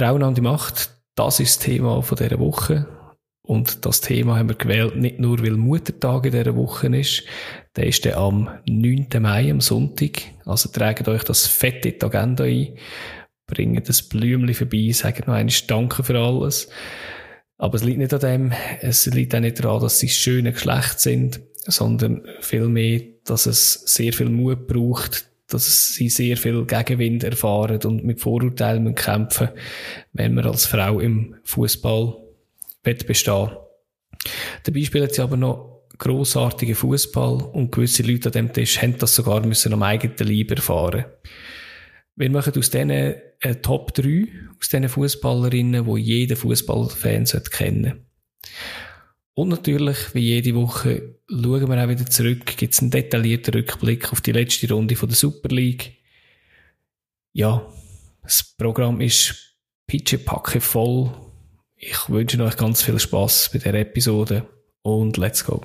[0.00, 2.88] Frauen an die Macht, das ist das Thema von dieser Woche.
[3.42, 7.24] Und das Thema haben wir gewählt, nicht nur, weil Muttertag in dieser Woche ist.
[7.76, 9.08] Der ist dann am 9.
[9.18, 10.22] Mai, am Sonntag.
[10.46, 12.78] Also tragt euch das fett in die Agenda ein.
[13.46, 16.70] Bringt das Blümchen vorbei, sagt noch einmal Danke für alles.
[17.58, 20.98] Aber es liegt nicht an dem, es liegt auch nicht daran, dass sie schöne Geschlecht
[20.98, 27.80] sind, sondern vielmehr, dass es sehr viel Mut braucht, dass sie sehr viel Gegenwind erfahren
[27.84, 29.48] und mit Vorurteilen kämpfen,
[30.12, 32.16] wenn man als Frau im Fußball
[32.82, 33.50] bestehen
[34.64, 39.14] Dabei spielen sie aber noch grossartigen Fußball und gewisse Leute an dem Tisch haben das
[39.14, 41.04] sogar müssen am eigenen Leib erfahren.
[42.16, 48.09] Wir machen aus denen eine Top 3 aus diesen Fußballerinnen, die jeder Fußballfan kennen
[49.40, 54.12] Und natürlich, wie jede Woche, schauen wir auch wieder zurück, gibt es einen detaillierten Rückblick
[54.12, 55.96] auf die letzte Runde von der Super League.
[57.32, 57.66] Ja,
[58.22, 61.10] das Programm ist pitschepacke voll.
[61.74, 64.46] Ich wünsche euch ganz viel Spaß bei der Episode
[64.82, 65.64] und let's go.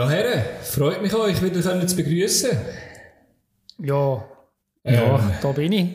[0.00, 2.52] Ja, Herren, freut mich euch wieder zu begrüßen.
[3.84, 4.24] Ja,
[4.82, 5.88] ähm, ja, da bin ich.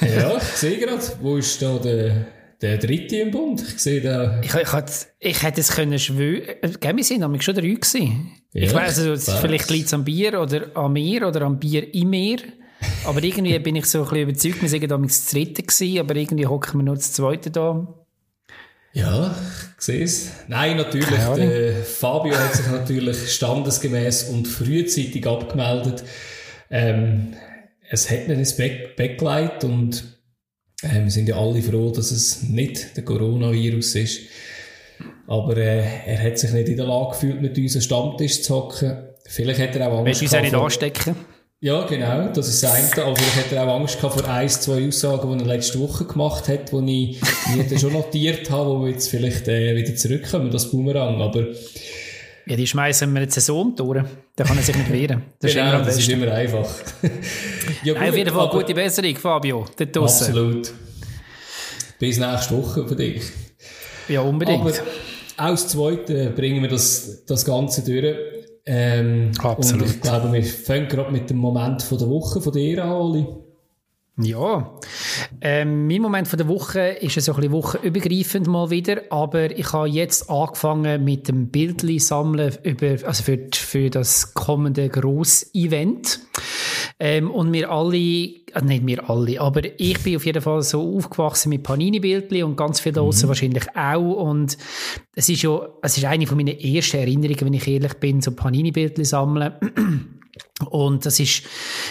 [0.00, 2.26] ja, ich sehe gerade, wo ist da der,
[2.60, 3.62] der dritte im Bund?
[3.62, 4.40] Ich sehe da.
[4.40, 6.76] Ich, ich, hätte, ich hätte es können schwören.
[6.80, 8.32] Gell, wir sind nämlich schon drei gewesen.
[8.52, 11.94] Ja, ich weiss, also, vielleicht liegt es am Bier oder an mir oder am Bier
[11.94, 12.38] im Meer.
[13.04, 16.16] Aber irgendwie bin ich so ein bisschen überzeugt, wir sind damals das dritte gewesen, aber
[16.16, 17.86] irgendwie hocken wir nur das zweite da.
[18.92, 19.34] Ja,
[19.78, 20.30] ich sehe es.
[20.48, 21.08] Nein, natürlich.
[21.08, 26.04] Der Fabio hat sich natürlich standesgemäß und frühzeitig abgemeldet.
[26.70, 27.34] Ähm,
[27.90, 30.18] es hat ins Back Backlight und
[30.82, 34.20] äh, wir sind ja alle froh, dass es nicht der Coronavirus ist.
[35.26, 38.54] Aber äh, er hat sich nicht in der Lage gefühlt, mit uns am Stammtisch zu
[38.54, 39.08] hocken.
[39.26, 41.16] Vielleicht hat er auch Angst Willst du uns nicht anstecken?
[41.64, 43.06] Ja, genau, das ist das eine.
[43.06, 46.04] Aber vielleicht hat er auch Angst gehabt vor ein, zwei Aussagen, die er letzte Woche
[46.04, 50.50] gemacht hat, die ich mir schon notiert habe, wo wir jetzt vielleicht äh, wieder zurückkommen,
[50.50, 51.22] das Boomerang.
[51.22, 51.46] Aber
[52.46, 54.04] ja, die schmeißen wir eine Saison durch.
[54.34, 55.22] Da kann er sich nicht wehren.
[55.38, 56.68] Das genau, ist das ist immer einfach.
[57.84, 59.64] ja, gut, auf jeden Fall gute Besserung, Fabio.
[59.94, 60.72] Absolut.
[62.00, 63.22] Bis nächste Woche für dich.
[64.08, 64.62] Ja, unbedingt.
[64.62, 64.72] Aber
[65.36, 68.16] aus Zweite bringen wir das, das Ganze durch.
[68.64, 69.82] Ähm, Absolut.
[69.82, 72.92] Und ich glaube, wir fangen gerade mit dem Moment von der Woche von dir an,
[72.92, 73.26] Oli.
[74.18, 74.78] Ja,
[75.40, 79.72] ähm, mein Moment von der Woche ist so ein bisschen wochenübergreifend mal wieder, aber ich
[79.72, 86.20] habe jetzt angefangen mit dem Bildli sammeln über, also für, für das kommende Gross-Event.
[87.04, 90.96] Ähm, und wir alle, äh, nicht wir alle, aber ich bin auf jeden Fall so
[90.96, 93.26] aufgewachsen mit Panini-Bildli und ganz viele mhm.
[93.26, 94.22] wahrscheinlich auch.
[94.22, 94.56] Und
[95.16, 98.30] es ist ja, es ist eine von meinen ersten Erinnerungen, wenn ich ehrlich bin, so
[98.30, 100.20] Panini-Bildli sammeln.
[100.70, 101.42] Und das ist,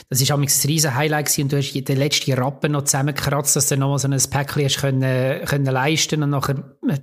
[0.10, 1.44] das ist ein riesen Highlight gewesen.
[1.44, 4.64] Und du hast den letzten Rappen noch zusammengekratzt, dass du noch mal so ein Päckchen
[4.64, 6.56] hast können, können leisten und nachher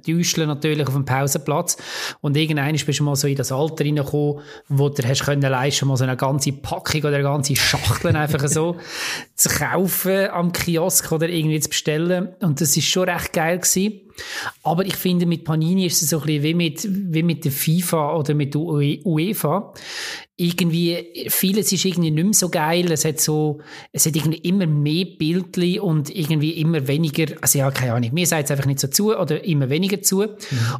[0.05, 1.77] täuscheln natürlich auf dem Pausenplatz.
[2.21, 5.87] Und irgendwann bist du mal so in das Alter reingekommen, wo du hast können leisten,
[5.87, 8.77] mal so eine ganze Packung oder eine ganze Schachtel einfach so
[9.37, 12.31] zu kaufen am Kiosk oder irgendwie zu bestellen.
[12.41, 14.01] Und das ist schon recht geil gewesen.
[14.65, 17.53] Aber ich finde, mit Panini ist es so ein bisschen wie mit, wie mit der
[17.53, 19.73] FIFA oder mit der UEFA.
[20.41, 22.93] Irgendwie, vieles ist irgendwie nicht mehr so geil.
[22.93, 23.59] Es hat so,
[23.93, 28.25] es hat irgendwie immer mehr Bildli und irgendwie immer weniger, also ja, keine Ahnung, mir
[28.25, 30.21] sagt es einfach nicht so zu oder immer weniger zu.
[30.21, 30.29] Mhm.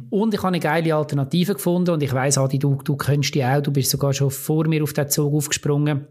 [0.09, 3.43] Und ich habe eine geile Alternative gefunden und ich weiss, Adi, du, du kennst die
[3.43, 6.07] auch, du bist sogar schon vor mir auf den Zug aufgesprungen.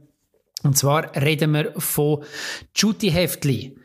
[0.64, 2.24] Und zwar reden wir von
[2.74, 3.76] Jutti-Heftli.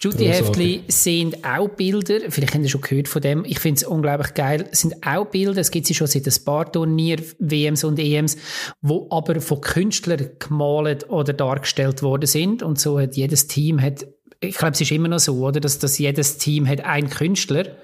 [0.00, 4.32] Jutti-Heftli sind auch Bilder, vielleicht habt ihr schon gehört von dem, ich finde es unglaublich
[4.32, 8.38] geil, sind auch Bilder, es gibt sie schon seit ein paar Turnier, WMs und EMs,
[8.80, 12.62] wo aber von Künstlern gemalt oder dargestellt worden sind.
[12.62, 14.06] Und so hat jedes Team, hat,
[14.40, 17.76] ich glaube, es ist immer noch so, oder, dass, dass jedes Team hat einen Künstler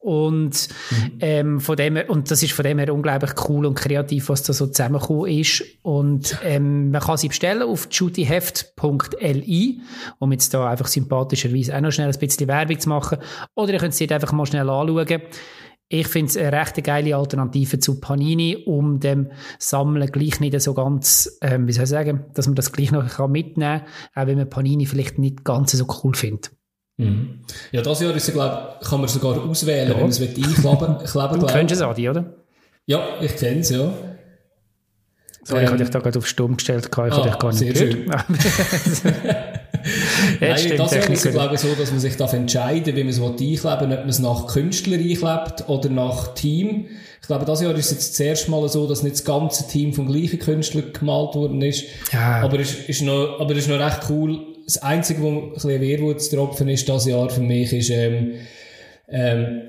[0.00, 1.18] und, mhm.
[1.20, 4.44] ähm, von dem her, und das ist von dem her unglaublich cool und kreativ, was
[4.44, 5.64] da so zusammengekommen ist.
[5.82, 9.80] Und ähm, man kann sie bestellen auf judyheft.li,
[10.18, 13.18] um jetzt da einfach sympathischerweise auch noch schnell ein bisschen Werbung zu machen.
[13.54, 15.22] Oder ihr könnt sie einfach mal schnell anschauen.
[15.90, 20.74] Ich finde es eine recht geile Alternative zu Panini, um dem Sammeln gleich nicht so
[20.74, 23.82] ganz, ähm, wie soll ich sagen, dass man das gleich noch mitnehmen kann,
[24.14, 26.50] auch wenn man Panini vielleicht nicht ganz so cool findet.
[26.98, 27.40] Mhm.
[27.70, 29.94] Ja, das Jahr ist, glaub, kann man sogar auswählen, ja.
[29.94, 32.34] wenn man es einkleben Du kennst es, Adi, oder?
[32.86, 33.92] Ja, ich kenne es, ja.
[35.44, 37.52] So, ähm, ich habe dich da gerade auf Stumm gestellt, ich habe ah, dich gar
[37.52, 38.24] nicht sehr gehört.
[40.40, 43.20] Nein, das ist es, glaube ich, so, dass man sich darf entscheiden wie man es
[43.20, 46.88] einkleben will, ob man es nach Künstler einklebt oder nach Team.
[47.20, 49.68] Ich glaube, das Jahr ist es jetzt das erste Mal so, dass nicht das ganze
[49.68, 51.84] Team vom gleichen Künstler gemalt worden ist.
[52.12, 52.42] Ja.
[52.42, 54.57] Aber es ist, ist noch, aber es ist noch recht cool.
[54.68, 58.34] Das Einzige, wo ein bisschen Wehrwutstropfen ist, das Jahr für mich, ist, ähm,
[59.08, 59.62] ähm,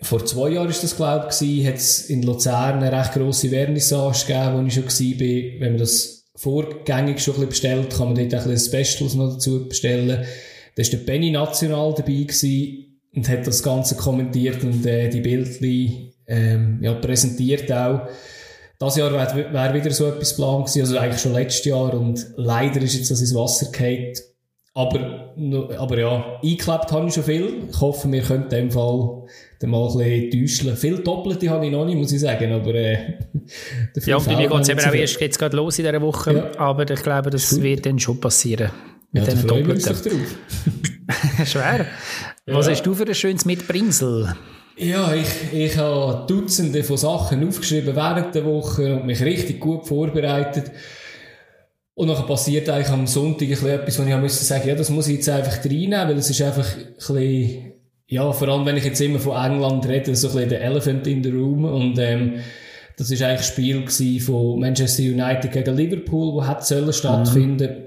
[0.00, 4.26] vor zwei Jahren ist das, glaube ich, hat es in Luzern eine recht grosse Vernissage
[4.26, 5.60] gegeben, wo ich schon war.
[5.60, 9.34] Wenn man das vorgängig schon ein bisschen bestellt, kann man dort ein bisschen Specials noch
[9.34, 10.24] dazu bestellen.
[10.76, 15.20] Da war der Benny National dabei gewesen und hat das Ganze kommentiert und äh, die
[15.20, 18.08] Bildchen ähm, ja, präsentiert auch.
[18.82, 22.26] Das Jahr wäre wär wieder so etwas geplant gewesen, also eigentlich schon letztes Jahr und
[22.34, 24.12] leider ist jetzt das ins Wasser gefallen.
[24.74, 25.34] Aber,
[25.78, 27.68] aber ja, eingeklebt habe ich schon viel.
[27.70, 29.22] Ich hoffe, wir können in dem Fall
[29.60, 30.76] dann mal ein bisschen täuschen.
[30.76, 33.18] Viel Doppelte habe ich noch nicht, muss ich sagen, aber äh,
[34.04, 36.34] Ja, und bei mir geht es eben auch erst geht's gerade los in dieser Woche,
[36.34, 36.58] ja.
[36.58, 38.72] aber ich glaube, das wird dann schon passieren.
[39.12, 39.96] Mit ja, diesen Doppelten.
[41.46, 41.86] Schwer.
[42.46, 42.54] Ja.
[42.56, 44.34] Was hast du für ein schönes Mitbringsel?
[44.76, 49.86] Ja, ich, ich habe Dutzende von Sachen aufgeschrieben während der Woche und mich richtig gut
[49.86, 50.70] vorbereitet.
[51.94, 55.08] Und dann passiert eigentlich am Sonntag ein etwas, wo ich musste sagen, ja, das muss
[55.08, 57.72] ich jetzt einfach reinnehmen, weil es ist einfach ein bisschen,
[58.06, 61.06] ja, vor allem wenn ich jetzt immer von England rede, so ein bisschen der Elephant
[61.06, 62.40] in the Room und, ähm,
[62.96, 67.84] das ist eigentlich ein Spiel von Manchester United gegen Liverpool, wo hat sollen stattfinden mhm.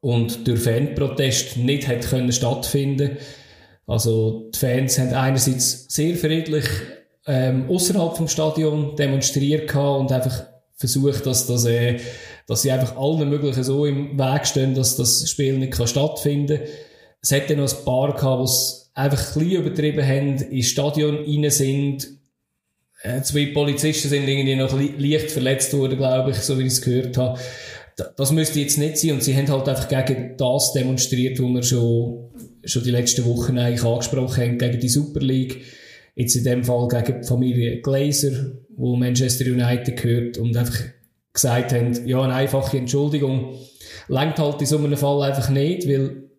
[0.00, 3.18] und durch Fanprotest nicht hat können stattfinden.
[3.86, 6.64] Also die Fans haben einerseits sehr friedlich
[7.26, 10.44] ähm, außerhalb vom Stadion demonstriert und einfach
[10.76, 11.98] versucht, dass das äh,
[12.46, 16.58] dass sie einfach allen möglichen so im Weg stehen, dass das Spiel nicht kann stattfinden
[16.58, 16.68] kann.
[17.22, 21.24] Es hätte noch ein paar gehabt, die es einfach ein bisschen übertrieben haben, ins Stadion
[21.24, 22.06] rein sind.
[23.02, 26.82] Äh, zwei Polizisten sind irgendwie noch leicht verletzt worden, glaube ich, so wie ich es
[26.82, 27.40] gehört habe.
[28.16, 31.62] Das müsste jetzt nicht sein und sie haben halt einfach gegen das demonstriert, was wir
[31.62, 32.23] schon,
[32.66, 35.62] schon die letzten Wochen eigentlich angesprochen haben, gegen die Super League.
[36.14, 40.78] Jetzt in dem Fall gegen die Familie Glazer, wo Manchester United gehört und einfach
[41.32, 43.58] gesagt haben, ja, eine einfache Entschuldigung
[44.08, 46.30] lenkt halt in so einem Fall einfach nicht, weil,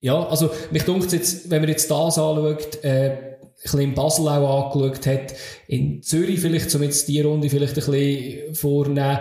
[0.00, 4.28] ja, also, mich dunkt jetzt, wenn man jetzt das anschaut, äh, ein bisschen in Basel
[4.28, 5.34] auch angeschaut hat,
[5.66, 9.20] in Zürich vielleicht, um jetzt die Runde vielleicht ein bisschen vornehmen,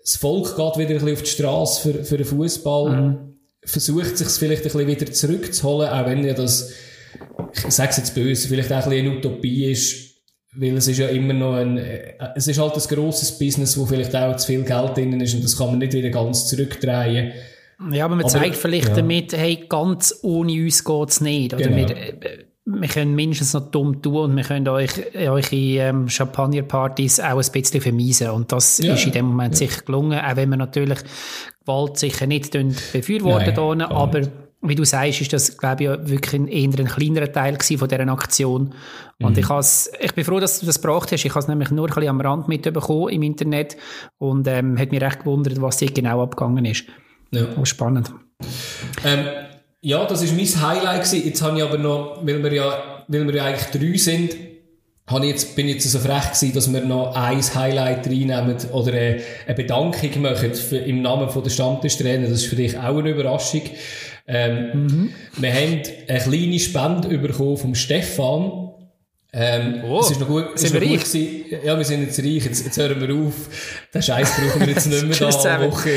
[0.00, 3.33] das Volk geht wieder ein bisschen auf die Straße für, für den Fußball, mhm.
[3.64, 6.72] Versucht sich vielleicht ein bisschen wieder zurückzuholen, auch wenn ja das,
[7.52, 10.14] ich sage es jetzt böse, vielleicht auch ein bisschen eine Utopie ist,
[10.56, 13.86] weil es ist ja immer noch ein, äh, es ist halt ein grosses Business, wo
[13.86, 17.32] vielleicht auch zu viel Geld drin ist und das kann man nicht wieder ganz zurückdrehen.
[17.90, 18.94] Ja, aber man aber, zeigt vielleicht ja.
[18.94, 21.54] damit, hey, ganz ohne uns geht's nicht.
[21.54, 21.88] Oder genau.
[21.88, 27.20] wir, äh, wir können mindestens noch dumm tun und wir können euch, eure ähm, Champagnerpartys
[27.20, 28.30] auch ein bisschen vermiesen.
[28.30, 28.94] Und das ja.
[28.94, 29.58] ist in dem Moment ja.
[29.58, 31.00] sicher gelungen, auch wenn wir natürlich
[31.60, 32.52] Gewalt sicher nicht
[32.92, 34.22] befürworten, Nein, aber
[34.66, 38.08] wie du sagst, ist das, glaube ich, wirklich ein, eher ein kleinerer Teil von dieser
[38.08, 38.74] Aktion.
[39.20, 39.38] Und mhm.
[39.38, 39.48] ich,
[40.00, 41.24] ich bin froh, dass du das gebracht hast.
[41.24, 43.76] Ich habe es nämlich nur ein bisschen am Rand mitbekommen im Internet
[44.16, 46.84] und ähm, hat mich recht gewundert, was hier genau abgegangen ist.
[47.30, 47.46] Ja.
[47.58, 48.14] Oh, spannend.
[49.04, 49.26] Ähm,
[49.84, 51.26] ja, das ist mein Highlight gewesen.
[51.26, 54.34] Jetzt habe ich aber noch, weil wir ja, weil wir ja eigentlich drei sind,
[55.06, 58.56] habe ich jetzt, bin ich jetzt so frech gewesen, dass wir noch ein Highlight reinnehmen
[58.72, 62.28] oder eine, eine Bedankung machen für, im Namen von der Stammtischtrainer.
[62.28, 63.60] Das ist für dich auch eine Überraschung.
[64.26, 65.10] Ähm, mhm.
[65.36, 68.70] Wir haben eine kleine Spende bekommen vom Stefan.
[69.34, 71.04] Ähm, oh, es ist noch gut, sind wir reich?
[71.04, 71.44] Gewesen.
[71.62, 72.44] Ja, wir sind jetzt reich.
[72.46, 73.34] Jetzt, jetzt hören wir auf.
[73.92, 75.90] Den Scheiß brauchen wir jetzt nicht mehr da Woche.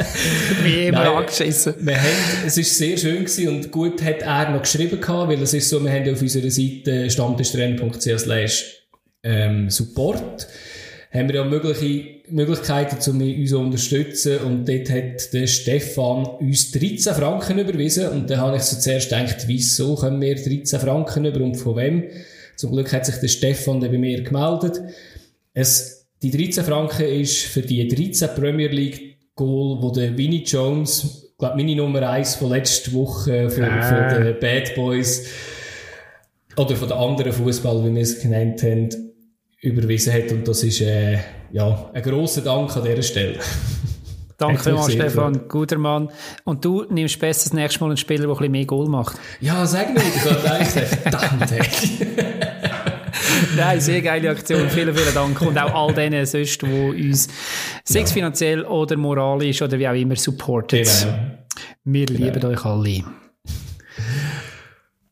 [0.64, 1.74] Wie immer Nein, angeschissen.
[1.80, 5.42] Wir haben, es ist sehr schön gewesen und gut hat er noch geschrieben gehabt, weil
[5.42, 8.80] es ist so, wir haben auf unserer Seite stammtischtrainer.ch
[9.22, 10.46] ähm, Support
[11.12, 14.38] haben wir ja mögliche Möglichkeiten, um uns zu unterstützen.
[14.38, 18.08] Und dort hat der Stefan uns 13 Franken überwiesen.
[18.08, 21.76] Und dann habe ich so zuerst gedacht, wieso können wir 13 Franken über und von
[21.76, 22.04] wem?
[22.56, 24.80] Zum Glück hat sich der Stefan dann bei mir gemeldet.
[25.52, 29.09] Es, die 13 Franken ist für die 13 Premier League
[29.40, 34.10] Goal, wo der Vinnie Jones, glaube meine Nummer 1 von letzter Woche von, ah.
[34.12, 35.26] von den Bad Boys
[36.56, 38.90] oder von den anderen Fußball, wie wir es genannt haben,
[39.62, 40.30] überwiesen hat.
[40.30, 41.20] Und das ist äh,
[41.52, 43.38] ja, ein grosser Dank an dieser Stelle.
[44.36, 45.48] Danke vielmals, Stefan.
[45.48, 46.10] Guter Mann.
[46.44, 49.18] Und du nimmst besser das nächste Mal einen Spieler, der ein bisschen mehr Goal macht.
[49.40, 51.50] Ja, sag mir, ich habe eigentlich verdammt.
[53.56, 54.68] Nein, sehr geile Aktion.
[54.68, 55.40] Vielen, vielen Dank.
[55.42, 57.28] Und auch all denen sonst, die uns
[57.88, 58.04] ja.
[58.06, 60.82] finanziell oder moralisch oder wie auch immer supporten.
[60.82, 61.14] Genau.
[61.84, 62.24] Wir genau.
[62.26, 63.04] lieben euch alle.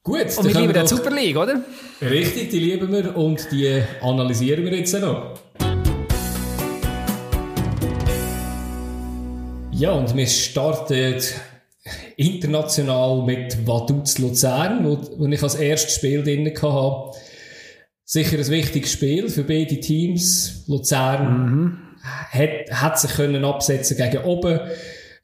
[0.02, 0.38] Gut.
[0.38, 1.62] Und wir lieben die Super League, oder?
[2.00, 5.34] Richtig, die lieben wir und die analysieren wir jetzt noch.
[9.72, 11.20] Ja, und wir starten
[12.16, 17.18] international mit Vaduz Luzern, wo, wo ich als erstes Spiel drin hatte.
[18.10, 20.64] Sicher ein wichtiges Spiel für beide Teams.
[20.66, 21.78] Luzern mhm.
[22.00, 24.60] hat, hat sich können absetzen gegen oben.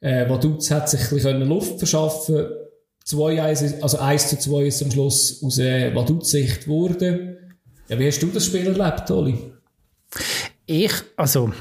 [0.02, 2.44] Äh, Vaduz hat sich ein bisschen Luft verschaffen
[3.06, 7.56] 2-1, also 1 zu 2 ist am Schluss aus äh, Vaduz-Sicht geworden.
[7.88, 9.38] Ja, wie hast du das Spiel erlebt, Oli?
[10.66, 11.52] Ich, also,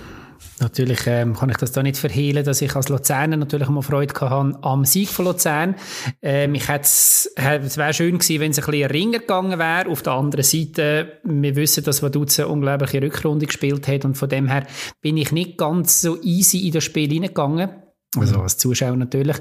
[0.59, 4.13] natürlich ähm, kann ich das da nicht verhehlen, dass ich als Luzerner natürlich mal Freude
[4.13, 5.75] hatte am Sieg von Luzern.
[6.21, 9.89] Ähm, ich hätte es wäre schön gewesen, wenn es ein bisschen Ringer gegangen wäre.
[9.89, 14.29] Auf der anderen Seite, wir wissen, dass Vaduz eine unglaubliche Rückrunde gespielt hat und von
[14.29, 14.65] dem her
[15.01, 17.69] bin ich nicht ganz so easy in das Spiel hineingegangen
[18.17, 19.37] also als Zuschauer natürlich,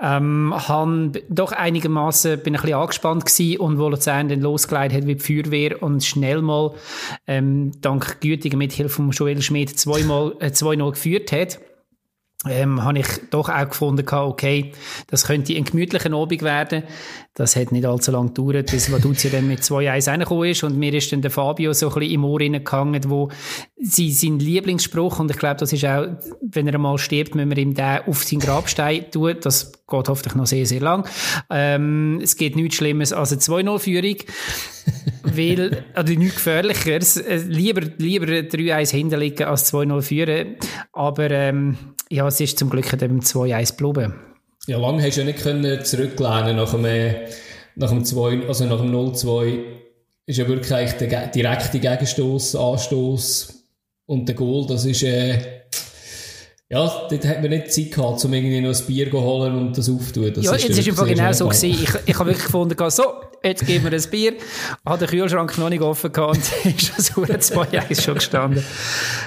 [0.00, 5.06] ähm, han doch einigermaßen bin ein bisschen angespannt gewesen und wo Luzern dann losgeleitet hat
[5.06, 6.74] wie die Feuerwehr und schnell mal
[7.26, 11.58] ähm, dank gütiger Mithilfe von Joel Schmidt zweimal äh, 2-0 geführt hat
[12.48, 14.72] ähm, habe ich doch auch gefunden, okay,
[15.06, 16.82] das könnte ein gemütlicher Abend werden.
[17.34, 20.92] Das hat nicht allzu lange gedauert, bis Vaduzzi dann mit 2-1 reingekommen ist und mir
[20.92, 23.30] ist dann der Fabio so ein bisschen im Ohr reingegangen, wo
[23.80, 26.06] sie sein Lieblingsspruch, und ich glaube, das ist auch,
[26.42, 29.36] wenn er einmal stirbt, müssen wir ihm den auf seinen Grabstein tun.
[29.40, 31.06] Das geht hoffentlich noch sehr, sehr lang.
[31.48, 34.16] Ähm, es geht nichts Schlimmes als eine 2-0-Führung.
[35.24, 37.16] Weil, oder nichts Gefährlicheres.
[37.16, 40.56] Äh, lieber, lieber 3-1 hinterliegen als 2-0 führen.
[40.92, 41.76] Aber, ähm,
[42.10, 44.14] ja, es ist zum Glück eben 2-1 geblieben.
[44.66, 46.84] Ja, lange hast du ja nicht können zurücklehnen nach dem,
[47.74, 49.58] nach dem 2, also nach dem 0-2
[50.26, 53.64] ist ja wirklich eigentlich der direkte Gegenstoß, Anstoß
[54.06, 55.62] und der Goal, das ist, äh,
[56.68, 59.76] ja, dort hat man nicht Zeit gehabt, um irgendwie noch ein Bier zu holen und
[59.76, 60.32] das aufzutun.
[60.32, 61.70] Das ja, ist jetzt ist einfach genau so gewesen.
[61.70, 63.02] Ich, ich habe wirklich gefunden, so,
[63.44, 64.34] jetzt geben wir ein Bier.
[64.84, 68.64] Hat den Kühlschrank noch nicht offen gehabt und ist das Uhr 2 schon gestanden.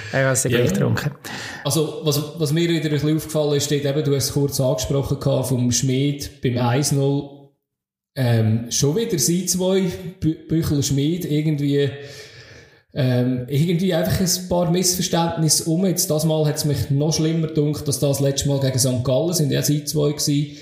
[0.08, 0.62] Ich habe es ja.
[0.62, 1.12] getrunken.
[1.64, 4.60] Also, was, was mir wieder ein bisschen aufgefallen ist, steht eben, du hast es kurz
[4.60, 7.36] angesprochen gehabt, vom Schmied beim 1-0.
[8.18, 9.82] Ähm, schon wieder sie zwei,
[10.20, 11.90] Büchel Schmied, irgendwie,
[12.94, 15.84] ähm, irgendwie einfach ein paar Missverständnisse um.
[15.84, 19.04] Jetzt, das Mal hat es mich noch schlimmer gedacht, dass das letzte Mal gegen St.
[19.04, 20.56] Gallen sind ja sie zwei gewesen.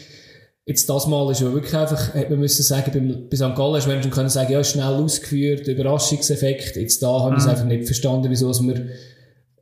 [0.67, 3.55] Jetzt das Mal ist ja wirklich einfach, hätte man müssen sagen, beim, bei St.
[3.55, 6.77] Gallen hast du können sagen, ja, schnell ausgeführt, Überraschungseffekt.
[6.77, 7.51] Jetzt da haben wir es mhm.
[7.51, 8.87] einfach nicht verstanden, wieso dass wir,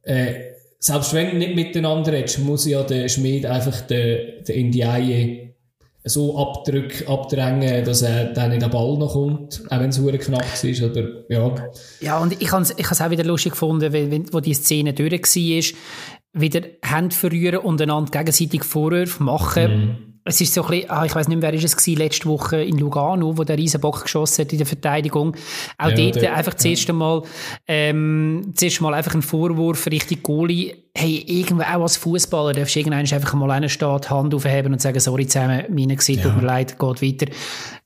[0.04, 0.34] äh,
[0.78, 5.54] selbst wenn du nicht miteinander redest, muss ja der Schmied einfach den, den Indiaye
[6.04, 10.18] so abdrück, abdrängen, dass er dann in den Ball noch kommt, auch wenn es hure
[10.18, 11.54] knapp ist, aber ja.
[12.00, 15.12] Ja, und ich habe es ich auch wieder lustig gefunden, wenn, wo die Szene durch
[15.12, 15.78] war,
[16.32, 19.72] wieder Hände verrühren und einander gegenseitig Vorwürfe machen.
[19.72, 21.98] Mhm es ist so ein bisschen, ah, ich weiß nicht mehr, wer ist es gewesen,
[21.98, 25.34] letzte Woche in Lugano, wo der Riesenbock geschossen hat in der Verteidigung.
[25.78, 26.58] Auch ja, dort der, einfach ja.
[26.58, 27.22] zuerst einmal,
[27.66, 30.74] ähm, zuerst mal einfach ein Vorwurf Richtung Goalie.
[30.94, 34.80] Hey, irgendwo auch als Fußballer darfst du irgendwann einfach mal reinstehen, die Hand aufheben und
[34.80, 36.24] sagen, sorry zusammen, meine gesehen, ja.
[36.24, 37.26] tut mir leid, geht weiter.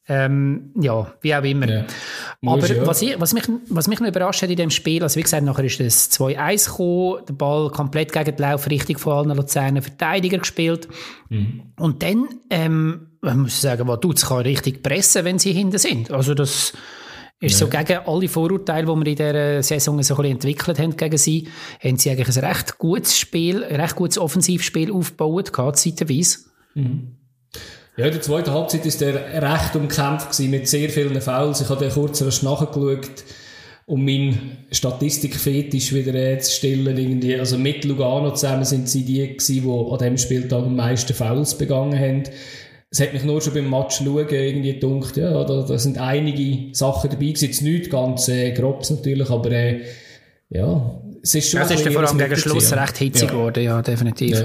[0.08, 1.68] Ähm, ja, wie auch immer.
[1.68, 1.84] Ja.
[2.46, 2.86] Aber ja.
[2.86, 5.44] was, ich, was, mich, was mich noch überrascht hat in dem Spiel, also wie gesagt,
[5.44, 10.38] nachher ist das 2-1 gekommen, der Ball komplett gegen die Laufrichtung von allen Luzerner Verteidiger
[10.38, 10.86] gespielt.
[11.28, 11.72] Mhm.
[11.76, 16.12] Und dann, ähm, man muss sagen, was tut kann richtig pressen, wenn sie hinten sind.
[16.12, 16.72] Also das
[17.40, 17.66] ist ja.
[17.66, 21.18] so gegen alle Vorurteile, die wir in dieser Saison so ein bisschen entwickelt haben gegen
[21.18, 21.48] sie,
[21.82, 26.38] haben sie eigentlich ein recht gutes Spiel, ein recht gutes Offensivspiel aufgebaut, zeitweise.
[26.74, 27.16] Mhm.
[27.96, 31.62] Ja, der zweiten Halbzeit ist der recht umkämpft gewesen, mit sehr vielen Fouls.
[31.62, 33.24] Ich habe den kurz nachgeschaut,
[33.86, 36.98] um meinen Statistikfetisch wieder zu stellen.
[36.98, 37.38] Irgendwie.
[37.38, 41.56] Also mit Lugano zusammen sind sie die gewesen, die an diesem Spieltag am meisten Fouls
[41.56, 42.24] begangen haben.
[42.90, 46.74] Es hat mich nur schon beim Match schauen irgendwie gedacht, ja, da, da sind einige
[46.74, 47.46] Sachen dabei gewesen.
[47.46, 49.80] Jetzt nicht ganz äh, grobs natürlich, aber äh,
[50.50, 51.60] ja, es ist schon...
[51.60, 54.44] Ja, es ist vor allem gegen Schluss recht hitzig geworden, ja, definitiv.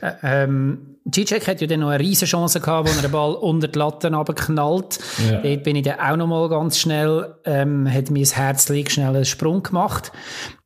[0.00, 0.08] Ja.
[0.08, 3.34] Äh, ähm, Zizek hat ja dann noch eine riesige Chance gehabt, wo er den Ball
[3.34, 4.98] unter die Latten runterknallt.
[5.30, 5.40] Ja.
[5.40, 9.24] Dort bin ich dann auch noch mal ganz schnell, ähm, hat mein Herz schnell einen
[9.24, 10.12] Sprung gemacht.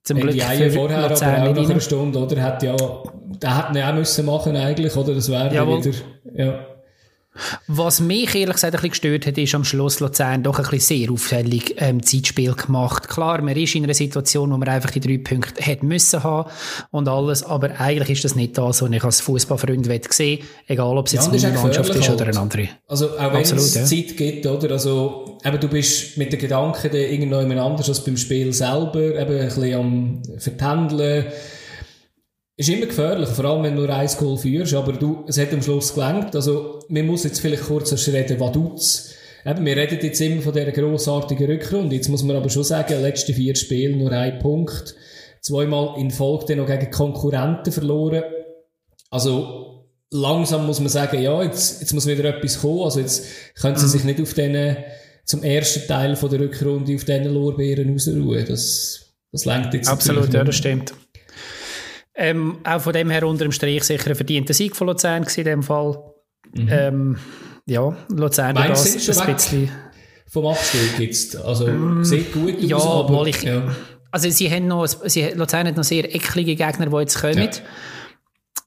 [0.03, 2.43] Zum Glück für vorher Luzern aber auch nach einer Stunde, oder?
[2.43, 2.77] Hat ja,
[3.43, 5.15] der hätte ihn auch müssen machen eigentlich, oder?
[5.15, 5.93] Das wäre wieder,
[6.35, 6.76] ja.
[7.67, 10.99] Was mich ehrlich gesagt ein bisschen gestört hat, ist am Schluss Luzern doch ein bisschen
[10.99, 13.09] sehr auffällig ähm, Zeitspiel gemacht.
[13.09, 16.51] Klar, man ist in einer Situation, wo man einfach die drei Punkte hätte müssen haben
[16.91, 21.07] und alles, aber eigentlich ist das nicht das, was ich als Fußballfreund sehen egal ob
[21.07, 22.69] es jetzt ja, eine Mannschaft ist oder eine andere.
[22.89, 23.85] Also auch wenn Absolut, es ja.
[23.85, 24.73] Zeit gibt, oder?
[24.73, 29.47] Also eben, du bist mit den Gedanken irgendwo anders als beim Spiel selber, eben ein
[29.47, 31.27] bisschen am Vertändeln,
[32.57, 35.53] ist immer gefährlich, vor allem wenn du nur ein Goal führst, aber du, es hat
[35.53, 36.35] am Schluss gelangt.
[36.35, 39.13] Also, man muss jetzt vielleicht kurz reden, Vaduz.
[39.45, 41.95] Eben, wir reden jetzt immer von dieser grossartigen Rückrunde.
[41.95, 44.95] Jetzt muss man aber schon sagen, letzte vier Spiele nur ein Punkt.
[45.41, 48.25] Zweimal in Folge noch gegen Konkurrenten verloren.
[49.11, 49.67] Also,
[50.11, 52.83] langsam muss man sagen, ja, jetzt, jetzt muss wieder etwas kommen.
[52.83, 53.27] Also jetzt
[53.61, 53.91] können sie mhm.
[53.91, 54.77] sich nicht auf den,
[55.25, 58.45] zum ersten Teil von der Rückrunde auf diesen Lorbeeren ausruhen.
[58.49, 60.95] Das, das lenkt jetzt Absolut, ja, das stimmt.
[62.17, 65.45] Ähm, auch von dem her unter dem Strich sicher ein verdienter Sieg von Luzern in
[65.45, 66.03] dem Fall.
[66.55, 66.69] Mhm.
[66.71, 67.17] Ähm,
[67.67, 69.71] ja, Luzern Meinst das ein bisschen...
[70.29, 71.37] Vom Abstieg jetzt?
[71.37, 73.27] Also, mm, sieht gut aus, ja, aber...
[73.27, 73.63] Ich, ja.
[74.11, 77.39] Also sie haben noch, sie, Luzern hat noch sehr eklige Gegner, die jetzt kommen.
[77.39, 77.51] Ja.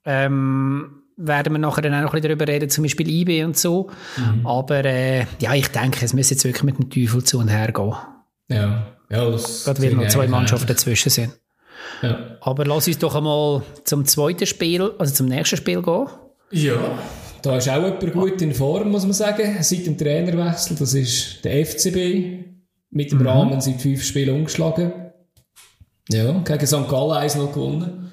[0.05, 3.57] Ähm, werden wir nachher dann auch noch ein bisschen darüber reden, zum Beispiel IB und
[3.57, 3.89] so.
[4.17, 4.47] Mhm.
[4.47, 7.71] Aber äh, ja, ich denke, es müsste jetzt wirklich mit dem Teufel zu und her
[7.71, 7.93] gehen.
[8.47, 11.38] Ja, ja das Gerade weil noch zwei Mannschaften dazwischen sind.
[12.01, 12.37] Ja.
[12.41, 16.07] Aber lass uns doch einmal zum zweiten Spiel, also zum nächsten Spiel gehen.
[16.51, 16.97] Ja,
[17.41, 20.75] da ist auch jemand gut in Form, muss man sagen, seit dem Trainerwechsel.
[20.77, 22.45] Das ist der FCB,
[22.91, 23.27] mit dem mhm.
[23.27, 24.91] Rahmen seit fünf Spielen umgeschlagen.
[26.09, 26.89] Ja, gegen St.
[26.89, 28.11] Gallen 1 noch gewonnen.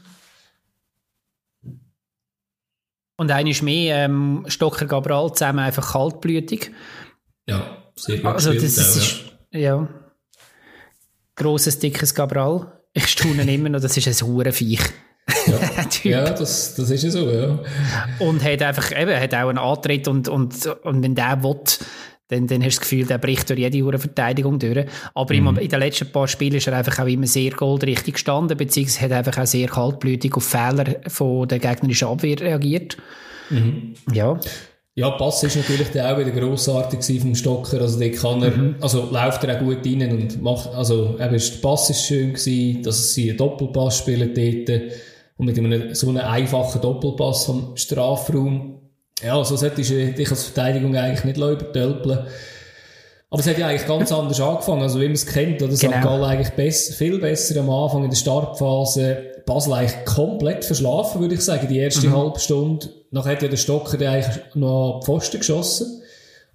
[3.18, 6.70] Und ist mehr ähm, Stocker Gabral zusammen einfach kaltblütig.
[7.48, 9.88] Ja, sehr gut Also das, das ist, ja.
[11.34, 12.80] Grosses, dickes Gabral.
[12.96, 14.80] Ich staune immer noch, das ist ein Hurenviech.
[15.46, 15.60] Ja,
[16.02, 17.58] ja das, das ist ja so, ja.
[18.20, 21.60] Und hat einfach eben, hat auch einen Antritt und, und, und wenn der will,
[22.28, 24.86] dann, dann hast du das Gefühl, der bricht durch jede Hure Verteidigung durch.
[25.14, 25.58] Aber mhm.
[25.58, 29.12] in den letzten paar Spielen ist er einfach auch immer sehr goldrichtig gestanden, beziehungsweise hat
[29.12, 32.96] einfach auch sehr kaltblütig auf Fehler von der gegnerischen Abwehr reagiert.
[33.50, 33.92] Mhm.
[34.10, 34.40] Ja.
[34.98, 38.76] Ja, Pass ist natürlich der auch wieder grossartig vom Stocker, also der kann er, mhm.
[38.80, 42.82] also läuft er auch gut rein und macht, also eben, der Pass ist schön gewesen,
[42.82, 44.82] dass sie einen Doppelpass spielen dort
[45.36, 48.76] und mit einem, so einem einfachen Doppelpass vom Strafraum
[49.22, 52.26] ja, also solltest du dich als Verteidigung eigentlich nicht übertölpeln.
[53.30, 55.74] Aber es hat ja eigentlich ganz anders angefangen, also wie man es kennt, oder?
[55.74, 55.96] Genau.
[55.96, 56.02] St.
[56.02, 59.35] Gallen eigentlich bess viel besser am Anfang in der Startphase.
[59.46, 62.16] Basel eigentlich komplett verschlafen, würde ich sagen, die erste mhm.
[62.16, 62.88] halbe Stunde.
[63.12, 66.02] Nachher hat ja der Stocker eigentlich noch die Pfosten geschossen.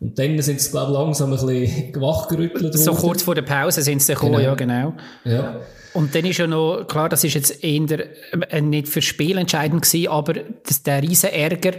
[0.02, 3.82] Und dann sind sie, glaube ich, langsam ein bisschen wachgerüttelt So kurz vor der Pause
[3.82, 4.44] sind sie gekommen, genau.
[4.44, 4.94] ja, genau.
[5.24, 5.62] Ja.
[5.94, 8.08] Und dann ist ja noch, klar, das ist jetzt eher
[8.50, 10.34] äh, nicht für Spiel entscheidend gewesen, aber
[10.66, 11.74] das, der riesen Ärger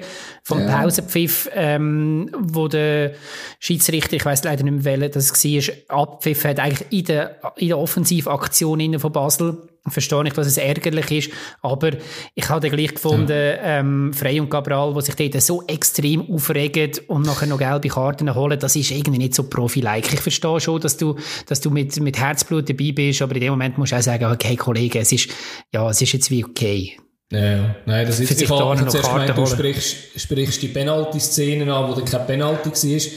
[0.45, 0.79] vom ja.
[0.79, 3.13] Pausenpfiff, ähm, wo der
[3.59, 7.69] Schiedsrichter, ich weiß leider nicht mehr, welcher das war, abpfiff hat eigentlich in der, in
[7.69, 11.91] der Offensivaktion von Basel verstehe ich, dass es ärgerlich ist, aber
[12.35, 13.81] ich habe gleich gefunden, ja.
[13.81, 18.35] ähm, Frey und Cabral, die sich dort so extrem aufregen und nachher noch gelbe Karten
[18.35, 20.13] holen, das ist irgendwie nicht so Profi-like.
[20.13, 21.17] Ich verstehe schon, dass du,
[21.47, 24.25] dass du mit, mit Herzblut dabei bist, aber in dem Moment musst du auch sagen,
[24.27, 25.31] okay, Kollege, es ist,
[25.73, 26.97] ja, es ist jetzt wie okay.
[27.33, 31.95] Ja, nein, das ist, ich habe zuerst gemeint, du sprichst, sprichst die Penalty-Szenen an, wo
[31.95, 33.13] da kein Penalty war.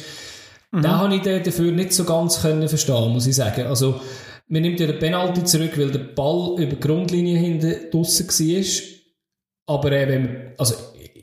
[0.72, 0.82] Mhm.
[0.82, 3.68] Da habe ich dafür nicht so ganz können verstehen, muss ich sagen.
[3.68, 4.00] Also,
[4.48, 9.76] man nimmt ja den Penalty zurück, weil der Ball über die Grundlinie hinten draussen war.
[9.76, 10.76] Aber eben, also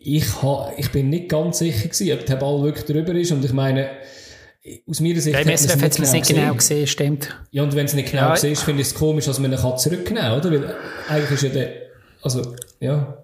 [0.05, 3.31] ich, ha, ich bin nicht ganz sicher gewesen, ob der Ball wirklich drüber ist.
[3.31, 3.91] Und ich meine,
[4.89, 7.37] aus meiner Sicht hat man es nicht, genau, nicht genau gesehen, stimmt.
[7.51, 9.53] Ja, und wenn es nicht genau ja, gesehen ist, finde ich es komisch, dass man
[9.53, 10.51] ihn zurücknehmen kann, oder?
[10.51, 10.77] Weil
[11.09, 11.73] eigentlich ist ja der,
[12.23, 13.19] also, ja.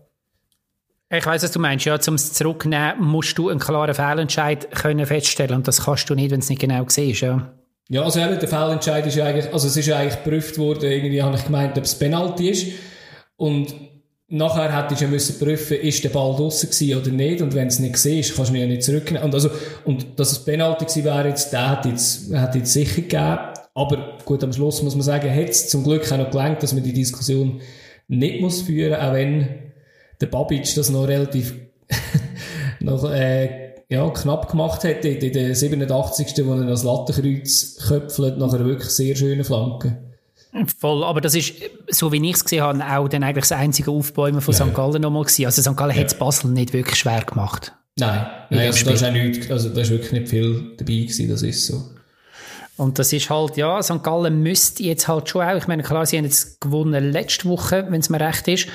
[1.11, 1.87] Ich weiss, was du meinst.
[1.87, 6.31] Ja, zum Zurücknehmen musst du einen klaren Fehlentscheid können feststellen und das kannst du nicht,
[6.31, 7.58] wenn es nicht genau siehst, ja.
[7.89, 10.91] Ja, also eben, der Fehlentscheid ist ja eigentlich, also es ist ja eigentlich geprüft worden,
[10.91, 12.67] irgendwie habe ich gemeint, ob es Penalty ist.
[13.37, 13.75] Und
[14.29, 17.41] nachher hätte ich ja müssen prüfen, ist der Ball draussen gewesen oder nicht.
[17.41, 19.25] Und wenn es nicht gesehen ist, kannst du ihn ja nicht zurücknehmen.
[19.25, 19.51] Und also,
[19.85, 23.39] und dass es Penalty gewesen wäre jetzt, der hätte jetzt, hätte jetzt sicher gegeben.
[23.75, 26.75] Aber gut, am Schluss muss man sagen, hat es zum Glück auch noch gelangt, dass
[26.75, 27.61] man die Diskussion
[28.09, 29.49] nicht muss führen, auch wenn
[30.21, 31.55] der Babic das noch relativ,
[32.81, 36.47] noch, äh, ja, knapp gemacht hat, in der 87.
[36.47, 39.97] wo er das Lattenkreuz köpfelt, nachher wirklich sehr schöne Flanken.
[40.79, 41.55] Voll, aber das ist,
[41.89, 44.67] so wie ich es gesehen habe, auch dann eigentlich das einzige Aufbäumen von ja.
[44.67, 44.75] St.
[44.75, 45.47] Gallen nochmal gewesen.
[45.47, 45.77] Also St.
[45.77, 46.01] Gallen ja.
[46.01, 47.73] hat es Basel nicht wirklich schwer gemacht.
[47.99, 51.29] Nein, Nein also da ist auch nicht, also da ist wirklich nicht viel dabei gewesen,
[51.29, 51.83] das ist so.
[52.79, 54.05] Und das ist halt, ja, St.
[54.05, 57.85] Gallen müsste jetzt halt schon auch, ich meine, klar, sie haben jetzt gewonnen letzte Woche,
[57.91, 58.69] wenn es mir recht ist,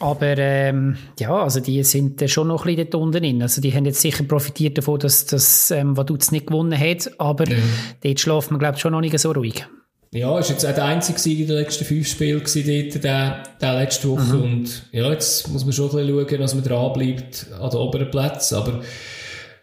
[0.00, 3.42] aber ähm, ja, also die sind äh, schon noch ein bisschen dort unten drin.
[3.42, 7.46] Also die haben jetzt sicher profitiert davon, dass das ähm, Vaduz nicht gewonnen hat, aber
[7.46, 7.62] mhm.
[8.02, 9.66] dort schläft man, glaube ich, schon noch nicht so ruhig.
[10.10, 13.42] Ja, ist jetzt auch der einzige Sieg in den letzten fünf Spielen gewesen, dort, der,
[13.60, 14.36] der letzte Woche.
[14.36, 14.42] Mhm.
[14.42, 17.80] Und ja, jetzt muss man schon ein bisschen schauen, dass man dran bleibt an den
[17.80, 18.54] oberen Plätzen.
[18.54, 18.80] Aber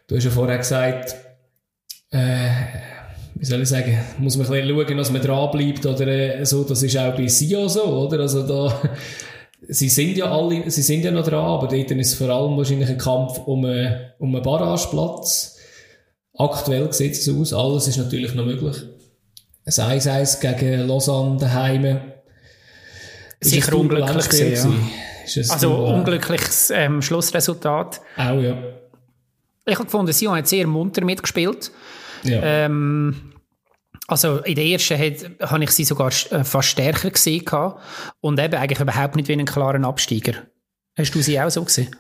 [0.08, 1.16] du hast ja vorher gesagt,
[2.12, 2.50] äh,
[3.42, 6.46] wie soll ich sagen, muss man ein bisschen schauen, dass man dran bleibt oder äh,
[6.46, 6.64] so.
[6.64, 8.20] Das ist auch bei Sio so, oder?
[8.20, 8.80] Also da,
[9.68, 12.56] sie sind ja alle, sie sind ja noch dran, aber dort ist es vor allem
[12.56, 15.58] wahrscheinlich ein Kampf um, einen, äh, um einen Barrageplatz.
[16.38, 18.78] Aktuell sieht es aus, alles ist natürlich noch möglich.
[19.66, 22.00] Ein 1-1 gegen Lausanne daheim.
[23.40, 24.72] Sicher unglücklich gewesen,
[25.26, 25.42] ja.
[25.52, 28.02] also so, unglückliches ähm, Schlussresultat.
[28.18, 28.56] Auch, ja.
[29.66, 31.72] Ich habe gefunden, Sion hat sehr munter mitgespielt.
[32.24, 32.40] Ja.
[32.44, 33.31] Ähm,
[34.08, 34.98] also in der ersten
[35.42, 37.46] habe ich sie sogar äh, fast stärker gesehen
[38.20, 40.34] und eben eigentlich überhaupt nicht wie einen klaren Absteiger.
[40.98, 41.96] Hast du sie auch so gesehen?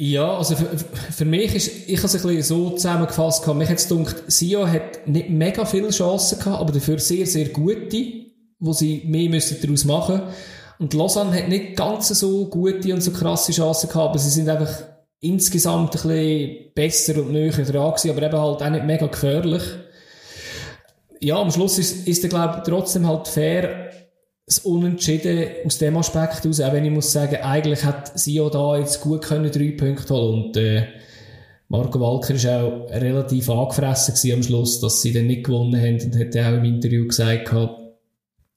[0.00, 0.66] Ja, also für,
[1.12, 4.68] für mich ist, ich habe es ein bisschen so zusammengefasst, mich hat es gedacht, Sio
[4.68, 8.04] hat nicht mega viele Chancen gehabt, aber dafür sehr, sehr gute,
[8.60, 10.22] wo sie mehr müssen daraus machen
[10.78, 14.48] Und Lausanne hat nicht ganz so gute und so krasse Chancen gehabt, aber sie sind
[14.48, 14.72] einfach
[15.20, 19.62] insgesamt ein bisschen besser und näher dran gewesen, aber eben halt auch nicht mega gefährlich.
[21.20, 23.90] Ja, am Schluss ist, ist der, glaube trotzdem halt fair,
[24.46, 28.78] das Unentschieden aus dem Aspekt aus, auch wenn ich muss sagen, eigentlich hat auch da
[28.78, 30.86] jetzt gut können drei Punkte holen und äh,
[31.68, 36.18] Marco Walker war auch relativ angefressen am Schluss, dass sie dann nicht gewonnen haben und
[36.18, 37.52] hat auch im Interview gesagt,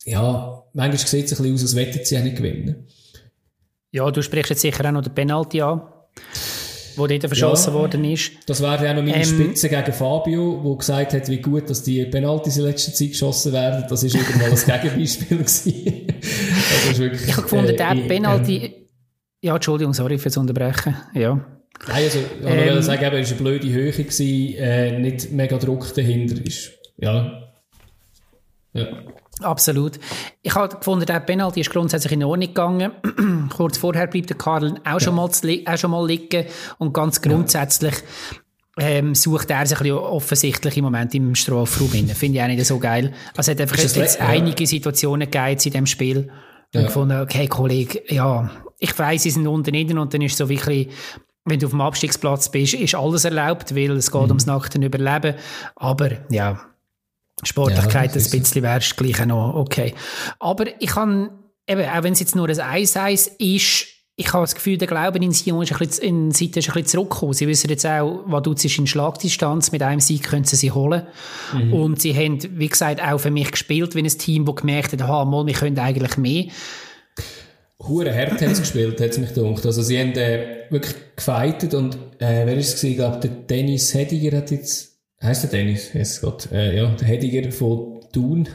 [0.05, 2.87] ja, manchmal sieht es ein bisschen aus, als wettet sie auch nicht gewinnen.
[3.91, 5.81] Ja, du sprichst jetzt sicher auch noch den Penalty an
[6.95, 8.31] wo dort verschossen ja, worden ist.
[8.45, 11.83] Das wäre ja noch meine ähm, Spitze gegen Fabio, der gesagt hat, wie gut, dass
[11.83, 13.85] die Penalties in letzter Zeit geschossen werden.
[13.89, 16.07] Das ist irgendwann ein Gegenbeispiel gewesen.
[16.97, 18.57] wirklich, ich habe gefunden, äh, der Penalty...
[18.57, 18.73] Ähm,
[19.43, 20.95] ja, Entschuldigung, sorry fürs Unterbrechen.
[21.13, 21.33] Ja.
[21.87, 25.57] Nein, also, ich ähm, wollte sagen, es war eine blöde Höhe, gewesen, äh, nicht mega
[25.57, 26.45] Druck dahinter.
[26.45, 27.49] Ist, ja.
[28.73, 28.87] Ja.
[29.41, 29.99] Absolut.
[30.41, 32.91] Ich habe gefunden, der Penalty ist grundsätzlich in Ordnung gegangen.
[33.55, 36.45] Kurz vorher bleibt der Karl auch, schon mal, auch schon mal liegen
[36.77, 37.95] und ganz grundsätzlich
[38.79, 42.07] ähm, sucht er sich ein bisschen offensichtlich im Moment im Strafraum hin.
[42.09, 43.13] Finde ich auch nicht so geil.
[43.35, 44.27] Also es hat einfach jetzt, ja.
[44.27, 46.29] einige Situationen gegeben in dem Spiel.
[46.73, 46.81] Ja.
[46.81, 48.49] Und gefunden, okay, Kollege, ja,
[48.79, 50.89] ich weiss, sie sind unten innen und dann ist so wirklich,
[51.45, 54.29] wenn du auf dem Abstiegsplatz bist, ist alles erlaubt, weil es geht mhm.
[54.29, 55.35] ums nackten Überleben.
[55.75, 56.61] Aber ja,
[57.43, 59.93] Sportlichkeit ja, ein bisschen wärst, gleich noch okay.
[60.39, 61.29] Aber ich kann,
[61.67, 65.17] eben, auch wenn es jetzt nur ein 1-1 ist, ich habe das Gefühl, der Glaube
[65.17, 67.33] in Sion ist ein bisschen, in Seite ist ein bisschen zurückgekommen.
[67.33, 71.07] Sie wissen jetzt auch, was du in Schlagdistanz mit einem Sieg können sie sie holen.
[71.53, 71.73] Mhm.
[71.73, 75.01] Und sie haben, wie gesagt, auch für mich gespielt, wie ein Team, das gemerkt hat,
[75.01, 76.45] aha, mal, wir können eigentlich mehr.
[77.79, 79.65] Hure hart haben sie gespielt, hat es mich gedacht.
[79.65, 82.91] Also sie haben äh, wirklich gefeitet und äh, wer ist es gewesen?
[82.91, 84.90] Ich glaube, der Dennis Hediger hat jetzt
[85.21, 85.93] Heißt der Dennis?
[85.93, 86.51] Yes, Gott.
[86.51, 88.49] Äh, ja, der Hediger von Thun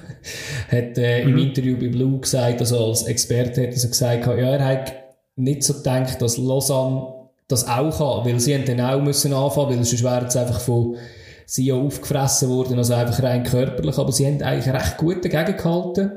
[0.71, 1.31] hat äh, mhm.
[1.31, 4.93] im Interview bei Blue gesagt, also als Experte hat er gesagt, ja, er hat
[5.37, 7.15] nicht so gedacht, dass Lausanne
[7.49, 10.61] das auch kann, weil sie haben dann auch müssen anfangen, weil sonst wäre es einfach
[10.61, 10.97] von
[11.47, 16.11] sie aufgefressen worden, also einfach rein körperlich, aber sie haben eigentlich recht gut dagegen gehalten.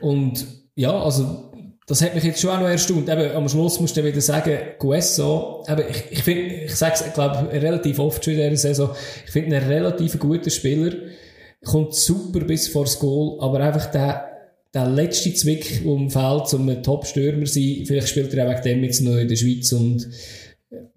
[0.00, 1.52] Und ja, also
[1.88, 3.08] das hat mich jetzt schon auch noch erstaunt.
[3.08, 7.14] Eben, am Schluss musst du wieder sagen, Guesso, eben, ich, ich finde, ich sage es,
[7.14, 8.90] glaube relativ oft schon in dieser Saison,
[9.24, 10.92] ich finde ihn ein relativ guter Spieler,
[11.64, 14.28] kommt super bis vor das Goal, aber einfach der,
[14.74, 18.62] der letzte Zwick, um fehlt, um ein Top-Stürmer zu sein, vielleicht spielt er auch wegen
[18.62, 20.06] dem jetzt noch in der Schweiz und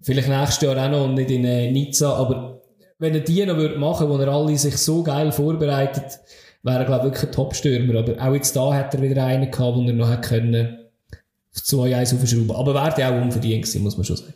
[0.02, 2.60] vielleicht nächstes Jahr auch noch und nicht in äh, Nizza, aber
[2.98, 6.20] wenn er die noch würde machen, wo er alle sich so geil vorbereitet,
[6.62, 7.98] wäre er, glaube ich, wirklich ein Top-Stürmer.
[7.98, 10.81] Aber auch jetzt da hat er wieder einen gehabt, den er noch hätte können,
[11.54, 12.50] 2-1 aufschrauben.
[12.52, 14.34] Aber wäre auch unverdient gewesen, muss man schon sagen.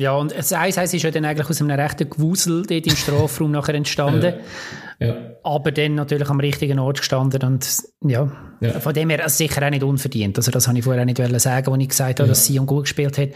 [0.00, 3.50] Ja, und das 1-1 ist ja dann eigentlich aus einem rechten Gewusel dort im Strafraum
[3.50, 4.34] nachher entstanden.
[5.00, 5.06] Ja.
[5.08, 5.16] ja.
[5.42, 7.66] Aber dann natürlich am richtigen Ort gestanden und
[8.04, 8.78] ja, ja.
[8.78, 10.36] von dem her also sicher auch nicht unverdient.
[10.36, 12.84] Also das habe ich vorher auch nicht sagen, als ich gesagt habe, dass Sion gut
[12.84, 13.30] gespielt hat.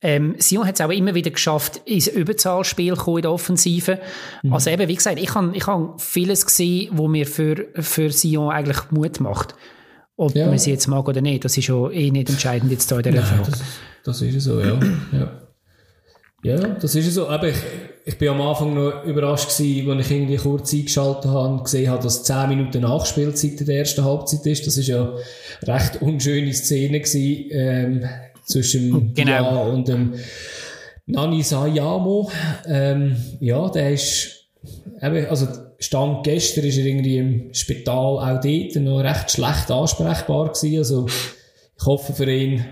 [0.00, 3.98] Ähm, Sion hat es auch immer wieder geschafft, ins Überzahlspiel in der Offensive.
[4.44, 4.52] Mhm.
[4.52, 8.52] Also eben, wie gesagt, ich habe ich hab vieles gesehen, wo mir für, für Sion
[8.52, 9.56] eigentlich Mut macht.
[10.18, 10.48] Ob ja.
[10.48, 13.04] man sie jetzt mag oder nicht, das ist ja eh nicht entscheidend jetzt da in
[13.04, 13.50] der Frage.
[13.50, 13.62] Das,
[14.04, 14.78] das ist so, ja.
[15.12, 15.42] ja.
[16.42, 17.28] Ja, das ist so.
[17.28, 17.56] Aber ich,
[18.04, 21.90] ich bin am Anfang noch überrascht gewesen, als ich irgendwie kurz eingeschaltet habe und gesehen
[21.90, 24.66] habe, dass 10 Minuten Nachspielzeit in der ersten Halbzeit ist.
[24.66, 25.12] Das ist ja
[25.62, 28.08] eine recht unschöne Szene gewesen, ähm,
[28.44, 29.32] zwischen genau.
[29.32, 30.14] Ja und dem
[31.06, 32.30] Nani Sayamo.
[32.66, 34.48] Ähm, ja, der ist,
[35.00, 35.46] eben, also,
[35.78, 40.78] Stand gestern ist er irgendwie im Spital auch dort noch recht schlecht ansprechbar gewesen.
[40.78, 42.64] Also, ich hoffe für ihn,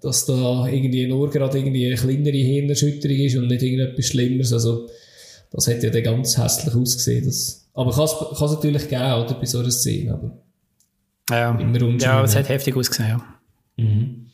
[0.00, 4.52] dass da irgendwie nur gerade irgendwie eine kleinere Hirnerschütterung ist und nicht irgendetwas Schlimmeres.
[4.52, 4.88] Also,
[5.50, 7.24] das hätte ja dann ganz hässlich ausgesehen.
[7.24, 10.38] Das, aber kann es natürlich geben, oder, bei so einer Szene, aber
[11.30, 11.58] ja,
[11.98, 13.24] ja es hat heftig ausgesehen, ja.
[13.76, 14.26] Mhm.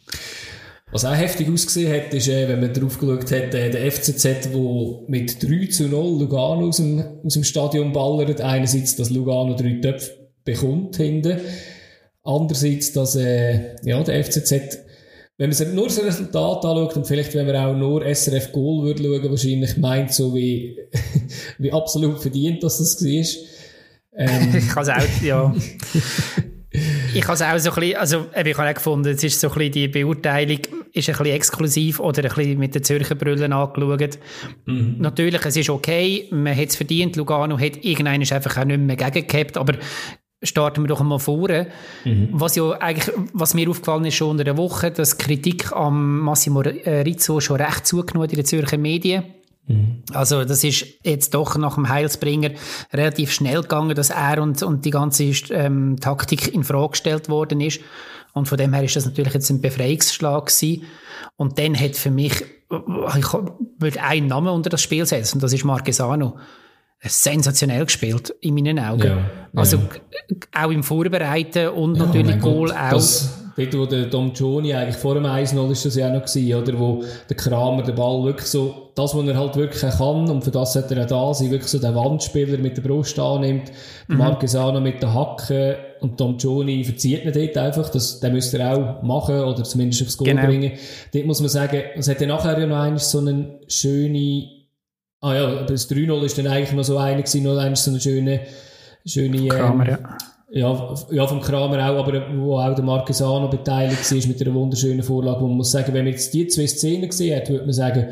[0.91, 4.53] Was auch heftig ausgesehen hat, ist, äh, wenn man drauf geschaut hat, äh, der FCZ,
[4.53, 8.41] wo mit 3 zu 0 Lugano aus dem, aus dem Stadion ballert.
[8.41, 10.13] Einerseits, dass Lugano drei Töpfe
[10.45, 11.41] bekommt hinten.
[12.25, 14.79] Andererseits, dass äh, ja, der FCZ,
[15.37, 19.03] wenn man nur das Resultat anschaut und vielleicht, wenn man auch nur SRF Goal würde
[19.03, 20.79] schauen, wahrscheinlich meint so wie,
[21.59, 23.27] wie absolut verdient, dass das war.
[24.17, 25.55] Ähm, ich kann es auch, ja.
[27.15, 29.49] ich habe es auch so ein bisschen, also ich habe auch gefunden, es ist so
[29.49, 30.61] ein bisschen die Beurteilung
[30.93, 34.19] ist ein bisschen exklusiv oder ein bisschen mit den Zürcher Brüllen angeschaut.
[34.67, 34.97] Mhm.
[34.99, 38.97] Natürlich, es ist okay, man hat es verdient, Lugano hat irgendeinen einfach auch nicht mehr
[38.97, 39.75] gegengehabt, aber
[40.43, 41.49] starten wir doch einmal vor.
[42.05, 42.29] Mhm.
[42.33, 46.61] Was ja eigentlich, was mir aufgefallen ist schon unter der Woche, dass Kritik am Massimo
[46.61, 49.25] Rizzo schon recht zugenommen in den Zürcher Medien.
[49.67, 50.03] Mhm.
[50.13, 52.51] Also das ist jetzt doch nach dem Heilsbringer
[52.93, 57.61] relativ schnell gegangen, dass er und, und die ganze ähm, Taktik in Frage gestellt worden
[57.61, 57.81] ist.
[58.33, 60.85] Und von dem her ist das natürlich jetzt ein Befreiungsschlag gewesen.
[61.37, 63.33] Und dann hat für mich, ich
[63.79, 66.37] würde einen Namen unter das Spiel setzen, und das ist Marquesano
[67.01, 69.07] sensationell gespielt, in meinen Augen.
[69.07, 70.65] Ja, also ja.
[70.65, 72.91] auch im Vorbereiten und ja, natürlich Goal auch.
[72.91, 76.25] Das, dort, wo der Dom Gioni eigentlich vor dem 1-0 ist das ja auch noch
[76.25, 76.79] gewesen, oder?
[76.79, 80.51] Wo der Kramer den Ball wirklich so, das, was er halt wirklich kann, und für
[80.51, 83.71] das sollte er auch da sein, wirklich so den Wandspieler mit der Brust annimmt,
[84.09, 84.17] mhm.
[84.17, 88.77] Marquesano mit der Hacke und Dom Gioni verzieht ihn dort einfach, das, den müsste er
[88.77, 90.47] auch machen, oder zumindest aufs Goal genau.
[90.47, 90.73] bringen.
[91.13, 94.59] Dort muss man sagen, es hat ja nachher ja noch einmal so eine schöne
[95.21, 98.01] Ah ja, das 3-0 ist dann eigentlich noch so eine gewesen, noch eigentlich so eine
[98.01, 98.41] schöne,
[99.05, 99.99] schöne, Kramer, ähm,
[100.51, 100.69] ja.
[100.71, 100.95] ja.
[101.11, 105.41] Ja, vom Kramer auch, aber wo auch der Marquesano beteiligt war mit einer wunderschönen Vorlage,
[105.41, 108.11] wo man muss sagen, wenn man jetzt die zwei Szenen gesehen hat, würde man sagen,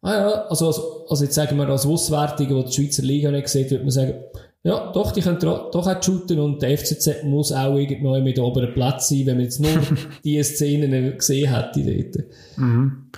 [0.00, 3.48] ah ja, also, also, also jetzt sagen wir als Auswärtige, die die Schweizer Liga nicht
[3.48, 4.14] sieht, würde man sagen,
[4.62, 8.74] ja, doch, die können doch auch shooten und der FCZ muss auch irgendwann mit oberen
[8.74, 9.70] Platz sein, wenn man jetzt nur
[10.24, 12.26] diese Szenen gesehen hätte dort.
[12.58, 13.10] Mhm.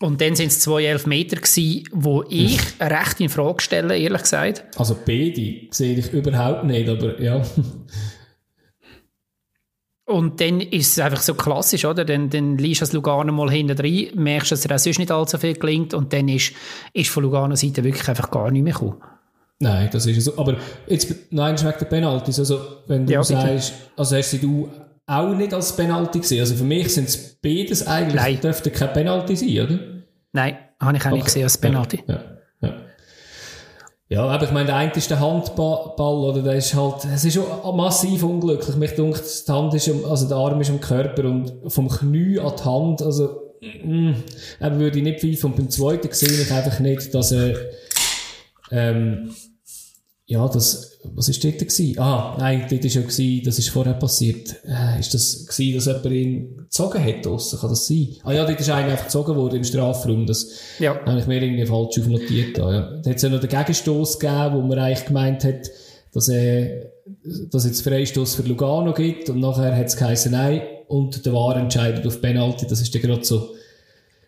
[0.00, 4.64] Und dann sind es zwei Elfmeter gewesen, wo ich recht in Frage stelle, ehrlich gesagt.
[4.76, 7.42] Also beide sehe ich überhaupt nicht, aber ja.
[10.06, 12.04] Und dann ist es einfach so klassisch, oder?
[12.04, 15.10] Dann, dann liest du das Lugano mal hinten rein, merkst, dass er auch sonst nicht
[15.10, 16.52] allzu viel gelingt und dann ist,
[16.92, 19.00] ist von Lugano Seite wirklich einfach gar nicht mehr gekommen.
[19.60, 20.36] Nein, das ist so.
[20.36, 22.32] Aber jetzt, nein, schmeckt der Penalty.
[22.38, 24.68] Also, wenn du ja, sagst, also hast du
[25.06, 26.40] auch nicht als Penalty gesehen.
[26.40, 28.40] Also für mich sind es beides eigentlich, Nein.
[28.40, 29.78] dürfte kein Penalty sein, oder?
[30.32, 32.02] Nein, habe ich auch nicht gesehen als Penalty.
[32.06, 32.20] Ja,
[32.60, 32.74] ja, ja.
[34.08, 37.34] ja, aber ich meine, der eine ist der Handball, oder der ist halt, es ist
[37.34, 38.76] schon massiv unglücklich.
[38.76, 42.52] Mich denkt, die Hand ist, also der Arm ist am Körper und vom Knie an
[42.58, 44.14] die Hand, also, mm,
[44.60, 47.54] würde ich nicht viel von beim zweiten gesehen, ich einfach nicht, dass er,
[48.74, 49.30] ähm,
[50.26, 51.98] ja, das, was ist dort gewesen?
[51.98, 54.56] Ah, nein, dort ist ja gewesen, das ist vorher passiert.
[54.66, 57.58] Äh, ist das gewesen, dass jemand ihn gezogen hat draussen?
[57.60, 58.08] Kann das sein?
[58.24, 60.26] Ah ja, dort ist einer einfach gezogen worden im Strafraum.
[60.26, 60.98] Das ja.
[61.04, 62.56] habe ich mir irgendwie falsch aufnotiert.
[62.56, 62.80] Da, ja.
[63.02, 65.70] Da hat es ja noch den Gegenstoß gegeben, wo man eigentlich gemeint hat,
[66.12, 66.86] dass, äh,
[67.50, 71.56] dass jetzt Freistoß für Lugano gibt und nachher hat es geheißen, nein, und der War
[71.56, 72.66] entscheidet auf Penalty.
[72.66, 73.54] Das ist dann gerade so,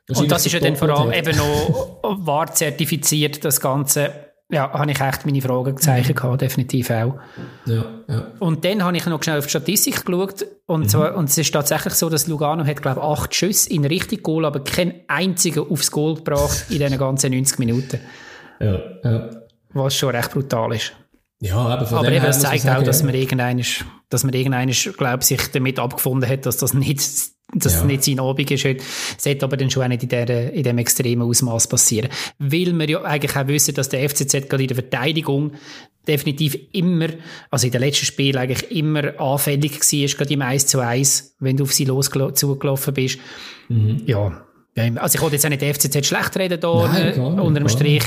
[0.08, 4.90] und das ist ja dann vor allem eben noch wahr zertifiziert, das Ganze ja, habe
[4.90, 6.14] ich echt meine Fragezeichen mhm.
[6.14, 7.18] gehabt, definitiv auch.
[7.66, 8.26] Ja, ja.
[8.38, 10.88] Und dann habe ich noch schnell auf die Statistik geschaut und, mhm.
[10.88, 14.22] so, und es ist tatsächlich so, dass Lugano hat, glaube ich, acht Schüsse in richtig
[14.22, 18.00] Goal, aber keinen einzigen aufs Goal gebracht in diesen ganzen 90 Minuten.
[18.60, 19.30] Ja, ja.
[19.70, 20.92] Was schon recht brutal ist.
[21.40, 23.62] Ja, aber, aber eben, das zeigt sagen, auch, dass man irgendeiner,
[24.08, 27.00] dass man irgendeiner, glaube sich damit abgefunden hat, dass das nicht
[27.54, 27.84] dass ja.
[27.84, 28.82] nicht sein Abend ist heute.
[28.82, 32.10] Das sollte aber dann schon auch nicht in, der, in dem extremen Ausmaß passieren.
[32.38, 35.52] Weil wir ja eigentlich auch wissen, dass der FCZ gerade in der Verteidigung
[36.08, 37.08] definitiv immer,
[37.50, 41.56] also in den letzten Spielen eigentlich immer anfällig war, gerade im 1 zu 1, wenn
[41.56, 43.18] du auf sie losgelaufen bist.
[43.68, 44.02] Mhm.
[44.06, 44.42] Ja.
[44.96, 47.68] Also ich wollte jetzt auch nicht den FCZ schlecht reden da, Nein, äh, unter dem
[47.68, 48.04] Strich.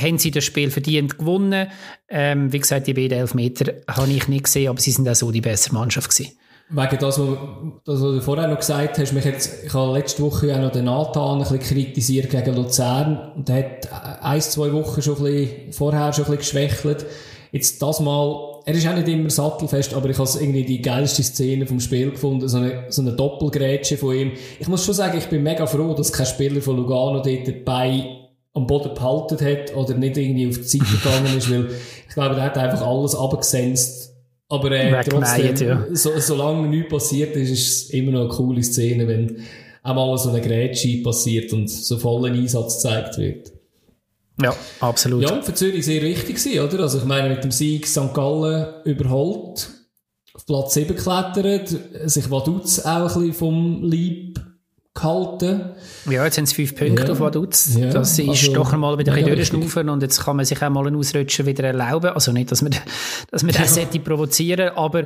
[0.00, 1.68] Haben sie das Spiel verdient gewonnen.
[2.08, 5.30] Ähm, wie gesagt, die beiden Elfmeter habe ich nicht gesehen, aber sie sind auch so
[5.30, 6.32] die bessere Mannschaft gewesen.
[6.72, 7.28] Wegen das, was,
[7.84, 10.70] das, was du vorher noch gesagt hast, mich jetzt, ich habe letzte Woche auch noch
[10.70, 13.32] den Nathan ein bisschen kritisiert gegen Luzern.
[13.34, 17.06] Und der hat ein, zwei Wochen schon ein bisschen, vorher schon ein bisschen geschwächelt.
[17.50, 21.24] Jetzt das Mal, er ist auch nicht immer sattelfest, aber ich habe irgendwie die geilste
[21.24, 24.32] Szene vom Spiel gefunden, so eine, so eine Doppelgrätsche von ihm.
[24.60, 28.19] Ich muss schon sagen, ich bin mega froh, dass kein Spieler von Lugano dort bei
[28.52, 31.68] am Boden behalten hat oder nicht irgendwie auf die Seite gegangen ist, weil
[32.08, 34.10] ich glaube, der hat einfach alles abgesenzt
[34.50, 35.86] aber äh, trotzdem, ja.
[35.92, 39.44] so, solange nichts passiert ist, ist es immer noch eine coole Szene, wenn
[39.84, 43.52] einmal so eine Grätsche passiert und so vollen Einsatz gezeigt wird.
[44.42, 45.22] Ja, absolut.
[45.22, 46.82] Ja, für Zürich sehr wichtig gewesen, oder?
[46.82, 48.12] Also ich meine, mit dem Sieg St.
[48.12, 49.70] Gallen überholt,
[50.34, 51.68] auf Platz 7 geklettert,
[52.10, 54.40] sich Vaduz auch ein bisschen vom Leib
[54.92, 55.70] gehalten.
[56.10, 57.12] Ja, jetzt haben sie fünf Punkte ja.
[57.12, 57.76] auf Vaduz.
[57.76, 60.68] Ja, das ist also, doch einmal wieder ein durchschnaufen und jetzt kann man sich auch
[60.68, 62.10] mal einen Ausrutscher wieder erlauben.
[62.10, 62.74] Also nicht, dass man,
[63.30, 63.60] dass man ja.
[63.60, 65.04] das sollte provozieren, aber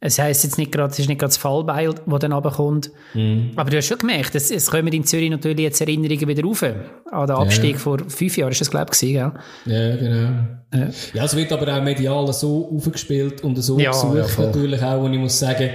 [0.00, 2.90] es heisst jetzt nicht gerade, es ist nicht gerade das Fallbeil, das dann runterkommt.
[3.12, 3.52] Mhm.
[3.56, 6.62] Aber du hast schon gemerkt, es, es kommen in Zürich natürlich jetzt Erinnerungen wieder rauf.
[6.62, 7.78] An den Abstieg ja.
[7.78, 9.32] vor fünf Jahren ist das, glaube ich, gell?
[9.66, 10.28] Ja, genau.
[10.72, 10.88] Ja.
[11.14, 15.12] ja, es wird aber auch medial so aufgespielt und so ja, gesucht natürlich auch, und
[15.12, 15.70] ich muss sagen,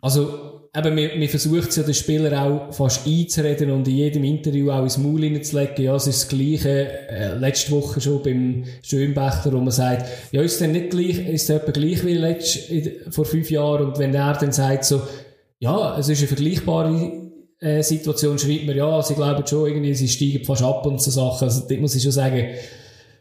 [0.00, 4.24] also eben, man, man versucht es ja den Spieler auch fast einzureden und in jedem
[4.24, 5.84] Interview auch ins Maul hineinzulegen.
[5.84, 10.40] Ja, es ist das Gleiche, äh, letzte Woche schon beim Schönbächter, wo man sagt, ja,
[10.42, 12.70] ist denn nicht gleich, ist es etwa gleich wie letzt,
[13.10, 13.88] vor fünf Jahren?
[13.88, 15.02] Und wenn er dann sagt so,
[15.58, 17.30] ja, es ist eine vergleichbare
[17.60, 21.10] äh, Situation, schreibt man, ja, sie glauben schon irgendwie, sie steigen fast ab und so
[21.10, 21.44] Sachen.
[21.44, 22.48] Also, da muss ich schon sagen,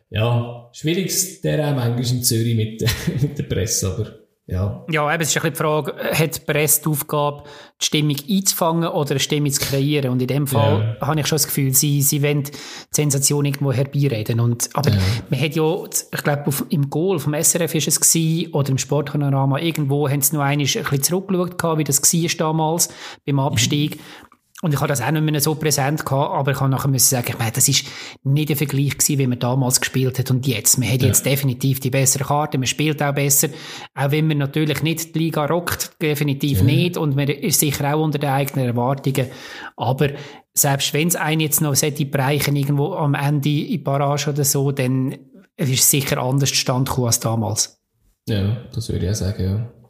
[0.09, 2.83] ja, schwierig der auch manchmal in Zürich mit,
[3.21, 4.85] mit der Presse, aber ja.
[4.89, 7.43] Ja, eben, es ist ein bisschen die Frage, hat die Presse die Aufgabe,
[7.79, 10.11] die Stimmung einzufangen oder eine Stimmung zu kreieren?
[10.11, 11.07] Und in dem Fall ja.
[11.07, 12.51] habe ich schon das Gefühl, sie, sie wollen die
[12.91, 14.39] Sensation irgendwo herbeireden.
[14.39, 14.97] Und, aber ja.
[15.29, 19.59] man hat ja, ich glaube, im Goal vom SRF ist es gewesen, oder im Sportpanorama,
[19.59, 22.89] irgendwo haben sie noch einmal ein bisschen zurückgeschaut, wie das war damals
[23.25, 23.97] beim Abstieg.
[23.97, 24.30] Mhm.
[24.61, 27.09] Und ich habe das auch nicht mehr so präsent gehabt, aber ich habe nachher müssen
[27.09, 27.85] sagen, ich meine, das ist
[28.23, 30.77] nicht der Vergleich gewesen, wie man damals gespielt hat und jetzt.
[30.77, 31.07] Man hat ja.
[31.07, 33.49] jetzt definitiv die bessere Karte, man spielt auch besser,
[33.95, 36.63] auch wenn man natürlich nicht die Liga rockt, definitiv ja.
[36.63, 39.27] nicht und man ist sicher auch unter den eigenen Erwartungen,
[39.75, 40.09] aber
[40.53, 44.71] selbst wenn es einen jetzt noch solche Bereiche irgendwo am Ende in Barrage oder so,
[44.71, 45.17] dann
[45.57, 47.81] ist es sicher anders Stand als damals.
[48.27, 49.80] Ja, das würde ich auch sagen, ja.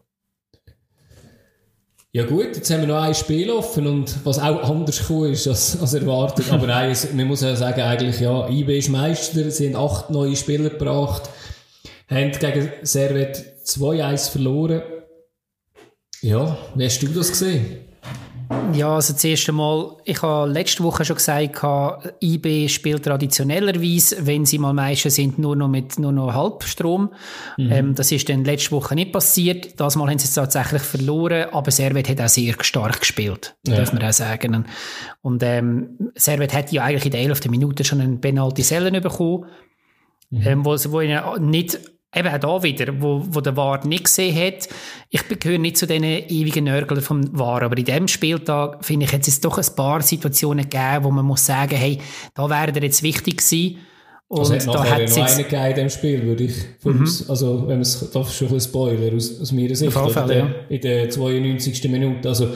[2.14, 5.48] Ja gut, jetzt haben wir noch ein Spiel offen und was auch anders gekommen ist
[5.48, 6.52] als, als erwartet.
[6.52, 10.36] Aber nein, man muss ja sagen, eigentlich, ja, IB ist Meister, sie haben acht neue
[10.36, 11.30] Spieler gebracht,
[12.10, 14.82] haben gegen Servet 2-1 verloren.
[16.22, 17.88] Ja, wie hast du das gesehen?
[18.74, 21.62] Ja, also zuerst einmal, ich habe letzte Woche schon gesagt,
[22.22, 27.14] IB spielt traditionellerweise, wenn sie mal Meister sind, nur noch mit nur noch Halbstrom.
[27.58, 27.72] Mhm.
[27.72, 29.80] Ähm, das ist dann letzte Woche nicht passiert.
[29.80, 33.76] Das Mal haben sie es tatsächlich verloren, aber Servet hat auch sehr stark gespielt, ja.
[33.76, 34.66] darf man auch sagen.
[35.22, 37.50] Und ähm, Servet hat ja eigentlich in der 11.
[37.50, 39.46] Minute schon einen Penalty Sellen bekommen,
[40.30, 40.42] mhm.
[40.48, 41.80] ähm, wo, wo ihnen nicht
[42.16, 44.68] eben auch da wieder, wo, wo der War nicht gesehen hat.
[45.10, 49.14] Ich gehöre nicht zu diesen ewigen Nörgeln vom War, aber in diesem Spieltag, finde ich,
[49.14, 52.00] hat es doch ein paar Situationen gegeben, wo man muss sagen, hey,
[52.34, 53.78] da wäre er jetzt wichtig gewesen.
[54.28, 57.02] Und also hat da hat noch einen gegeben in dem Spiel, würde ich mhm.
[57.02, 60.38] uns, also wenn man es, ist schon ein Spoiler aus, aus meiner Sicht, Fall, oder,
[60.38, 60.56] ja.
[60.70, 61.90] in der 92.
[61.90, 62.48] Minute, also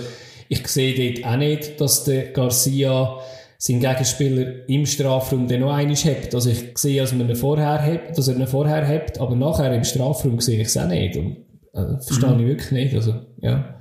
[0.48, 3.18] ich sehe dort auch nicht, dass der Garcia
[3.58, 6.36] sein Gegenspieler im Strafraum dann noch einmal hebt.
[6.36, 9.74] Also ich sehe, dass, man ihn vorher hebt, dass er ihn vorher hebt, aber nachher
[9.74, 11.16] im Strafraum sehe ich es auch nicht.
[11.18, 11.38] Und,
[11.74, 12.40] also, verstehe mhm.
[12.42, 12.96] ich wirklich nicht.
[12.96, 13.76] Also, ja.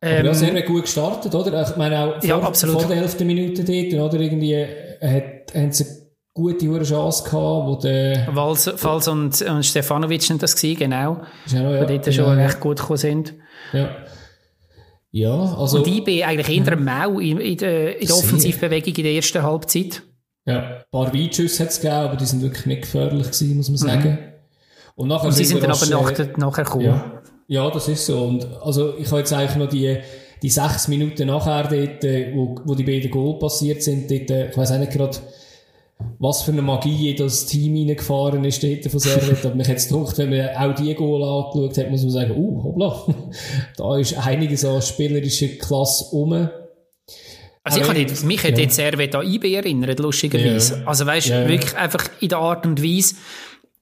[0.00, 1.62] Ähm, aber ja, sehr gut gestartet, oder?
[1.62, 3.20] Ich meine auch vor, ja, vor der 11.
[3.20, 4.22] Minute dort, oder?
[4.22, 4.66] Irgendwie
[5.00, 8.28] hat, haben sie eine gute Chance gehabt, wo der...
[8.34, 11.22] Vals, Vals und, und Stefanovic sind das gewesen, genau.
[11.50, 11.84] Genau, ja.
[11.84, 12.44] Die dort genau, schon ja.
[12.44, 13.34] recht gut gekommen sind.
[13.72, 13.88] Ja.
[15.14, 15.78] Ja, also...
[15.78, 16.84] Und IB eigentlich eher mhm.
[16.84, 20.02] mau in, in, der, in der Offensivbewegung in der ersten Halbzeit.
[20.44, 23.68] Ja, ein paar Weitschüsse hat es gegeben, aber die sind wirklich nicht gefährlich gewesen, muss
[23.68, 24.10] man sagen.
[24.10, 24.18] Mhm.
[24.96, 26.84] Und, nachher Und sie sind dann aber nach, äh, nachher gekommen.
[26.86, 28.24] Ja, ja, das ist so.
[28.24, 29.98] Und also ich habe jetzt eigentlich noch die,
[30.42, 34.50] die sechs Minuten nachher dort, äh, wo, wo die beiden Goal passiert sind, dort, äh,
[34.50, 35.16] ich weiß auch nicht gerade,
[36.18, 39.38] was für eine Magie in das Team reingefahren ist dort von Servet.
[39.44, 42.64] Aber mich jetzt gedacht, wenn man auch die Goal angeschaut hat, muss man sagen, uh,
[42.64, 43.06] hoppla,
[43.76, 46.48] da ist einiges an spielerischer Klasse rum.
[47.62, 50.80] Also ich kann mich hat jetzt Servet an IB erinnert, lustigerweise.
[50.80, 50.86] Ja.
[50.86, 51.48] Also weißt, ja.
[51.48, 53.14] wirklich einfach in der Art und Weise,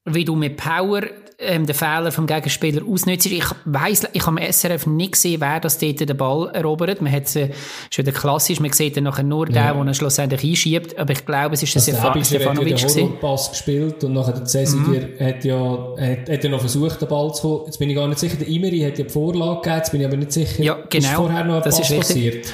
[0.05, 1.03] wie du mit Power
[1.43, 3.27] ähm, den Fehler vom Gegenspieler ausnutzt.
[3.27, 7.01] Ich weiss, ich habe im SRF nicht gesehen, wer das dort den Ball erobert.
[7.01, 7.51] Man hat äh,
[7.91, 9.73] schon der klassisch, man sieht dann nachher nur ja.
[9.73, 10.99] den, der ihn schlussendlich einschiebt.
[10.99, 13.13] Aber ich glaube, es ist also der Stefanovic gewesen.
[13.13, 15.25] Der Pass gespielt und nachher der Cesiger mhm.
[15.25, 17.63] hat ja, hat, hat ja noch versucht, den Ball zu holen.
[17.67, 20.01] Jetzt bin ich gar nicht sicher, der Imeri hat ja die Vorlage gegeben, jetzt bin
[20.01, 20.63] ich aber nicht sicher.
[20.63, 21.09] Ja, genau.
[21.09, 22.53] Ist vorher noch ein das Pass passiert?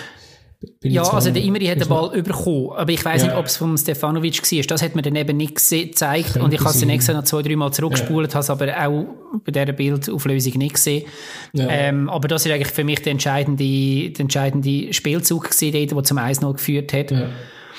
[0.83, 3.29] Ja, also der Imri hat den Ball überkommen, aber ich weiß ja.
[3.29, 4.63] nicht, ob es von Stefanovic war.
[4.63, 7.43] Das hat mir dann eben nicht gezeigt und ich habe es dann extra noch zwei,
[7.43, 8.35] drei Mal zurückgespult, ja.
[8.35, 9.07] habe es aber auch
[9.45, 11.07] bei dieser Bildauflösung nicht gesehen.
[11.53, 11.69] Ja.
[11.69, 16.03] Ähm, aber das ist eigentlich für mich der entscheidende, der entscheidende Spielzug gewesen, der, der
[16.03, 17.13] zum 1-0 geführt hat.
[17.13, 17.29] Ja.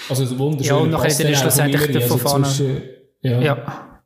[0.07, 2.47] Also ein wunderschöner Ja, und nachher hat er schlussendlich der also Fofana...
[2.47, 2.81] Zwischen,
[3.21, 3.41] ja.
[3.41, 4.01] ja.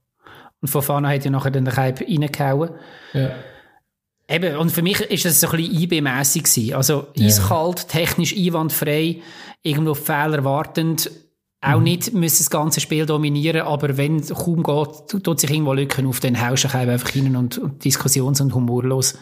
[0.62, 2.72] Und Fofana hat ja nachher den Keib reingehauen.
[3.14, 3.34] Ja.
[4.34, 6.74] Eben, und für mich ist es so ein bisschen IB-mässig gewesen.
[6.74, 9.22] Also eiskalt, technisch einwandfrei,
[9.62, 11.12] irgendwo Fehler wartend,
[11.62, 11.84] auch mhm.
[11.84, 16.08] nicht müssen das ganze Spiel dominieren, aber wenn es kaum geht, tut sich irgendwo Lücken
[16.08, 19.16] auf, dann haust du einfach rein und, und diskussions- und humorlos.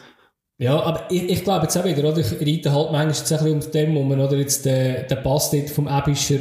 [0.58, 2.20] Ja, aber ich, ich glaube jetzt auch wieder, oder?
[2.20, 4.38] Ich reite halt manchmal jetzt ein bisschen auf dem um, oder?
[4.38, 6.40] Jetzt der, der Pass dort vom Ebischer,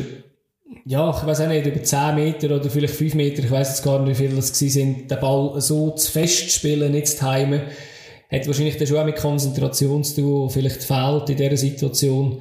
[0.87, 3.85] ja, ich weiß auch nicht, über 10 Meter oder vielleicht 5 Meter, ich weiß jetzt
[3.85, 7.63] gar nicht, wie viel das sind, den Ball so zu festspielen, nicht zu timen,
[8.31, 12.41] hat wahrscheinlich dann schon auch mit Konzentration zu tun, vielleicht fehlt in dieser Situation.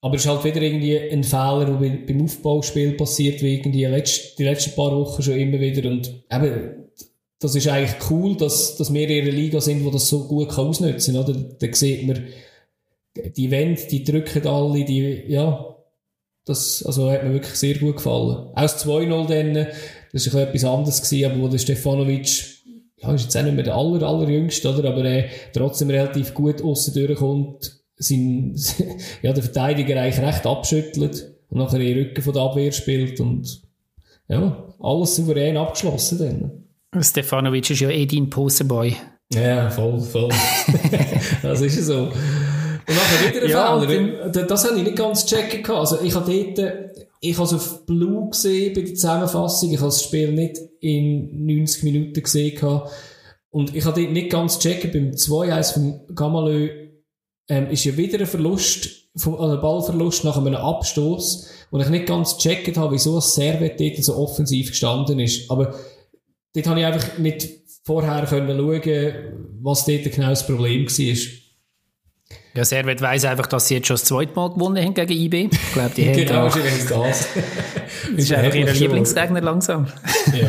[0.00, 3.86] Aber es ist halt wieder irgendwie ein Fehler, der beim Aufbauspiel passiert, wie irgendwie
[4.38, 5.90] die letzten paar Wochen schon immer wieder.
[5.90, 6.88] Und eben,
[7.40, 10.50] das ist eigentlich cool, dass, dass wir in einer Liga sind, die das so gut
[10.50, 11.24] kann ausnutzen kann.
[11.24, 11.34] Oder?
[11.34, 12.24] Da sieht man,
[13.36, 15.76] die Wände, die drücken alle, die, ja,
[16.44, 18.50] das, also hat mir wirklich sehr gut gefallen.
[18.54, 19.66] Aus 2-0 dann,
[20.12, 22.57] das war etwas anderes gewesen, aber wo der Stefanovic,
[23.00, 24.88] ja, ist jetzt auch nicht mehr der aller, allerjüngste, oder?
[24.88, 28.54] Aber er trotzdem relativ gut aussen durchkommt, sein,
[29.22, 33.20] ja, der Verteidiger eigentlich recht abschüttelt und nachher in den Rücken von der Abwehr spielt
[33.20, 33.62] und,
[34.28, 37.02] ja, alles souverän abgeschlossen dann.
[37.02, 38.94] Stefanovic ist ja eh dein Posterboy.
[39.32, 40.30] Ja, voll, voll.
[41.42, 42.04] das ist so.
[42.88, 44.28] Und nachher wieder ein ja, Fehler.
[44.30, 47.86] Das, das habe ich nicht ganz checken Also ich habe dort, ich habe es auf
[47.86, 49.70] Blue gesehen bei der Zusammenfassung.
[49.70, 52.82] Ich habe das Spiel nicht in 90 Minuten gesehen.
[53.50, 54.92] Und ich habe dort nicht ganz checken.
[54.92, 56.68] Beim 2-1 von Gamalö
[57.48, 61.48] ähm, ist ja wieder ein Verlust, vom, also ein Ballverlust nach einem Abstoß.
[61.70, 65.50] Und ich nicht ganz gecheckt habe, wieso das Servet dort so offensiv gestanden ist.
[65.50, 65.74] Aber
[66.54, 67.48] dort habe ich einfach nicht
[67.84, 69.12] vorher können schauen,
[69.62, 71.37] was dort genau das Problem war.
[72.58, 75.48] Ja, Servet weiss einfach, dass sie jetzt schon das zweite Mal gewonnen haben gegen IB.
[75.52, 76.56] Ich glaube, die haben genau, auch...
[76.56, 76.88] das.
[76.88, 77.28] das
[78.16, 79.86] ist einfach ihr Lieblingsgegner langsam.
[80.32, 80.48] ja.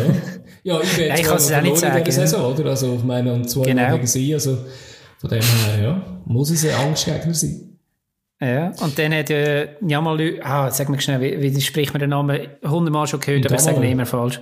[0.64, 2.03] Ja, IB hat ich kann es auch nicht sagen.
[2.03, 2.72] In Saison, oder?
[2.72, 3.93] Also, ich meine, und zwei genau.
[3.93, 4.57] gegen sie, also
[5.20, 7.78] von dem her, ja, muss es ein Angstgegner sein.
[8.41, 11.93] Ja, und dann hat äh, ja mal Leute, ah, sag mir schnell, wie, wie spricht
[11.93, 12.39] man den Namen?
[12.68, 14.41] Hundertmal schon gehört, aber ich sage ihn immer falsch.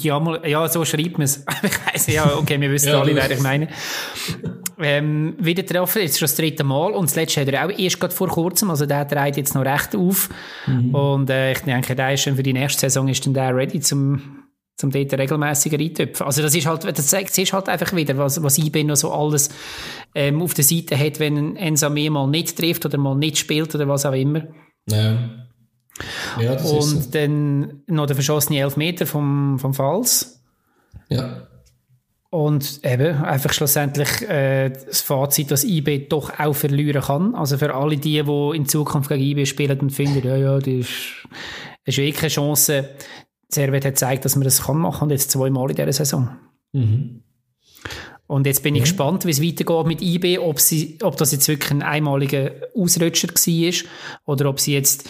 [0.00, 1.44] Ja, mal, ja, so schreibt man es.
[1.62, 3.68] ich weiss, ja, okay, wir wissen ja, alle, wer ich meine.
[4.78, 6.92] Ähm, wieder getroffen, jetzt schon das dritte Mal.
[6.92, 9.64] Und das letzte hat er auch erst gerade vor kurzem, also der dreht jetzt noch
[9.64, 10.30] recht auf.
[10.66, 10.94] Mhm.
[10.94, 13.78] Und äh, ich denke, der ist schon für die nächste Saison ist dann der ready
[13.80, 14.44] zum,
[14.76, 16.24] zum dort regelmäßiger eintöpfen.
[16.24, 19.12] Also das ist halt, das zeigt, ist halt einfach wieder, was, was IB noch so
[19.12, 19.50] alles
[20.14, 23.74] ähm, auf der Seite hat, wenn ein Ensame mal nicht trifft oder mal nicht spielt
[23.74, 24.42] oder was auch immer.
[24.88, 25.45] Ja.
[26.40, 27.10] Ja, das und ist so.
[27.10, 30.42] dann noch der verschossene Elfmeter vom, vom Fals.
[31.08, 31.46] Ja.
[32.30, 37.34] Und eben einfach schlussendlich äh, das Fazit, dass IB doch auch verlieren kann.
[37.34, 40.66] Also für alle die, die in Zukunft gegen IB spielen und finden, ja, ja, das
[40.66, 40.90] ist,
[41.84, 42.90] das ist eh keine Chance.
[43.48, 46.36] Servet hat gezeigt, dass man das kann machen und jetzt zweimal in dieser Saison.
[46.72, 47.22] Mhm.
[48.26, 48.84] Und jetzt bin ich ja.
[48.84, 53.28] gespannt, wie es weitergeht mit IB, ob, sie, ob das jetzt wirklich ein einmaliger Ausrutscher
[53.28, 53.90] war
[54.24, 55.08] oder ob sie jetzt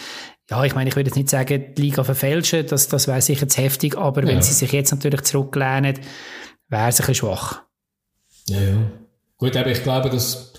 [0.51, 3.49] ja, ich meine, ich würde jetzt nicht sagen, die Liga verfälschen, das, das wäre sicher
[3.49, 4.29] zu heftig, aber ja.
[4.29, 5.99] wenn sie sich jetzt natürlich zurücklehnen,
[6.69, 7.63] wäre es ein bisschen schwach.
[8.49, 8.91] Ja, ja.
[9.39, 10.53] Gut, aber ich glaube, dass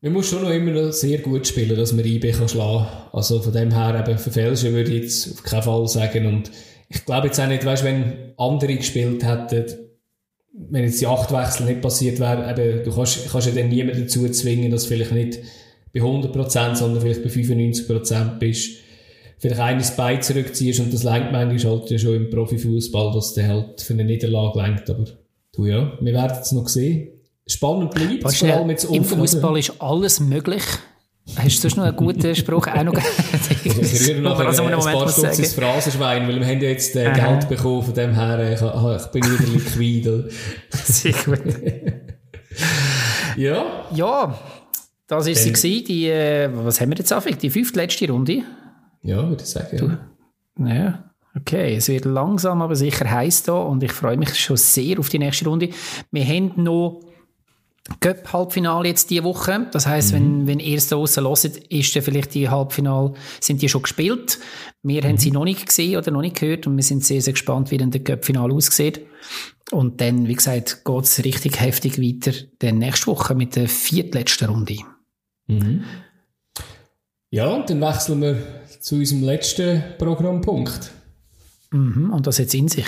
[0.00, 3.08] man muss schon noch immer noch sehr gut spielen, dass man IB kann schlagen kann.
[3.12, 6.50] Also von dem her eben verfälschen würde ich jetzt auf keinen Fall sagen und
[6.88, 9.66] ich glaube jetzt auch nicht, weißt, wenn andere gespielt hätten,
[10.52, 14.02] wenn jetzt die acht Wechsel nicht passiert wären, eben, du kannst, kannst ja dann niemanden
[14.02, 15.40] dazu zwingen, dass vielleicht nicht
[15.98, 18.78] bei 100%, sondern vielleicht bei 95% bist,
[19.38, 23.48] vielleicht eines Bein zurückziehst und das lenkt manchmal halt ja schon im Profifußball, dass der
[23.48, 25.04] halt für eine Niederlage lenkt, aber
[25.52, 27.08] du ja, wir werden es noch sehen.
[27.46, 30.62] Spannend bleibt, Weißt vor allem jetzt Im Fußball ist alles möglich.
[31.36, 32.94] Hast du noch einen guten Spruch auch noch?
[33.64, 36.96] ich rühre noch also ein, ein paar Stutz ins Phrasenschwein, weil wir haben ja jetzt
[36.96, 40.24] äh, Geld bekommen, von dem her, äh, ich, ich bin wieder liquid.
[40.70, 41.40] Sehr gut.
[43.36, 43.64] ja.
[43.94, 44.38] Ja.
[45.08, 47.24] Das war sie, gewesen, die, äh, was haben wir jetzt auf?
[47.24, 48.42] Die fünfte letzte Runde?
[49.02, 49.76] Ja, würde ich sagen.
[49.76, 51.04] Du, ja.
[51.34, 55.08] Okay, es wird langsam aber sicher heiß da und ich freue mich schon sehr auf
[55.08, 55.70] die nächste Runde.
[56.10, 57.00] Wir haben noch
[58.00, 59.66] Cup-Halbfinale jetzt diese Woche.
[59.72, 60.16] Das heißt, mhm.
[60.16, 64.38] wenn, wenn ihr es draussen hört, ist dann vielleicht die Halbfinale, sind die schon gespielt.
[64.82, 65.08] Wir mhm.
[65.08, 67.70] haben sie noch nicht gesehen oder noch nicht gehört und wir sind sehr, sehr gespannt,
[67.70, 69.06] wie dann der Cup-Finale aussieht.
[69.70, 74.48] Und dann, wie gesagt, geht es richtig heftig weiter, dann nächste Woche mit der viertletzten
[74.48, 74.78] Runde.
[75.48, 75.84] Mhm.
[77.30, 78.36] Ja, und dann wechseln wir
[78.80, 80.90] zu unserem letzten Programmpunkt.
[81.70, 82.86] Mhm, und das jetzt in sich.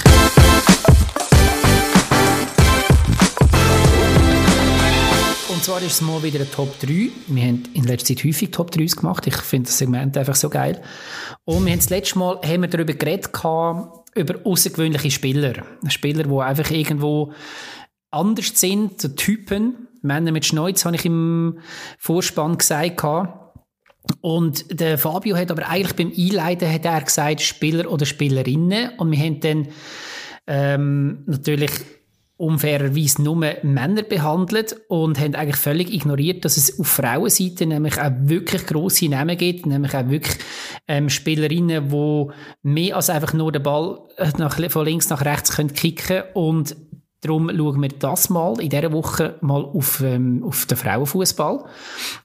[5.49, 7.11] Und zwar ist es mal wieder ein Top 3.
[7.27, 9.27] Wir haben in letzter Zeit häufig Top 3s gemacht.
[9.27, 10.81] Ich finde das Segment einfach so geil.
[11.45, 15.65] Und wir haben das letzte Mal haben wir darüber geredet, über außergewöhnliche Spieler.
[15.89, 17.33] Spieler, die einfach irgendwo
[18.11, 21.59] anders sind, so Typen, Männer mit Schneuz, habe ich im
[21.99, 23.05] Vorspann gesagt.
[24.21, 28.91] Und der Fabio hat aber eigentlich beim Einleiten hat er gesagt, Spieler oder Spielerinnen.
[28.99, 29.69] Und wir haben dann
[30.47, 31.73] ähm, natürlich
[32.41, 38.11] unfairerweise nur Männer behandelt und haben eigentlich völlig ignoriert, dass es auf Frauenseite nämlich auch
[38.23, 40.39] wirklich grosse Namen gibt, nämlich auch wirklich
[40.89, 42.27] ähm, Spielerinnen, die
[42.63, 46.75] mehr als einfach nur den Ball äh, nach, von links nach rechts können kicken und
[47.21, 51.65] Darum schauen wir das mal in dieser Woche mal auf, ähm, auf den Frauenfußball.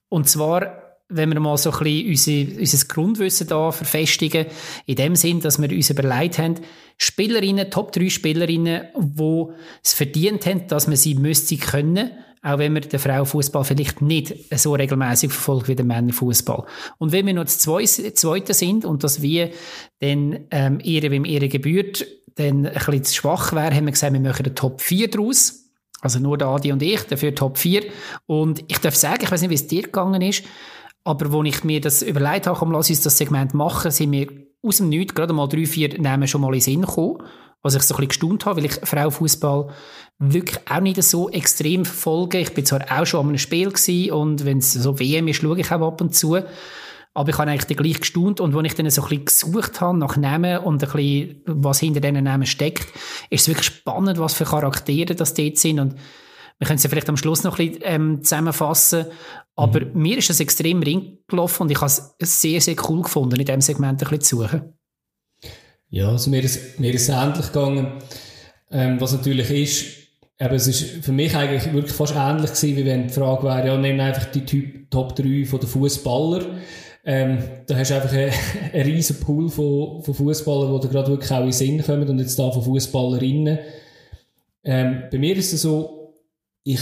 [0.10, 4.48] Und zwar wenn wir mal so ein bisschen unser, unser Grundwissen da verfestigen,
[4.86, 6.56] in dem Sinn, dass wir uns überlegt haben,
[6.98, 9.46] Spielerinnen, Top 3 Spielerinnen, die
[9.84, 12.12] es verdient haben, dass man sie müsste können,
[12.46, 16.64] auch wenn wir den Frauenfußball vielleicht nicht so regelmäßig verfolgt wie den Männerfußball.
[17.00, 19.50] Und wenn wir noch das Zweite sind und das wir
[20.00, 24.14] dann ähm, ihre, wem ihre gebührt, dann ein bisschen zu schwach wäre, haben wir gesagt,
[24.14, 25.64] wir machen eine Top 4 daraus.
[26.02, 27.86] Also nur der Adi und ich, dafür Top 4.
[28.28, 30.44] Und ich darf sagen, ich weiß nicht, wie es dir gegangen ist,
[31.04, 34.28] aber wo ich mir das überlegt habe, komm, lass uns das Segment machen, sind mir
[34.62, 37.24] aus dem Nichts gerade mal drei, vier Namen schon mal in den Sinn gekommen,
[37.64, 39.70] was ich so ein bisschen gestaunt habe, weil ich Frauenfußball
[40.20, 42.40] wirklich auch nicht so extrem verfolge.
[42.40, 45.42] Ich bin zwar auch schon an einem Spiel gewesen und wenn es so WM ist,
[45.42, 46.38] schaue ich auch ab und zu.
[47.14, 49.98] Aber ich habe eigentlich gleich gestaunt und als ich dann so ein bisschen gesucht habe
[49.98, 52.88] nach Namen und ein bisschen, was hinter diesen Namen steckt,
[53.30, 55.96] ist es wirklich spannend, was für Charaktere das dort sind und
[56.58, 59.06] wir können es ja vielleicht am Schluss noch ein bisschen ähm, zusammenfassen.
[59.56, 60.02] Aber mhm.
[60.02, 63.46] mir ist es extrem ring gelaufen und ich habe es sehr, sehr cool gefunden, in
[63.46, 64.74] diesem Segment ein bisschen zu suchen.
[65.90, 68.02] Ja, also mir ist, mir ist es ähnlich gegangen.
[68.72, 70.05] Ähm, was natürlich ist,
[70.40, 73.68] eben, es ist für mich eigentlich wirklich fast ähnlich gewesen, wie wenn die Frage wäre,
[73.68, 76.46] ja, nimm einfach die Typ Top 3 von den Fußballer.
[77.08, 78.32] Ähm, da hast du einfach einen,
[78.74, 82.10] einen riesen Pool von, von Fußballern, die da gerade wirklich auch in den Sinn kommen
[82.10, 83.60] und jetzt da von Fußballerinnen.
[84.64, 86.16] Ähm, bei mir ist es so,
[86.64, 86.82] ich,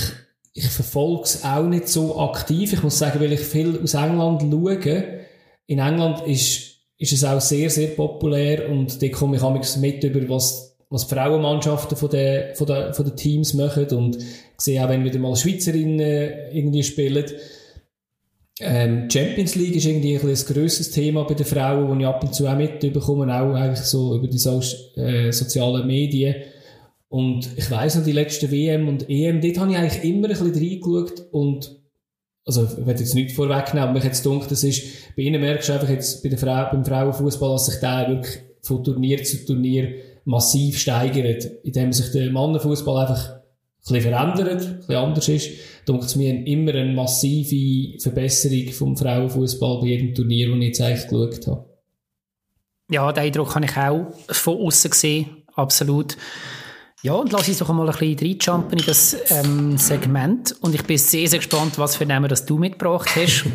[0.53, 2.71] ich verfolge es auch nicht so aktiv.
[2.71, 5.25] Ich muss sagen, weil ich viel aus England schaue.
[5.67, 10.29] In England ist, ist es auch sehr, sehr populär und da komme ich mit über,
[10.29, 14.19] was, was die Frauenmannschaften von den, von den, von den Teams machen und
[14.57, 15.99] sehe auch, wenn wieder mal Schweizerinnen
[16.51, 17.25] irgendwie spielen.
[18.59, 22.23] Ähm, Champions League ist irgendwie ein, ein grösseres Thema bei den Frauen, wo ich ab
[22.23, 24.61] und zu auch mitbekomme, auch eigentlich so über die so,
[24.95, 26.35] äh, sozialen Medien.
[27.09, 30.37] Und ich weiss noch, die letzten WM und EM, dort habe ich eigentlich immer ein
[30.37, 31.75] bisschen reingeschaut und
[32.45, 35.69] also ich werde jetzt nichts vorwegnehmen, aber mich jetzt gedacht, das ist, bei ihnen merkst
[35.69, 39.43] du einfach jetzt bei der Frau, beim Frauenfußball, dass sich der wirklich von Turnier zu
[39.43, 43.41] Turnier massiv steigert, indem sich der Mannenfußball einfach ein
[43.81, 45.49] bisschen verändert, ein bisschen anders ist.
[45.85, 50.81] Da es mir immer eine massive Verbesserung vom Frauenfußball bei jedem Turnier, das ich jetzt
[50.81, 51.65] eigentlich geschaut habe.
[52.89, 56.17] Ja, den Eindruck habe ich auch von außen gesehen, absolut.
[57.01, 60.55] Ja, und lass uns doch mal ein bisschen reinjumpen in das ähm, Segment.
[60.61, 63.45] Und ich bin sehr, sehr gespannt, was für Namen das du mitgebracht hast.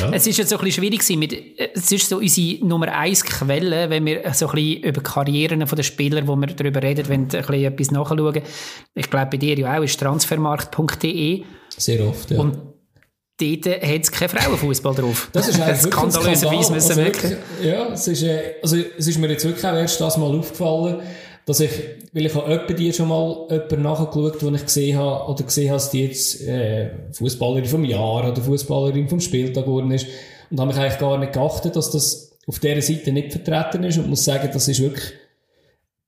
[0.00, 0.10] Ja.
[0.12, 1.16] es ist jetzt so ein bisschen schwierig.
[1.16, 1.32] Mit,
[1.74, 5.82] es ist so unsere Nummer eins Quelle, wenn wir so ein bisschen über Karrieren der
[5.82, 8.42] Spieler, wo wir darüber reden, wenn wir ein bisschen etwas nachschauen.
[8.94, 11.44] Ich glaube, bei dir ja auch ist transfermarkt.de.
[11.76, 12.38] Sehr oft, ja.
[12.38, 12.58] Und
[13.38, 15.28] dort hat es keinen Frauenfußball drauf.
[15.32, 17.32] Das ist eigentlich skandalöserweise müssen also wirklich,
[17.62, 21.00] Ja, es ist, äh, also, es ist mir jetzt wirklich auch erst das mal aufgefallen
[21.46, 21.70] dass ich,
[22.12, 25.70] weil ich habe öppe die schon mal jemanden nachgeschaut, wo ich gesehen habe, oder gesehen
[25.70, 30.06] habe, dass die jetzt, äh, Fußballerin vom Jahr oder Fußballerin vom Spieltag geworden ist.
[30.50, 33.98] Und habe mich eigentlich gar nicht geachtet, dass das auf dieser Seite nicht vertreten ist
[33.98, 35.12] und muss sagen, das ist wirklich,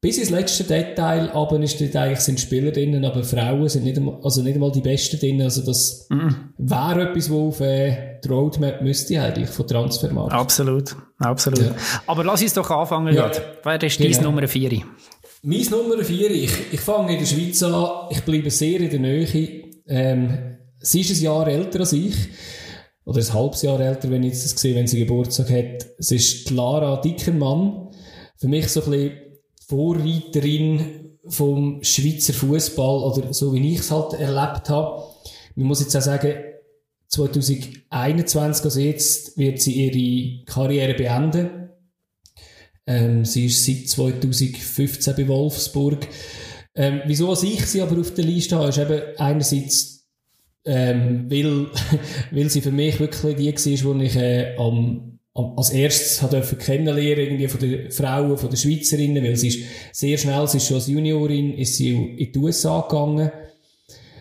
[0.00, 3.96] bis ins letzte Detail aber ist dort eigentlich sind Spieler drinnen, aber Frauen sind nicht
[3.96, 6.28] einmal, also nicht einmal die Besten drinnen, also das mm.
[6.58, 10.32] wäre etwas, wo auf äh, die Roadmap müsste eigentlich von Transfermarkt.
[10.32, 11.60] Absolut, absolut.
[11.60, 11.74] Ja.
[12.06, 13.28] Aber lass uns doch anfangen, ja.
[13.64, 14.10] Wer ist genau.
[14.12, 14.82] deine Nummer 4?
[15.42, 18.98] Mein Nummer 4, ich, ich fange in der Schweiz an, ich bleibe sehr in der
[18.98, 19.62] Nähe.
[19.86, 22.14] Ähm, sie ist ein Jahr älter als ich.
[23.04, 25.86] Oder ein halbes Jahr älter, wenn ich das sehe, wenn sie Geburtstag hat.
[25.96, 27.88] Es ist Lara Dickermann.
[28.36, 29.18] Für mich so ein bisschen
[29.68, 35.04] Vorreiterin vom Schweizer Fußball oder so wie ich es halt erlebt habe.
[35.54, 36.34] Man muss jetzt auch sagen,
[37.06, 41.67] 2021, also jetzt, wird sie ihre Karriere beenden.
[42.88, 46.08] Ähm, sie ist seit 2015 bei Wolfsburg.
[46.74, 50.06] Ähm, wieso ich sie aber auf der Liste habe, ist eben einerseits,
[50.64, 51.66] ähm, weil,
[52.30, 57.24] weil sie für mich wirklich die war, die ich äh, am, als erstes habe kennenlernen
[57.24, 59.60] irgendwie von den Frauen, von den Schweizerinnen, weil sie ist
[59.92, 63.30] sehr schnell, sie ist schon als Juniorin, ist sie in die USA gegangen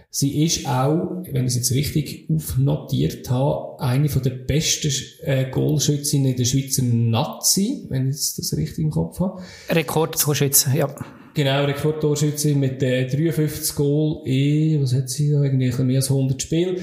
[0.10, 4.92] Sie ist auch, wenn ich es jetzt richtig aufnotiert habe, eine von der besten
[5.22, 9.42] äh, Goalschützinnen in der Schweizer Nazi, wenn ich das richtig im Kopf habe.
[9.70, 10.88] Rekordtorschütze, ja.
[11.34, 16.42] Genau, Rekordtorschützin mit äh, 53 Goal in, was hat sie da, irgendwie mehr als 100
[16.42, 16.78] Spiele.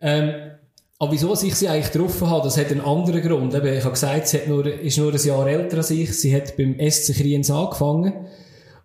[0.00, 0.34] Ähm,
[0.98, 3.54] aber wieso ich sie eigentlich getroffen habe, das hat einen anderen Grund.
[3.54, 6.12] ich habe gesagt, sie hat nur, ist nur ein Jahr älter als ich.
[6.12, 8.26] Sie hat beim SC Kriens angefangen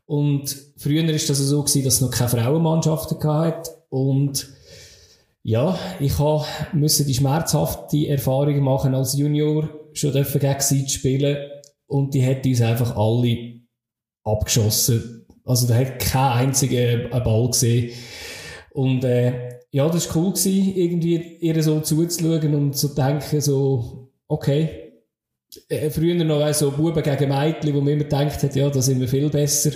[0.05, 3.67] Und früher ist das so gewesen, dass es noch keine Frauenmannschaften gab.
[3.89, 4.47] Und
[5.43, 6.17] ja, ich
[6.73, 11.37] musste die schmerzhafte Erfahrung machen als Junior, schon gegen sie spielen.
[11.87, 13.61] Und die hat uns einfach alle
[14.23, 15.25] abgeschossen.
[15.43, 17.91] Also da hat kein einziger einen Ball gesehen.
[18.71, 24.11] Und äh, ja, das war cool gewesen, irgendwie ihr so zuzuschauen und zu denken, so,
[24.27, 24.88] okay,
[25.91, 29.07] früher noch so Buben gegen Mädchen, wo man immer gedacht hat, ja, da sind wir
[29.07, 29.71] viel besser.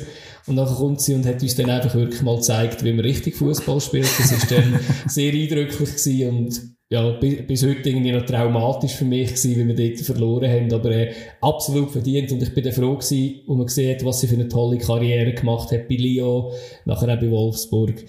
[0.45, 3.35] Und dann kommt sie und hat uns dann einfach wirklich mal gezeigt, wie man richtig
[3.35, 4.09] Fußball spielt.
[4.19, 9.05] Das ist dann sehr eindrücklich gewesen und ja, bis, bis heute irgendwie noch traumatisch für
[9.05, 12.73] mich gewesen, wie wir dort verloren haben, aber äh, absolut verdient und ich bin dann
[12.73, 16.51] froh gewesen, wo man sieht, was sie für eine tolle Karriere gemacht hat bei Lyon,
[16.85, 18.05] nachher auch bei Wolfsburg,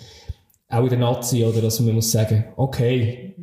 [0.68, 3.33] auch in der Nazi, oder, dass man muss sagen, okay,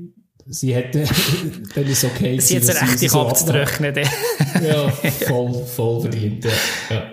[0.52, 1.04] sie hätte,
[1.76, 2.40] dann ist okay.
[2.40, 3.96] Sie hat es richtig so abzurechnen.
[3.96, 4.90] ja,
[5.28, 6.46] voll, voll verdient,
[6.90, 7.04] ja.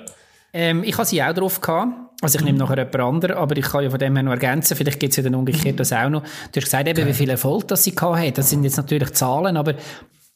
[0.53, 1.93] Ähm, ich hatte sie auch drauf gehabt.
[2.21, 4.77] Also ich nehme nachher jemand anderen, aber ich kann ja von dem her noch ergänzen,
[4.77, 6.23] vielleicht gibt es ja dann umgekehrt das auch noch.
[6.23, 8.39] Du hast gesagt, eben, wie viel Erfolg das sie gehabt hat.
[8.39, 9.75] Das sind jetzt natürlich Zahlen, aber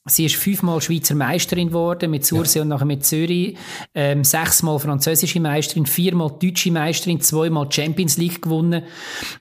[0.07, 2.63] Sie ist fünfmal Schweizer Meisterin geworden mit Sursee ja.
[2.63, 3.57] und nachher mit Zürich.
[3.95, 8.83] Ähm, sechsmal französische Meisterin, viermal deutsche Meisterin, zweimal Champions League gewonnen.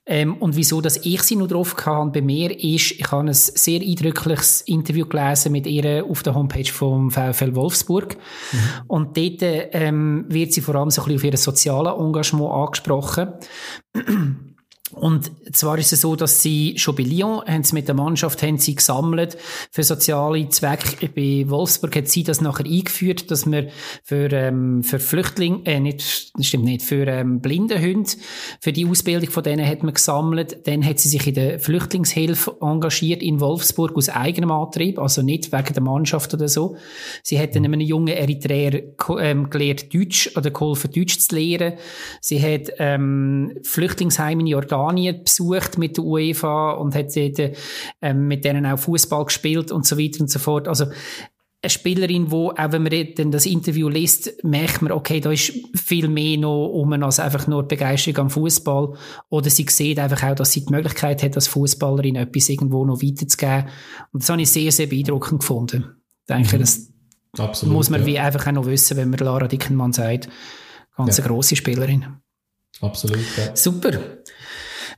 [0.05, 3.33] Ähm, und wieso, dass ich sie noch drauf hatte bei mir, ist, ich habe ein
[3.33, 8.15] sehr eindrückliches Interview gelesen mit ihr auf der Homepage vom VfL Wolfsburg.
[8.51, 8.59] Mhm.
[8.87, 13.29] Und dort ähm, wird sie vor allem so ein bisschen auf ihr soziales Engagement angesprochen.
[14.93, 18.43] Und zwar ist es so, dass sie schon bei Lyon haben sie mit der Mannschaft
[18.43, 19.37] haben sie gesammelt
[19.71, 21.07] für soziale Zwecke.
[21.07, 23.69] Bei Wolfsburg hat sie das nachher eingeführt, dass man
[24.03, 28.11] für, ähm, für Flüchtlinge, äh, nicht, stimmt nicht, für ähm, blinde Hunde,
[28.59, 30.67] für die Ausbildung von denen hat man gesammelt.
[30.67, 35.51] Dann hat sie sich in der Flüchtlingshilfe engagiert in Wolfsburg aus eigenem Antrieb, also nicht
[35.51, 36.75] wegen der Mannschaft oder so.
[37.23, 38.81] Sie hat dann einem jungen Eritreer
[39.19, 41.77] ähm, gelernt, Deutsch oder geholfen, Deutsch zu lernen.
[42.19, 47.51] Sie hat ähm, Flüchtlingsheime in Jordanien Spanien besucht mit der UEFA und hat dort,
[48.01, 50.67] ähm, mit denen auch Fußball gespielt und so weiter und so fort.
[50.67, 50.85] Also
[51.63, 55.53] eine Spielerin, wo, auch wenn man dann das Interview liest, merkt man, okay, da ist
[55.75, 58.95] viel mehr noch um als einfach nur die Begeisterung am Fußball.
[59.29, 63.03] Oder sie sieht einfach auch, dass sie die Möglichkeit hat, als Fußballerin etwas irgendwo noch
[63.03, 63.65] weiterzugeben.
[64.11, 65.97] Und das habe ich sehr, sehr beeindruckend gefunden.
[66.21, 66.61] Ich denke, mhm.
[66.61, 66.91] das
[67.37, 68.07] Absolut, muss man ja.
[68.07, 70.29] wie einfach auch noch wissen, wenn man Lara Dickenmann sagt,
[70.97, 71.23] ganz ja.
[71.23, 72.07] eine grosse Spielerin.
[72.81, 73.55] Absolut, ja.
[73.55, 73.91] Super.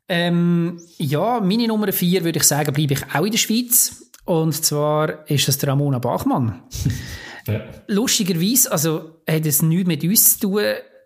[0.09, 4.11] Ähm, ja, meine Nummer vier würde ich sagen, bleibe ich auch in der Schweiz.
[4.25, 6.63] Und zwar ist das der Ramona Bachmann.
[7.47, 7.61] ja.
[7.87, 10.63] Lustigerweise, also hat es nichts mit uns zu tun.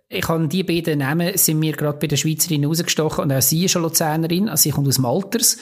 [0.10, 3.66] Ich habe die beiden Namen, sind mir gerade bei der Schweizerin rausgestochen und auch sie
[3.66, 5.58] ist eine Luzernerin, also sie kommt aus Malters.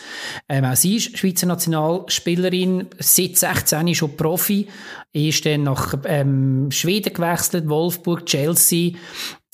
[0.48, 4.68] Ähm, auch sie ist Schweizer Nationalspielerin, seit 16 schon Profi,
[5.14, 8.92] ist dann nach ähm, Schweden gewechselt, Wolfsburg, Chelsea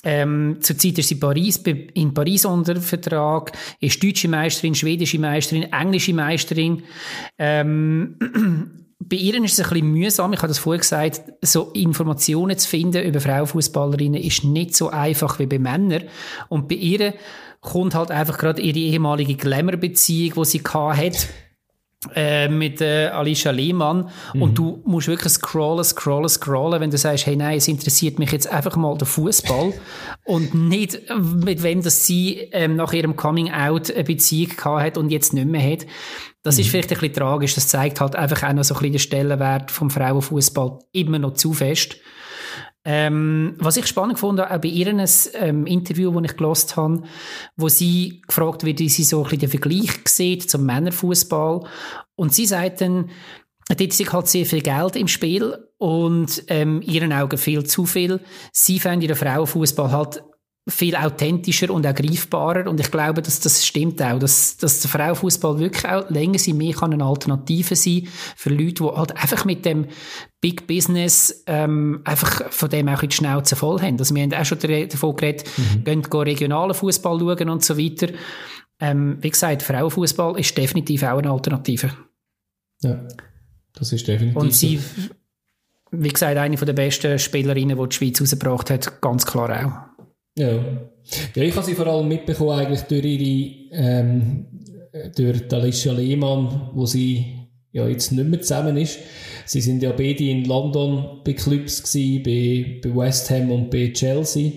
[0.04, 6.14] ähm, zurzeit ist sie Paris, in Paris unter Vertrag, ist deutsche Meisterin, schwedische Meisterin, englische
[6.14, 6.84] Meisterin.
[7.38, 8.18] Ähm,
[9.00, 12.68] bei ihr ist es ein bisschen mühsam, ich habe das vorher gesagt, so Informationen zu
[12.68, 16.04] finden über Frauenfußballerinnen ist nicht so einfach wie bei Männern.
[16.50, 17.14] Und bei ihr
[17.60, 21.28] kommt halt einfach gerade ihre ehemalige Glamour-Beziehung, die sie hat,
[22.16, 24.42] äh, mit äh, Alicia Lehmann mhm.
[24.42, 28.32] und du musst wirklich scrollen, scrollen, scrollen, wenn du sagst, hey nein, es interessiert mich
[28.32, 29.72] jetzt einfach mal der Fußball
[30.26, 31.00] und nicht
[31.44, 35.34] mit wem das sie ähm, nach ihrem Coming Out eine Beziehung gehabt hat und jetzt
[35.34, 35.86] nicht mehr hat.
[36.42, 36.62] Das mhm.
[36.62, 37.54] ist vielleicht ein bisschen tragisch.
[37.54, 41.34] Das zeigt halt einfach auch noch so ein bisschen den Stellenwert vom Frauenfußball immer noch
[41.34, 41.98] zu fest.
[42.84, 45.04] Ähm, was ich spannend fand, auch bei ihrem
[45.34, 47.04] ähm, Interview, das ich gelost habe,
[47.56, 51.62] wo sie gefragt wird, wie sie so ein bisschen den Vergleich sieht zum Männerfußball.
[52.16, 53.12] Und sie sagt dann,
[53.68, 58.20] dort ist halt sehr viel Geld im Spiel und ähm, ihren Augen viel zu viel.
[58.52, 60.24] Sie fände den Frauenfußball halt
[60.70, 62.70] viel authentischer und auch greifbarer.
[62.70, 66.54] Und ich glaube, dass das stimmt auch, dass, dass der Frauenfußball wirklich auch länger sie
[66.54, 69.88] mehr kann eine Alternative sein für Leute, die halt einfach mit dem
[70.40, 73.98] Big Business ähm, einfach von dem auch die Schnauze voll haben.
[73.98, 75.84] Also wir haben auch schon davon geredet, mhm.
[75.84, 78.10] gehen, gehen regionalen Fußball schauen und so weiter.
[78.80, 81.92] Ähm, wie gesagt, Frauenfußball ist definitiv auch eine Alternative.
[82.82, 83.00] Ja,
[83.74, 84.36] das ist definitiv.
[84.36, 84.80] Und sie,
[85.92, 89.91] wie gesagt, eine der besten Spielerinnen, die die Schweiz rausgebracht hat, ganz klar auch.
[90.38, 90.52] Ja.
[91.36, 94.46] ja, ich habe sie vor allem mitbekommen eigentlich durch ihre, ähm,
[95.16, 97.26] durch Alicia Lehmann, wo sie
[97.74, 99.00] ja jetzt nicht mehr zusammen ist.
[99.46, 103.92] Sie sind ja beide in London bei Clubs gewesen, bei, bei West Ham und bei
[103.92, 104.52] Chelsea.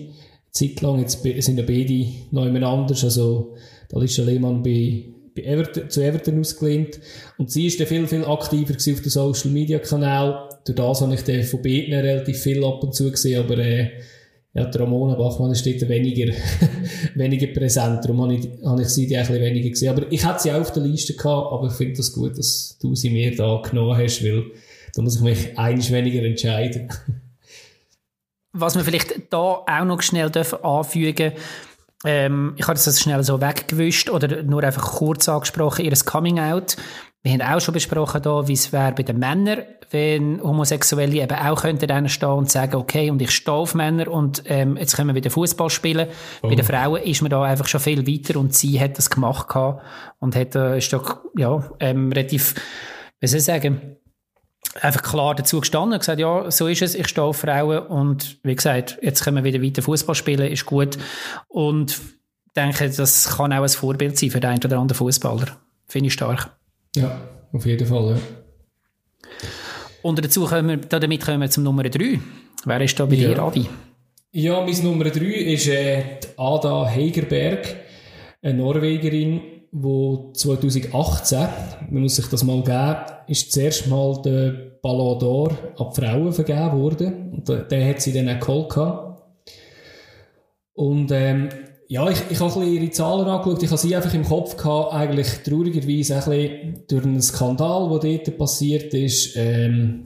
[0.51, 3.55] Zeitlang jetzt sind ja beide noch anders, also
[3.93, 5.05] Alicia Lehmann bei,
[5.35, 6.99] bei Everton, zu Everton ausgelehnt.
[7.37, 10.49] Und sie ist dann viel, viel aktiver auf den Social Media Kanal.
[10.65, 13.89] Durch das habe ich von beiden relativ viel ab und zu gesehen, aber äh,
[14.55, 16.33] ja, die Ramona Bachmann ist dort weniger,
[17.15, 18.05] weniger präsent.
[18.05, 19.89] Darum habe ich, habe ich sie ein bisschen weniger gesehen.
[19.89, 22.77] Aber ich hätte sie auch auf der Liste gehabt, aber ich finde das gut, dass
[22.81, 24.45] du sie mir da genommen hast, weil
[24.93, 26.89] da muss ich mich eins weniger entscheiden.
[28.57, 30.31] Was wir vielleicht da auch noch schnell
[30.63, 31.33] anfügen
[32.05, 36.77] ähm, ich habe das schnell so weggewischt oder nur einfach kurz angesprochen, ihr Coming Out.
[37.25, 41.35] Wir haben auch schon besprochen da, wie es wäre bei den Männern, wenn Homosexuelle eben
[41.35, 44.95] auch könnten dann stehen und sagen, okay, und ich stehe auf Männer und ähm, jetzt
[44.95, 46.07] können wir wieder Fußball spielen.
[46.43, 46.49] Oh.
[46.49, 49.47] Bei den Frauen ist man da einfach schon viel weiter und sie hat das gemacht
[49.47, 49.83] gehabt
[50.19, 52.53] und hat, äh, ist doch, ja, ähm, relativ,
[53.19, 53.97] wie soll ich sagen,
[54.79, 58.37] einfach klar dazu gestanden und gesagt, ja, so ist es, ich stehe auf Frauen und
[58.43, 60.99] wie gesagt, jetzt können wir wieder weiter Fußball spielen, ist gut
[61.47, 65.57] und ich denke, das kann auch ein Vorbild sein für den einen oder anderen Fußballer.
[65.87, 66.55] Finde ich stark.
[66.95, 67.21] Ja,
[67.51, 68.17] auf jeden Fall, ja.
[70.01, 72.19] Und dazu kommen wir, damit kommen wir zum Nummer 3.
[72.65, 73.29] Wer ist da bei ja.
[73.29, 73.65] dir, Adi?
[74.31, 76.03] Ja, mein Nummer 3 ist äh,
[76.37, 77.75] Ada Hegerberg,
[78.41, 79.41] eine Norwegerin,
[79.71, 81.39] die 2018,
[81.89, 82.95] man muss sich das mal geben,
[83.27, 87.31] ist zuerst mal der Ballon d'Or an die Frauen vergeben worden.
[87.31, 89.15] Und den, den hat sie dann auch geholt.
[90.73, 91.49] Und ähm,
[91.87, 93.63] ja, ich, ich habe ihre Zahlen angeschaut.
[93.63, 98.17] Ich habe sie einfach im Kopf gehabt, eigentlich traurigerweise ein bisschen durch einen Skandal, der
[98.17, 100.03] dort passiert ist, ähm,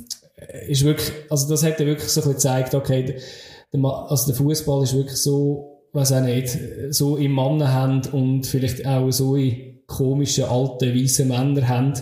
[0.68, 3.16] ist wirklich, also das hat ja wirklich so ein bisschen gezeigt, okay,
[3.74, 6.58] der, also der Fußball ist wirklich so, weiß auch nicht,
[6.90, 11.94] so im Mannenhand und vielleicht auch so in komischen alten weißen Männer haben,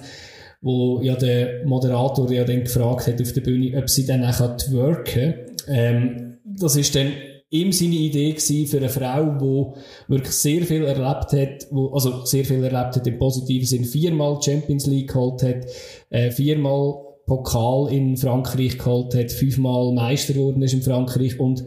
[0.62, 4.40] wo ja der Moderator ja dann gefragt hat auf der Bühne, ob sie dann auch
[4.72, 5.36] worken
[5.68, 7.12] ähm, Das ist dann
[7.50, 12.26] ihm seine Idee gewesen für eine Frau, die wirklich sehr viel erlebt hat, wo, also
[12.26, 15.66] sehr viel erlebt hat im positiven Sinn, viermal Champions League geholt hat,
[16.10, 21.64] äh, viermal Pokal in Frankreich geholt hat, fünfmal Meister geworden ist in Frankreich und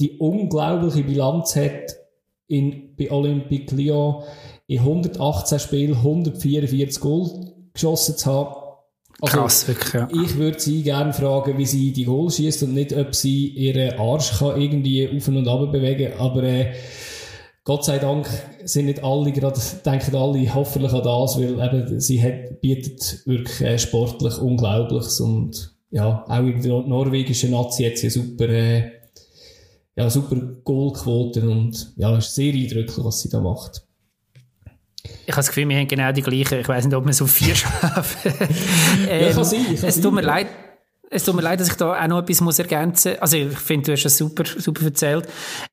[0.00, 1.96] die unglaubliche Bilanz hat
[2.46, 4.22] in, bei Olympique Lyon
[4.66, 8.67] in 118 Spielen 144 Goal geschossen zu haben
[9.20, 10.08] also, Krass, wirklich, ja.
[10.12, 13.98] Ich würde sie gerne fragen, wie sie die Goal schießt und nicht, ob sie ihren
[13.98, 16.72] Arsch kann irgendwie auf und ab bewegen Aber äh,
[17.64, 18.28] Gott sei Dank
[18.64, 23.60] sind nicht alle gerade, denken alle hoffentlich an das, weil eben, sie hat, bietet wirklich
[23.60, 28.92] äh, sportlich Unglaubliches und ja, auch in der norwegischen Nazi hat sie eine super, äh,
[29.96, 33.87] ja, super Goalquote und ja, ist sehr eindrücklich, was sie da macht.
[35.26, 36.60] Ich habe das Gefühl, wir haben genau die gleichen.
[36.60, 38.32] Ich weiß nicht, ob wir so vier schaffen.
[39.08, 39.64] ähm, ja, kann sein.
[39.64, 40.48] Kann es tut mir leid.
[41.10, 43.22] Es tut mir leid, dass ich da auch noch etwas muss ergänzen muss.
[43.22, 45.26] Also, ich finde, du hast das super, super erzählt.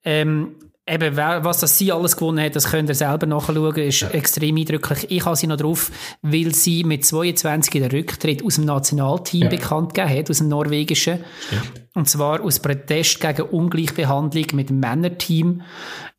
[0.04, 0.56] Ähm,
[0.88, 4.10] eben, was das sie alles gewonnen hat, das könnt ihr selber nachschauen, ist ja.
[4.10, 5.08] extrem eindrücklich.
[5.10, 9.50] Ich habe sie noch drauf, weil sie mit 22 den Rücktritt aus dem Nationalteam ja.
[9.50, 11.20] bekannt gegeben hat, aus dem norwegischen.
[11.48, 11.88] Stimmt.
[11.96, 15.62] Und zwar aus Protest gegen Ungleichbehandlung mit dem Männerteam.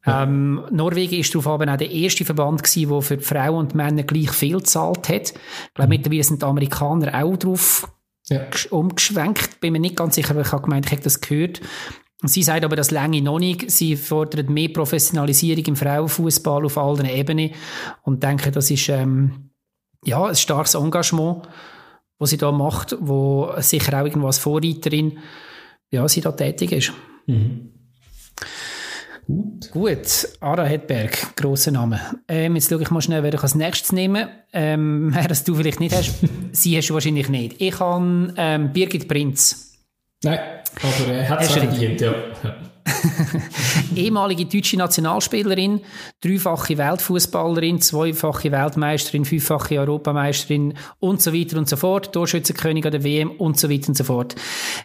[0.05, 0.23] Ja.
[0.23, 3.75] Ähm, Norwegen ist darauf aber auch der erste Verband gewesen, der für die Frauen und
[3.75, 5.31] Männer gleich viel gezahlt hat.
[5.31, 5.97] Ich glaube, mhm.
[5.97, 7.89] mittlerweile sind die Amerikaner auch drauf
[8.29, 8.47] ja.
[8.71, 9.61] umgeschwenkt.
[9.61, 11.61] Bin mir nicht ganz sicher, aber ich habe gemeint, ich hätte das gehört.
[12.23, 13.71] Sie sagt aber, das länge noch nicht.
[13.71, 17.51] Sie fordert mehr Professionalisierung im Frauenfußball auf allen Ebenen
[18.03, 19.51] und denke, das ist ähm,
[20.05, 21.43] ja ein starkes Engagement,
[22.19, 25.19] was sie da macht, wo sicher auch als Vorreiterin
[25.91, 26.93] ja, sie da tätig ist.
[27.27, 27.73] Mhm.
[29.27, 29.71] Gut.
[29.73, 32.01] Gut, Ara Hedberg, grosser Name.
[32.29, 34.29] Ähm, jetzt schaue ich mal schnell, wer ich als nächstes nehme.
[34.53, 36.15] Ähm, wer das du vielleicht nicht hast,
[36.53, 37.61] sie hast du wahrscheinlich nicht.
[37.61, 39.66] Ich habe ähm, Birgit Prinz.
[40.27, 40.41] Nein,
[40.83, 42.13] aber äh, hat es verdient, ja.
[43.97, 45.81] Ehemalige deutsche Nationalspielerin,
[46.21, 53.31] dreifache Weltfußballerin, zweifache Weltmeisterin, fünffache Europameisterin und so weiter und so fort, Torschützenkönigin der WM
[53.31, 54.37] und so weiter und so fort.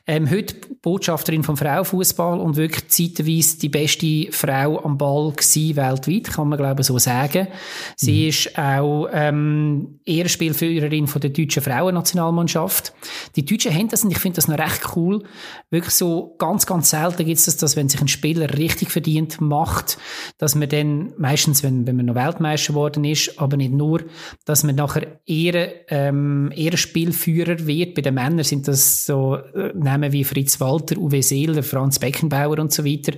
[0.08, 6.34] Ähm, heute Botschafterin vom Frauenfußball und wirklich zeitweise die beste Frau am Ball gewesen, weltweit,
[6.34, 7.47] kann man glaube ich so sagen.
[7.95, 8.30] Sie mhm.
[8.30, 12.93] ist auch ähm, Ehrenspielführerin von der deutschen Frauennationalmannschaft.
[13.36, 15.24] Die Deutschen haben das und ich finde das noch recht cool.
[15.70, 19.39] Wirklich so ganz, ganz selten gibt es das, dass wenn sich ein Spieler richtig verdient
[19.39, 19.97] macht,
[20.37, 24.03] dass man dann meistens, wenn, wenn man noch Weltmeister geworden ist, aber nicht nur,
[24.45, 27.95] dass man nachher eher, ähm, eher Spielführer wird.
[27.95, 32.59] Bei den Männern sind das so äh, Namen wie Fritz Walter, Uwe Seeler, Franz Beckenbauer
[32.59, 33.13] und so weiter.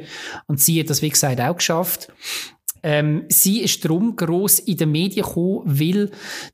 [0.48, 2.12] Und sie hat das, wie gesagt, auch geschafft.
[2.84, 6.12] Ähm, sie ist darum gross in den Medien gekommen, weil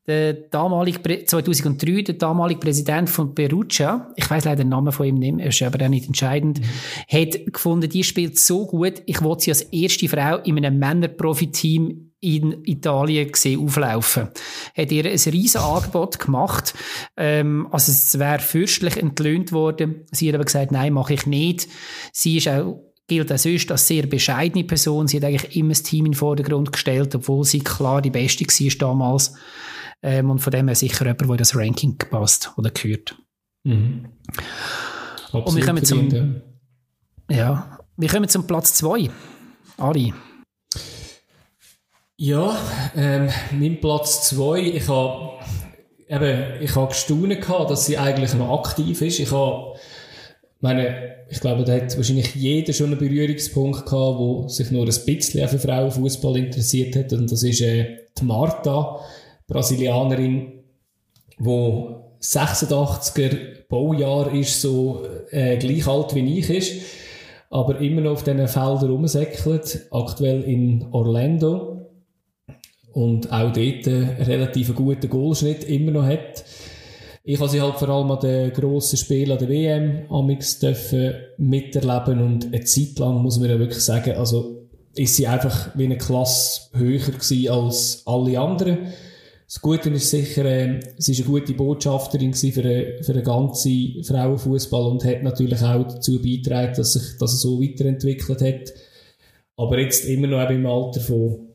[0.07, 5.15] der damalige, 2003 der damalige Präsident von Perugia, ich weiß leider den Namen von ihm
[5.15, 7.17] nicht, ist aber auch nicht entscheidend, mhm.
[7.17, 12.09] hat gefunden, die spielt so gut, ich wollte sie als erste Frau in einem Männerprofi-Team
[12.21, 14.27] in Italien gesehen auflaufen.
[14.75, 16.73] Hat ihr ein riesen Angebot gemacht.
[17.15, 20.05] Ähm, also es wäre fürstlich entlöhnt worden.
[20.11, 21.69] Sie hat aber gesagt, nein, mache ich nicht.
[22.11, 25.07] Sie ist auch gilt auch sonst als sehr bescheidene Person.
[25.07, 28.45] Sie hat eigentlich immer das Team in den Vordergrund gestellt, obwohl sie klar die Beste
[28.45, 29.33] war damals.
[30.01, 33.17] Ähm, und von dem her sicher jemand, der in das Ranking passt oder gehört.
[33.65, 34.05] Mhm.
[35.33, 36.09] und wir kommen zum,
[37.29, 37.35] ja.
[37.35, 39.09] ja, wir kommen zum Platz 2.
[39.77, 40.13] Ari.
[42.15, 42.57] Ja,
[42.95, 45.39] ähm, mein Platz 2, ich habe
[46.07, 49.19] eben, ich habe gestaunt gehabt, dass sie eigentlich noch aktiv ist.
[49.19, 49.79] Ich habe,
[50.61, 55.05] meine, ich glaube, da hat wahrscheinlich jeder schon einen Berührungspunkt gehabt, wo sich nur ein
[55.05, 57.13] bisschen für Frauenfußball interessiert hat.
[57.13, 58.99] Und das ist äh, die Marta,
[59.47, 60.63] Brasilianerin,
[61.37, 63.37] wo 86er
[63.69, 66.73] Baujahr ist, so äh, gleich alt wie ich ist,
[67.49, 71.87] aber immer noch auf diesen Feldern rumsäckelt, aktuell in Orlando
[72.93, 76.43] und auch dort einen relativ guten Goalschnitt immer noch hat.
[77.23, 81.13] Ich habe sie halt vor allem an den grossen Spielen an der WM amix dürfen
[81.37, 85.85] miterleben und eine Zeit lang muss man ja wirklich sagen, also ist sie einfach wie
[85.85, 88.79] eine Klasse höher gewesen als alle anderen.
[89.45, 92.51] Das Gute ist sicher, äh, sie ist eine gute Botschafterin für,
[93.01, 98.41] für den ganzen Frauenfußball und hat natürlich auch dazu beigetragen, dass sich das so weiterentwickelt
[98.41, 98.73] hat.
[99.57, 101.48] Aber jetzt immer noch im Alter von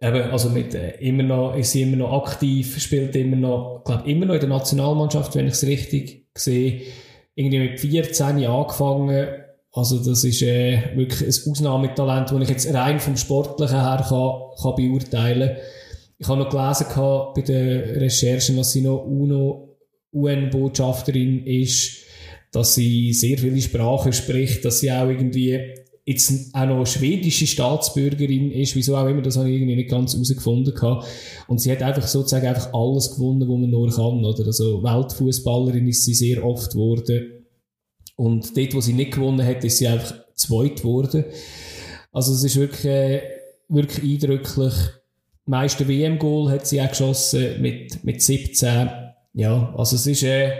[0.00, 4.10] Eben, also mit, äh, immer noch, ist sie immer noch aktiv, spielt immer noch, glaube
[4.10, 6.82] immer noch in der Nationalmannschaft, wenn ich es richtig sehe.
[7.34, 9.26] Irgendwie mit 14 angefangen.
[9.72, 14.32] Also das ist äh, wirklich ein Ausnahmetalent, das ich jetzt rein vom Sportlichen her kann,
[14.62, 15.56] kann beurteilen
[16.18, 19.76] Ich habe noch gelesen gehabt, bei den Recherchen, dass sie noch UNO,
[20.12, 22.04] UN-Botschafterin ist,
[22.52, 25.74] dass sie sehr viele Sprachen spricht, dass sie auch irgendwie
[26.06, 30.14] jetzt auch noch schwedische Staatsbürgerin ist, wieso auch immer, das habe ich irgendwie nicht ganz
[30.14, 31.04] herausgefunden gehabt.
[31.48, 34.46] Und sie hat einfach sozusagen einfach alles gewonnen, was man nur kann, oder?
[34.46, 37.44] Also Weltfußballerin ist sie sehr oft geworden.
[38.14, 41.24] Und dort, wo sie nicht gewonnen hat, ist sie einfach zweit geworden.
[42.12, 43.22] Also es ist wirklich, äh,
[43.68, 44.74] wirklich eindrücklich.
[45.44, 48.90] Die meiste WM-Goal hat sie auch geschossen mit, mit 17.
[49.34, 50.52] Ja, also es ist, äh,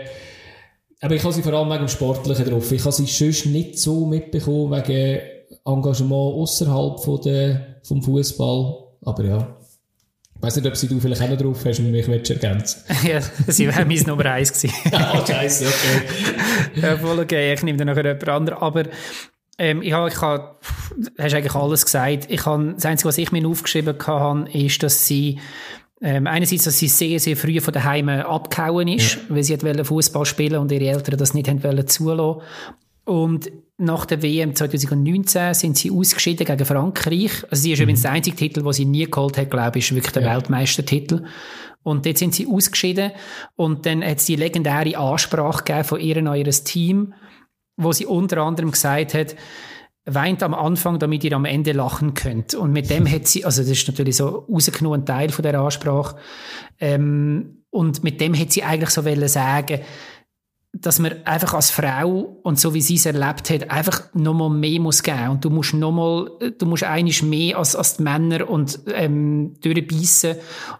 [0.99, 2.69] aber ich habe sie vor allem wegen dem Sportlichen drauf.
[2.71, 7.21] Ich habe sie sonst nicht so mitbekommen, wegen Engagement außerhalb von
[7.83, 8.75] vom Fußball.
[9.03, 9.57] Aber ja.
[10.35, 12.83] Ich weiss nicht, ob sie du vielleicht auch noch drauf hast und mich willst ergänzen.
[13.07, 14.73] ja, sie wäre mein Nummer eins gewesen.
[14.91, 16.81] Ah, scheiße, okay.
[16.81, 17.53] ja, voll okay.
[17.53, 18.59] Ich nehme dann nachher jemand anderen.
[18.59, 18.83] Aber
[19.57, 20.55] ähm, ich habe, ich habe,
[21.17, 22.27] hast eigentlich alles gesagt.
[22.29, 25.39] Ich habe, das Einzige, was ich mir aufgeschrieben habe, ist, dass sie
[26.01, 29.21] ähm, einerseits, dass sie sehr, sehr früh von daheim abgehauen ist, ja.
[29.29, 32.41] weil sie Fußball spielen und ihre Eltern das nicht haben zulassen.
[33.07, 37.45] Und nach der WM 2019 sind sie ausgeschieden gegen Frankreich.
[37.49, 37.83] Also sie ist mhm.
[37.83, 40.35] übrigens der einzige Titel, den sie nie geholt hat, glaube ich, ist wirklich der ja.
[40.35, 41.23] Weltmeistertitel.
[41.83, 43.11] Und dort sind sie ausgeschieden.
[43.55, 47.13] Und dann hat sie die legendäre Ansprache gegeben von ihr an ihr Team,
[47.77, 49.37] wo sie unter anderem gesagt hat,
[50.03, 52.55] weint am Anfang, damit ihr am Ende lachen könnt.
[52.55, 55.57] Und mit dem hat sie, also das ist natürlich so rausgenommen ein Teil von der
[55.57, 56.17] Ansprache,
[56.79, 59.81] ähm, und mit dem hat sie eigentlich so wollen sagen,
[60.73, 64.79] dass man einfach als Frau und so wie sie es erlebt hat, einfach nochmal mehr
[64.79, 65.29] muss geben.
[65.29, 70.35] Und du musst nochmal, du musst einiges mehr als, als die Männer und, ähm, durchbeissen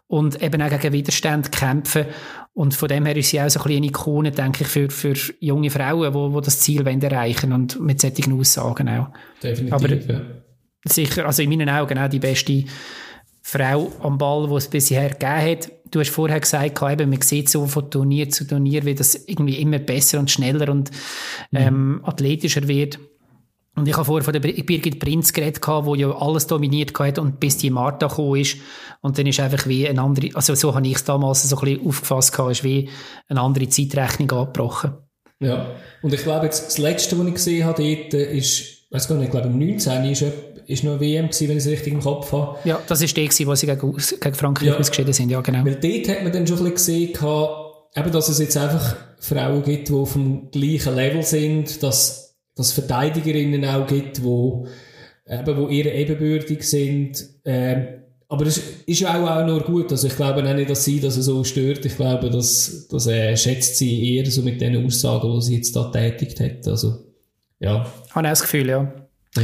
[0.08, 2.06] und eben auch gegen Widerstand kämpfen.
[2.54, 4.90] Und von dem her ist sie auch so ein bisschen eine Ikone, denke ich, für,
[4.90, 9.10] für junge Frauen, die, die das Ziel wollen erreichen und mit solchen Aussagen auch.
[9.42, 10.22] Definitiv, Aber ja.
[10.86, 12.66] sicher, also in meinen Augen auch die beste
[13.42, 15.72] Frau am Ball, die es bisher gegeben hat.
[15.92, 19.56] Du hast vorher gesagt, eben, man sieht so von Turnier zu Turnier, wie das irgendwie
[19.56, 20.92] immer besser und schneller und
[21.52, 21.58] mhm.
[21.58, 23.00] ähm, athletischer wird.
[23.76, 27.40] Und ich habe vorher von der Birgit Prinz geredet, die ja alles dominiert hat und
[27.40, 28.58] bis die Marta gekommen ist.
[29.02, 31.64] Und dann ist einfach wie eine andere, also so habe ich es damals so ein
[31.64, 32.90] bisschen aufgefasst, ist wie
[33.30, 34.94] eine andere Zeitrechnung abgebrochen.
[35.40, 35.68] Ja,
[36.02, 39.32] und ich glaube, das Letzte, was ich gesehen habe dort, ist, weiß gar nicht, ich
[39.32, 40.06] glaube, im 19.
[40.06, 40.26] ist
[40.68, 42.57] ist noch WM gewesen, wenn ich es richtig im Kopf habe.
[42.63, 44.78] Ja, das ist der gewesen, wo sie gegen, gegen Frankreich ja.
[44.78, 45.65] ausgeschieden sind, ja genau.
[45.65, 47.28] Weil dort hat man dann schon ein bisschen gesehen,
[47.95, 52.72] eben, dass es jetzt einfach Frauen gibt, die auf dem gleichen Level sind, dass es
[52.72, 57.26] Verteidigerinnen auch gibt, die eben, wo ihre ebenbürtig sind.
[57.45, 57.88] Ähm,
[58.30, 59.91] aber das ist ja auch, auch nur gut.
[59.91, 61.86] Also ich glaube auch nicht, dass sie das so stört.
[61.86, 65.76] Ich glaube, das, das äh, schätzt sie eher so mit den Aussagen, die sie jetzt
[65.76, 66.68] da tätigt hat.
[66.68, 67.05] Also,
[67.59, 67.89] ja.
[68.05, 68.93] Ich habe auch das Gefühl, ja.
[69.38, 69.43] ja.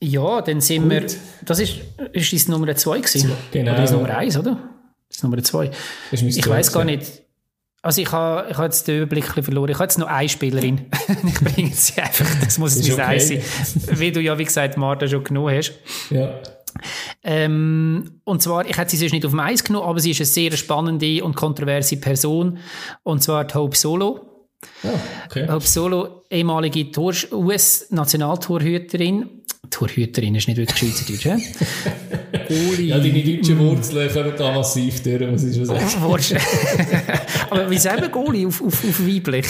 [0.00, 0.90] Ja, dann sind Gut.
[0.90, 1.06] wir.
[1.44, 1.74] Das ist,
[2.12, 3.32] ist das Nummer 2 gewesen?
[3.50, 3.72] Genau.
[3.72, 4.58] Oder ist Nummer 1, oder?
[5.08, 5.70] Das ist Nummer 2.
[6.12, 7.22] Ich weiß gar nicht.
[7.80, 9.70] Also ich habe, ich habe jetzt den Überblick verloren.
[9.70, 10.86] Ich habe jetzt noch eine Spielerin.
[11.26, 12.26] ich bringe sie einfach.
[12.44, 13.18] Das muss es okay.
[13.18, 13.40] sein.
[13.98, 15.72] Wie du ja, wie gesagt, Marta schon genommen hast.
[16.10, 16.40] Ja.
[17.22, 20.20] Ähm, und zwar, ich hätte sie sonst nicht auf dem Eis genommen, aber sie ist
[20.20, 22.58] eine sehr spannende und kontroverse Person.
[23.04, 24.48] Und zwar die Hope Solo.
[24.82, 24.88] Oh,
[25.26, 25.48] okay.
[25.48, 26.90] Hope Solo, ehemalige
[27.32, 29.37] US-Nationaltorhüterin.
[29.70, 32.82] Torhüterin ist nicht wirklich Schweizerdeutsch, hä?
[32.82, 36.40] ja, deine deutschen Wurzeln kommen da massiv durch, muss ich schon sagen.
[37.50, 39.46] Aber wie sagen Goalie auf, auf, auf weiblich?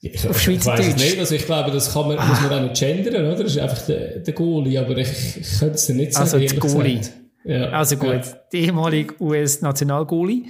[0.00, 0.88] Ich, auf Schweizerdeutsch?
[0.88, 2.26] Ich nicht, also ich glaube, das kann man, ah.
[2.26, 3.42] muss man auch nicht gendern, oder?
[3.42, 5.08] Das ist einfach der, der Goalie, aber ich,
[5.40, 6.24] ich könnte es nicht sagen.
[6.24, 7.00] Also der Goalie.
[7.44, 7.70] Ja.
[7.70, 8.22] Also gut, ja.
[8.52, 10.44] die ehemalige US-Nationalgoalie.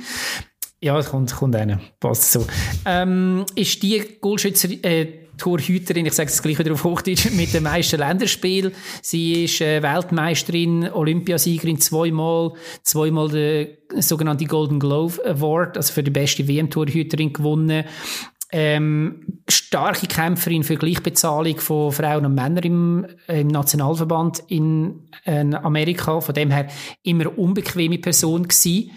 [0.80, 1.80] Ja, kommt, kommt einer.
[1.98, 2.46] Passt so.
[2.84, 7.64] Ähm, ist die Goalschützer, äh, Torhüterin, ich sage es gleich wieder auf Hochdeutsch, mit dem
[7.64, 8.72] meisten Länderspiel.
[9.02, 13.68] Sie ist äh, Weltmeisterin, Olympiasiegerin zweimal, zweimal der
[14.00, 17.84] sogenannte Golden Glove Award, also für die beste WM-Torhüterin gewonnen.
[18.56, 26.20] Ähm, starke Kämpferin für Gleichbezahlung von Frauen und Männern im, im Nationalverband in, in Amerika.
[26.20, 26.68] Von dem her
[27.02, 28.92] immer unbequeme Person gewesen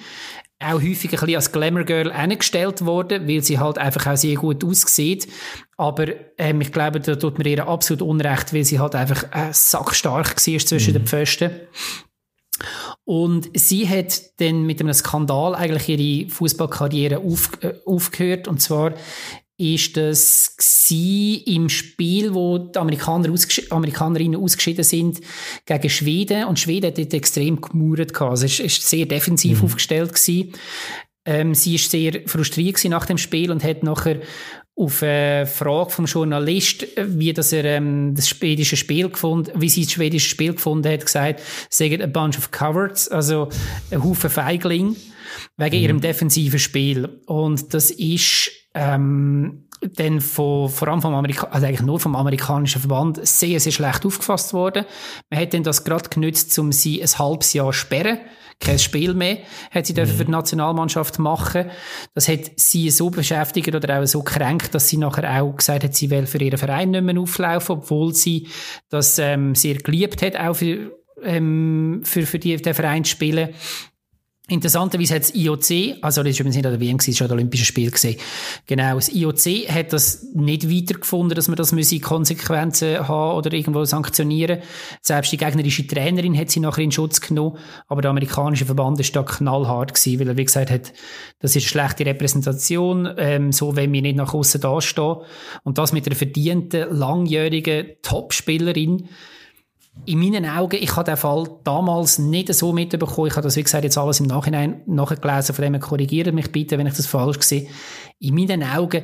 [0.60, 4.36] auch häufig ein bisschen als Glamour Girl angestellt worden, weil sie halt einfach auch sehr
[4.36, 5.28] gut aussieht.
[5.78, 9.51] Aber ähm, ich glaube, da tut mir ihr absolut Unrecht, weil sie halt einfach äh,
[9.51, 10.97] sackstark war zwischen mhm.
[10.97, 11.51] den Pfosten.
[13.05, 18.47] Und sie hat dann mit einem Skandal eigentlich ihre Fußballkarriere auf, äh, aufgehört.
[18.47, 18.93] Und zwar
[19.58, 20.55] ist das
[20.89, 25.20] im Spiel, wo die Amerikaner ausges Amerikanerinnen ausgeschieden sind
[25.66, 28.20] gegen Schweden und Schweden hat dort extrem gemauert.
[28.22, 29.66] Also es ist sehr defensiv mhm.
[29.66, 30.53] aufgestellt gewesen.
[31.26, 34.22] Ähm, sie ist sehr frustriert nach dem Spiel und hat nachher
[34.76, 39.84] auf eine Frage vom Journalist, wie das er ähm, das schwedische Spiel gefunden, wie sie
[39.84, 43.49] das schwedische Spiel gefunden hat, gesagt, sagen a bunch of cowards, also
[43.91, 44.95] ein Haufen Feigling
[45.58, 45.84] wegen mhm.
[45.84, 47.10] ihrem defensiven Spiel.
[47.26, 52.82] Und das ist ähm, dann von, vor allem vom Amerika also eigentlich nur vom amerikanischen
[52.82, 54.86] Verband sehr, sehr schlecht aufgefasst worden.
[55.30, 58.20] Man hat dann das gerade genützt, um sie ein halbes Jahr sperren.
[58.59, 59.38] Kein Spiel mehr
[59.70, 60.18] hat sie dürfen mhm.
[60.18, 61.70] für die Nationalmannschaft machen.
[62.15, 65.93] Das hat sie so beschäftigt oder auch so kränkt, dass sie nachher auch gesagt hat,
[65.93, 68.47] sie will für ihren Verein nicht mehr auflaufen, obwohl sie
[68.89, 70.91] das ähm, sehr geliebt hat, auch für,
[71.22, 73.49] ähm, für, für die, den Verein zu spielen.
[74.50, 77.34] Interessanterweise hat das IOC, also das ist übrigens nicht an der WM, es schon das
[77.34, 78.18] Olympische Spiel gesehen.
[78.66, 83.84] Genau, das IOC hat das nicht weitergefunden, dass man das müsse Konsequenzen haben oder irgendwo
[83.84, 84.60] sanktionieren.
[85.02, 87.58] Selbst die gegnerische Trainerin hat sie nachher in Schutz genommen,
[87.89, 90.93] aber der amerikanische Verband ist da knallhart gewesen, weil er wie gesagt hat,
[91.39, 95.18] das ist eine schlechte Repräsentation, ähm, so wenn wir nicht nach außen dastehen.
[95.64, 99.10] Und das mit einer verdienten, langjährigen Topspielerin,
[100.06, 103.28] in meinen Augen, ich habe den Fall damals nicht so mitbekommen.
[103.28, 106.78] Ich habe das, wie gesagt, jetzt alles im Nachhinein nachgelesen, von dem her mich bitte,
[106.78, 107.68] wenn ich das falsch sehe.
[108.20, 109.04] In meinen Augen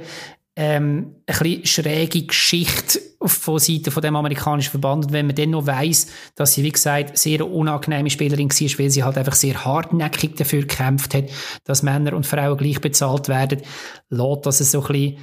[0.55, 5.05] ähm, ein schräge Geschichte von Seiten von dem amerikanischen Verband.
[5.05, 8.89] Und wenn man dann noch weiss, dass sie, wie gesagt, sehr unangenehme Spielerin war, weil
[8.89, 11.25] sie halt einfach sehr hartnäckig dafür gekämpft hat,
[11.63, 13.61] dass Männer und Frauen gleich bezahlt werden,
[14.09, 15.17] lässt das so ein bisschen,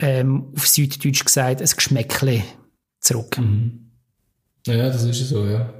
[0.00, 2.42] ähm, auf Süddeutsch gesagt, ein Geschmäckle
[3.00, 3.38] zurück.
[3.38, 3.81] Mhm.
[4.66, 5.72] Ja, das ist so, ja.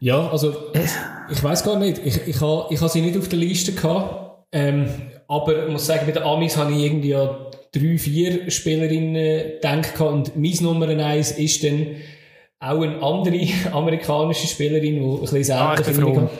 [0.00, 0.72] Ja, also
[1.30, 2.00] ich weiß gar nicht.
[2.04, 4.46] Ich, ich habe ich ha sie nicht auf der Liste gehabt.
[4.50, 4.86] Ähm,
[5.28, 10.00] aber ich muss sagen, bei den Amis habe ich irgendwie ja drei, vier Spielerinnen gedacht
[10.00, 11.86] und meine Nummer eins ist dann
[12.58, 13.40] auch eine andere
[13.72, 16.30] amerikanische Spielerin, die ein bisschen ah, ich bin froh.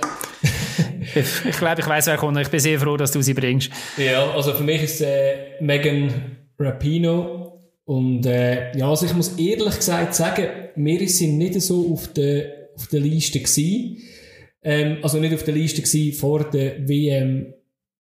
[1.14, 2.38] ich, ich glaube, ich weiß wer kommt.
[2.38, 3.70] Ich bin sehr froh, dass du sie bringst.
[3.96, 7.51] Ja, also für mich ist äh, Megan Rapino
[7.92, 12.70] und äh, ja, also ich muss ehrlich gesagt sagen, wir sind nicht so auf der,
[12.74, 13.98] auf der Liste gewesen.
[14.62, 17.52] Ähm, also nicht auf der Liste gewesen vor der WM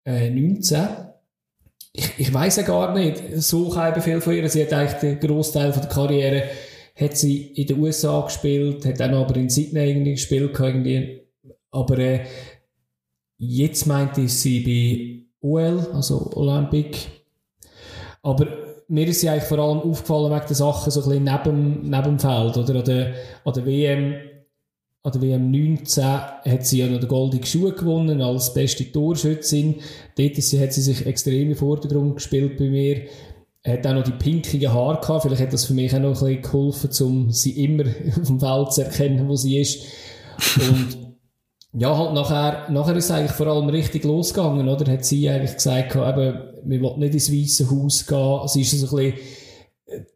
[0.06, 0.88] äh, 19.
[1.92, 4.48] Ich, ich weiß ja gar nicht, so kein viel von ihr.
[4.48, 6.44] Sie hat eigentlich den Großteil von der Karriere
[6.96, 11.22] hat sie in den USA gespielt, hat dann aber in Sydney irgendwie gespielt irgendwie.
[11.70, 12.26] Aber äh,
[13.38, 16.98] jetzt meinte ich sie bei OL, also Olympic.
[18.22, 18.61] Aber
[18.92, 22.20] mir ist sie eigentlich vor allem aufgefallen wegen der Sachen so ein neben, neben dem
[22.20, 22.76] Feld, oder?
[22.80, 23.14] An der,
[23.46, 24.16] an der WM,
[25.04, 29.76] an der WM 19 hat sie ja noch den goldenen Schuh gewonnen als beste Torschützin.
[30.18, 33.04] Dort sie, hat sie sich extrem im Vordergrund gespielt bei mir.
[33.66, 35.24] Hat auch noch die pinkigen Haare gehabt.
[35.24, 37.86] Vielleicht hat das für mich auch noch ein bisschen geholfen, um sie immer
[38.20, 39.86] auf dem Feld zu erkennen, wo sie ist.
[40.58, 41.16] Und
[41.74, 44.92] ja, halt nachher, nachher ist es eigentlich vor allem richtig losgegangen, oder?
[44.92, 48.48] Hat sie eigentlich gesagt, eben, wir wollen nicht ins Weiße Haus gehen.
[48.48, 49.20] Sie ist so ein bisschen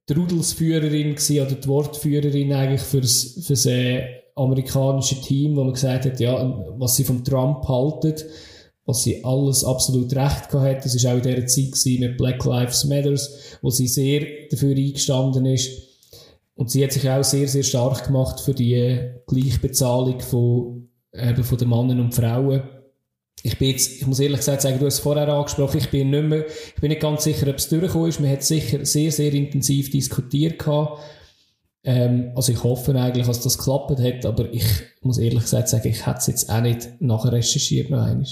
[0.10, 4.04] die Rudelsführerin gewesen, oder die Wortführerin eigentlich fürs, fürs äh,
[4.36, 8.16] amerikanische Team, wo man gesagt hat, ja, was sie von Trump halten,
[8.86, 10.86] was sie alles absolut recht gehabt hat.
[10.86, 14.76] Das war auch in dieser Zeit gewesen mit Black Lives Matters, wo sie sehr dafür
[14.76, 15.72] eingestanden ist.
[16.56, 21.58] Und sie hat sich auch sehr, sehr stark gemacht für die Gleichbezahlung von, eben von
[21.58, 22.64] den Männern und Frauen
[23.46, 26.10] ich bin jetzt, ich muss ehrlich gesagt sagen, du hast es vorher angesprochen, ich bin
[26.10, 28.20] nicht mehr, ich bin nicht ganz sicher, ob es durchgekommen ist.
[28.20, 31.00] Man hat sicher sehr, sehr intensiv diskutiert gehabt.
[31.84, 34.66] Ähm, also ich hoffe eigentlich, dass das geklappt hat, aber ich
[35.02, 38.26] muss ehrlich gesagt sagen, ich hätte es jetzt auch nicht nachher recherchiert noch einmal.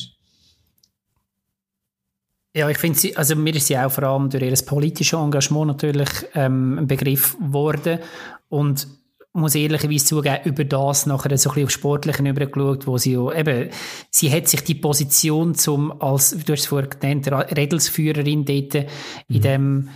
[2.55, 5.67] Ja, ich finde sie, also mir ist sie auch vor allem durch ihr politisches Engagement
[5.67, 7.99] natürlich ähm, ein Begriff geworden
[8.49, 8.87] und
[9.33, 13.31] muss ehrlicherweise zugeben, über das nachher so ein bisschen auf Sportlichen übergeschaut, wo sie ja,
[13.33, 13.69] eben,
[14.11, 19.35] sie hat sich die Position zum, als, du hast es vorher genannt, Redelsführerin dort mhm.
[19.35, 19.89] in dem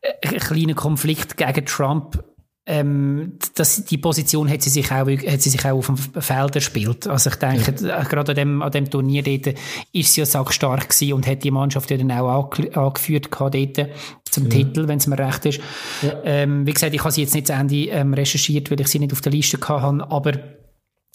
[0.00, 2.24] äh, kleinen Konflikt gegen Trump
[2.66, 6.54] ähm, das, die Position hat sie sich auch, hat sie sich auch auf dem Feld
[6.54, 7.06] erspielt.
[7.06, 8.02] Also ich denke, ja.
[8.04, 9.56] gerade an dem, an dem Turnier dort
[9.92, 13.88] ist sie ja sackstark gewesen und hat die Mannschaft ja dann auch angeführt gehabt dort
[14.30, 14.50] zum ja.
[14.50, 15.60] Titel, wenn es mir recht ist.
[16.02, 16.20] Ja.
[16.24, 18.98] Ähm, wie gesagt, ich habe sie jetzt nicht zu Ende ähm, recherchiert, weil ich sie
[18.98, 20.32] nicht auf der Liste hatte, aber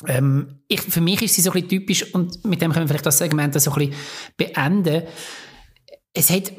[0.08, 2.90] ähm, ich, für mich ist sie so ein bisschen typisch und mit dem können wir
[2.90, 3.96] vielleicht das Segment so ein bisschen
[4.36, 5.04] beenden.
[6.14, 6.52] Es hat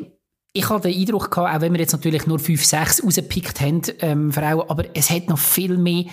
[0.56, 3.82] ich habe den Eindruck gehabt, auch wenn wir jetzt natürlich nur 5, 6 rausgepickt haben,
[4.00, 6.04] ähm, Frauen, aber es hat noch viel mehr,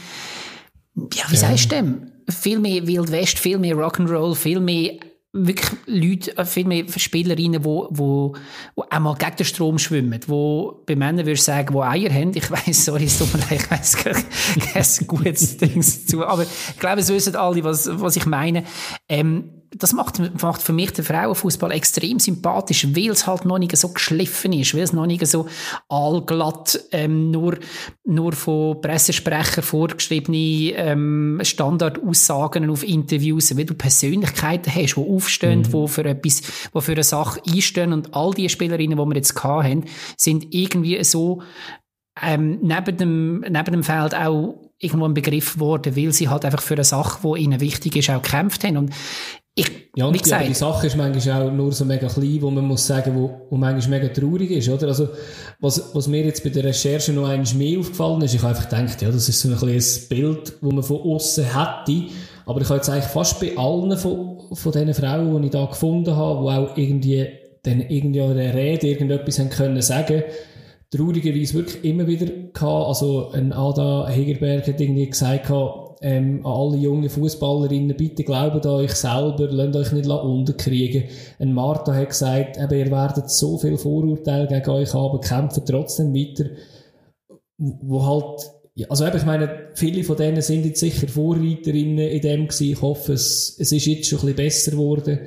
[0.95, 1.39] ja, wie ja.
[1.39, 2.11] sagst du dem?
[2.29, 4.99] Viel mehr Wild West, viel mehr Rock'n'Roll, viel mehr
[5.33, 8.35] wirklich Leute, äh, viel mehr Spielerinnen, wo, wo,
[8.75, 12.31] wo einmal gegen den Strom schwimmen, wo bei Männern würdest du sagen, wo Eier haben.
[12.35, 16.79] Ich weiß, sorry, es tut mir leid, ich weiss kein gutes Ding dazu, aber ich
[16.79, 18.63] glaube, es wissen alle, was, was ich meine.
[19.09, 23.75] Ähm, das macht, macht für mich den Frauenfußball extrem sympathisch, weil es halt noch nicht
[23.75, 25.47] so geschliffen ist, weil es noch nicht so
[25.89, 27.57] allglatt ähm, nur,
[28.03, 35.71] nur von Pressesprechern vorgeschriebene ähm, Standardaussagen auf Interviews, weil du Persönlichkeiten hast, die aufstehen, mhm.
[35.71, 39.43] die für etwas, die für eine Sache einstehen und all die Spielerinnen, die wir jetzt
[39.43, 39.85] hatten,
[40.17, 41.41] sind irgendwie so
[42.21, 46.61] ähm, neben, dem, neben dem Feld auch irgendwo ein Begriff geworden, weil sie halt einfach
[46.61, 48.77] für eine Sache, die ihnen wichtig ist, auch gekämpft haben.
[48.77, 48.93] Und
[49.55, 52.65] ich, ja, und die, die Sache ist manchmal auch nur so mega klein, wo man
[52.65, 54.87] muss sagen, wo, wo manchmal mega traurig ist, oder?
[54.87, 55.09] Also,
[55.59, 58.67] was, was mir jetzt bei der Recherche noch einmal mehr aufgefallen ist, ich habe einfach
[58.67, 62.05] gedacht, ja, das ist so ein kleines Bild, das man von außen hätte.
[62.47, 65.65] Aber ich habe jetzt eigentlich fast bei allen von, von diesen Frauen, die ich da
[65.65, 67.27] gefunden habe, die auch irgendwie,
[67.61, 70.23] dann irgendwie an der Rede irgendetwas haben können sagen,
[70.89, 72.87] traurigerweise wirklich immer wieder gehabt.
[72.87, 75.51] Also, ein Ada Hegerberg hat irgendwie gesagt,
[76.03, 81.05] ähm, an alle jungen Fußballerinnen, bitte glaubt an euch selber, lasst euch nicht unterkriegen.
[81.39, 86.13] Ein Martha hat gesagt, eben, ihr werdet so viel Vorurteile gegen euch haben, kämpfen trotzdem
[86.13, 86.49] weiter.
[87.57, 92.21] Wo halt, ja, also eben, ich meine, viele von denen sind jetzt sicher Vorreiterinnen in
[92.21, 92.71] dem gewesen.
[92.73, 95.19] Ich hoffe, es, es ist jetzt schon ein bisschen besser geworden.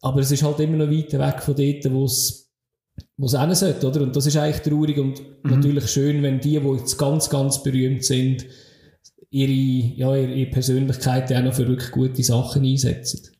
[0.00, 2.44] Aber es ist halt immer noch weit weg von dort, wo es
[3.16, 4.02] wo es hin sollte, oder?
[4.02, 5.50] Und das ist eigentlich traurig und mhm.
[5.50, 8.46] natürlich schön, wenn die, die jetzt ganz, ganz berühmt sind,
[9.34, 13.30] ihre, ja, ihre Persönlichkeit auch noch für wirklich gute Sachen einsetzen.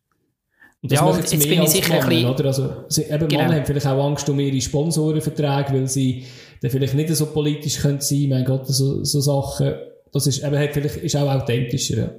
[0.82, 2.46] Und das ja, und jetzt bin ich sicher Mann, ein oder?
[2.46, 3.42] Also, sie, eben genau.
[3.42, 6.24] Männer haben vielleicht auch Angst um ihre Sponsorenverträge, weil sie
[6.60, 9.74] dann vielleicht nicht so politisch können sein, mein Gott, so, so Sachen,
[10.12, 12.10] das ist, eben, vielleicht, ist auch authentischer, ja.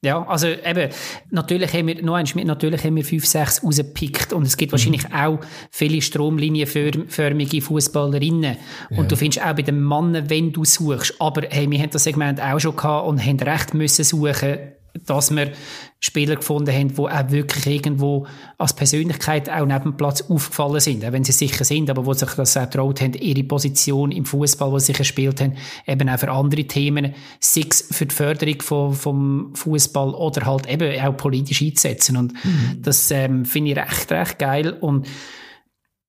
[0.00, 0.92] Ja, also eben,
[1.30, 5.08] natürlich haben wir, noch einmal, natürlich haben wir 5, 6 rausgepickt und es gibt wahrscheinlich
[5.08, 5.14] mhm.
[5.14, 5.40] auch
[5.72, 8.56] viele stromlinienförmige Fußballerinnen.
[8.90, 8.98] Ja.
[8.98, 11.20] Und du findest auch bei den Männern, wenn du suchst.
[11.20, 14.58] Aber hey, wir haben das Segment auch schon gehabt und haben recht müssen suchen,
[15.06, 15.52] dass wir
[16.00, 18.26] Spieler gefunden haben, die auch wirklich irgendwo
[18.56, 22.12] als Persönlichkeit auch neben dem Platz aufgefallen sind, auch wenn sie sicher sind, aber wo
[22.12, 26.18] sich das auch traut haben, ihre Position im Fußball, wo sie gespielt haben, eben auch
[26.18, 31.16] für andere Themen, sei es für die Förderung von, vom Fußball oder halt eben auch
[31.16, 32.16] politisch einzusetzen.
[32.16, 32.82] Und mhm.
[32.82, 34.76] das ähm, finde ich recht, recht geil.
[34.80, 35.06] Und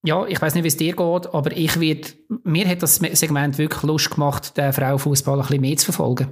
[0.04, 3.58] ja, ich weiß nicht, wie es dir geht, aber ich wird, mir hat das Segment
[3.58, 6.28] wirklich Lust gemacht, den Frauenfußball ein bisschen mehr zu verfolgen.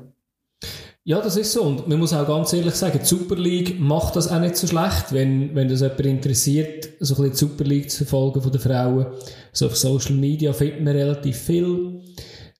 [1.08, 1.64] Ja, das ist so.
[1.64, 4.68] Und man muss auch ganz ehrlich sagen, die Super League macht das auch nicht so
[4.68, 8.52] schlecht, wenn, wenn das jemand interessiert, so ein bisschen die Super League zu verfolgen von
[8.52, 9.06] den Frauen.
[9.54, 12.02] So auf Social Media findet man relativ viel.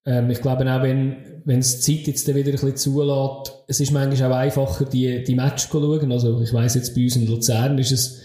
[0.06, 3.82] Ähm, ich glaube auch, wenn, wenn es die Zeit jetzt wieder ein bisschen zulässt, es
[3.82, 6.10] ist manchmal auch einfacher, die, die Match zu schauen.
[6.14, 8.22] Also, ich weiss jetzt bei uns in Luzern ist es,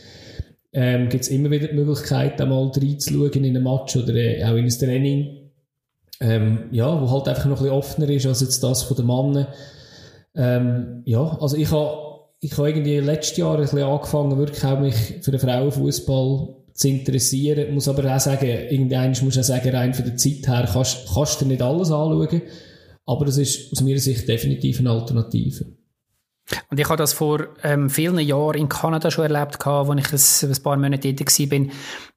[0.73, 4.55] ähm, gibt es immer wieder die Möglichkeit, einmal reinzuschauen in einen Match oder äh, auch
[4.55, 5.51] in ein Training.
[6.21, 9.07] Ähm, ja, wo halt einfach noch ein bisschen offener ist als jetzt das von den
[9.09, 9.49] Männern.
[10.35, 14.81] Ähm, ja, also ich habe ich habe irgendwie letztes Jahr ein bisschen angefangen, wirklich auch
[14.81, 17.67] mich für den Frauenfußball zu interessieren.
[17.69, 20.69] Ich muss aber auch sagen, irgendwann muss ich auch sagen, rein von der Zeit her
[20.73, 22.43] kannst, kannst du nicht alles anschauen.
[23.07, 25.67] Aber das ist aus meiner Sicht definitiv eine Alternative.
[26.71, 30.51] Und ich habe das vor ähm, vielen Jahren in Kanada schon erlebt, als ich ein,
[30.51, 31.67] ein paar Monate dort war,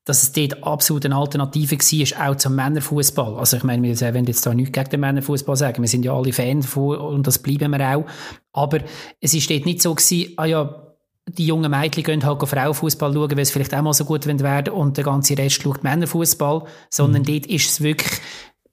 [0.05, 3.35] dass es dort absolut eine Alternative war, auch zum Männerfußball.
[3.37, 6.13] Also ich meine, wir wollen jetzt da nichts gegen den Männerfußball sagen, wir sind ja
[6.13, 8.05] alle Fans davon und das bleiben wir auch.
[8.53, 8.79] Aber
[9.19, 10.81] es ist dort nicht so gewesen, ah ja,
[11.27, 14.73] die jungen Mädchen gehen halt Frauenfußball schauen, weil es vielleicht auch mal so gut werden
[14.73, 17.25] und der ganze Rest schaut Männerfußball, sondern mhm.
[17.25, 18.19] dort ist es wirklich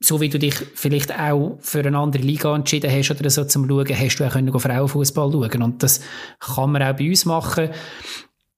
[0.02, 3.68] so wie du dich vielleicht auch für eine andere Liga entschieden hast oder so zum
[3.68, 5.62] Schauen, hast du auch können Frauenfußball schauen.
[5.62, 6.00] Und das
[6.40, 7.70] kann man auch bei uns machen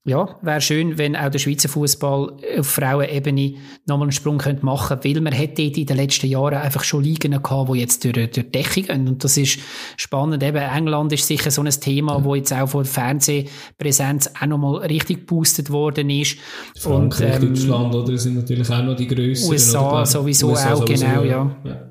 [0.07, 3.55] ja, wäre schön, wenn auch der Schweizer Fußball auf Frauenebene
[3.87, 7.03] nochmal einen Sprung könnte machen könnte, weil man hätte in den letzten Jahren einfach schon
[7.03, 9.09] Ligen gehabt, die jetzt durch, durch die Decke gehen.
[9.09, 9.61] Und das ist
[9.97, 10.43] spannend.
[10.43, 12.25] Eben, England ist sicher so ein Thema, ja.
[12.25, 16.37] wo jetzt auch von der Fernsehpräsenz auch nochmal richtig geboostet worden ist.
[16.79, 19.53] Frankreich, und, ähm, Deutschland, oder, sind natürlich auch noch die größeren.
[19.53, 21.57] USA oder, sowieso USA auch, sowieso, genau, ja.
[21.65, 21.91] ja.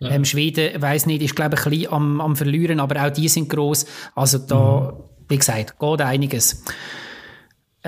[0.00, 0.10] Ja.
[0.10, 3.28] Ähm, Schweden, weiß nicht, ist glaube ich ein bisschen am, am Verlieren, aber auch die
[3.28, 3.84] sind groß.
[4.14, 5.04] Also da, mhm.
[5.28, 6.62] wie gesagt, geht einiges.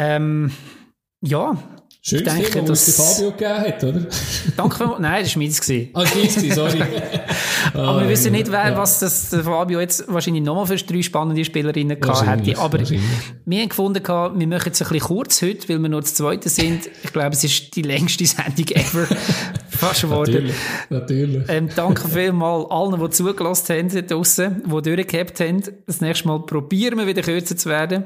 [0.00, 0.50] Ähm,
[1.20, 1.58] ja.
[2.02, 4.06] Schön, dass denke, dass Fabio gegeben hat, oder?
[4.56, 5.70] Danke, nein, das war meins.
[5.92, 6.82] Ah, meins, sorry.
[7.74, 12.00] aber wir wissen nicht, wer, was das Fabio jetzt wahrscheinlich nochmal für drei spannende Spielerinnen
[12.00, 12.58] gehabt hätte.
[12.58, 16.14] Aber wir haben gefunden, wir machen es ein bisschen kurz heute, weil wir nur das
[16.14, 16.88] Zweite sind.
[17.04, 19.06] Ich glaube, es ist die längste Sendung ever.
[19.68, 20.32] Fast geworden.
[20.32, 20.54] Natürlich,
[20.88, 21.48] natürlich.
[21.48, 25.62] Ähm, danke vielmals allen, die zugelassen haben draussen, die durchgehabt haben.
[25.86, 28.04] Das nächste Mal probieren wir wieder kürzer zu werden.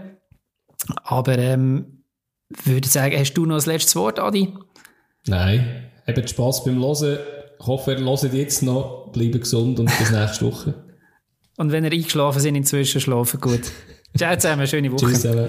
[1.02, 2.04] Aber ähm,
[2.64, 4.52] würde sagen, hast du noch das letzte Wort, Adi?
[5.26, 7.18] Nein, habt Spass beim Hören.
[7.58, 10.74] Ich hoffe, ihr hört jetzt noch, bleibt gesund und bis nächste Woche.
[11.56, 13.72] und wenn ihr eingeschlafen seid, inzwischen schlafen gut.
[14.16, 15.06] Ciao zusammen, schöne Woche.
[15.06, 15.48] Tschüss zusammen.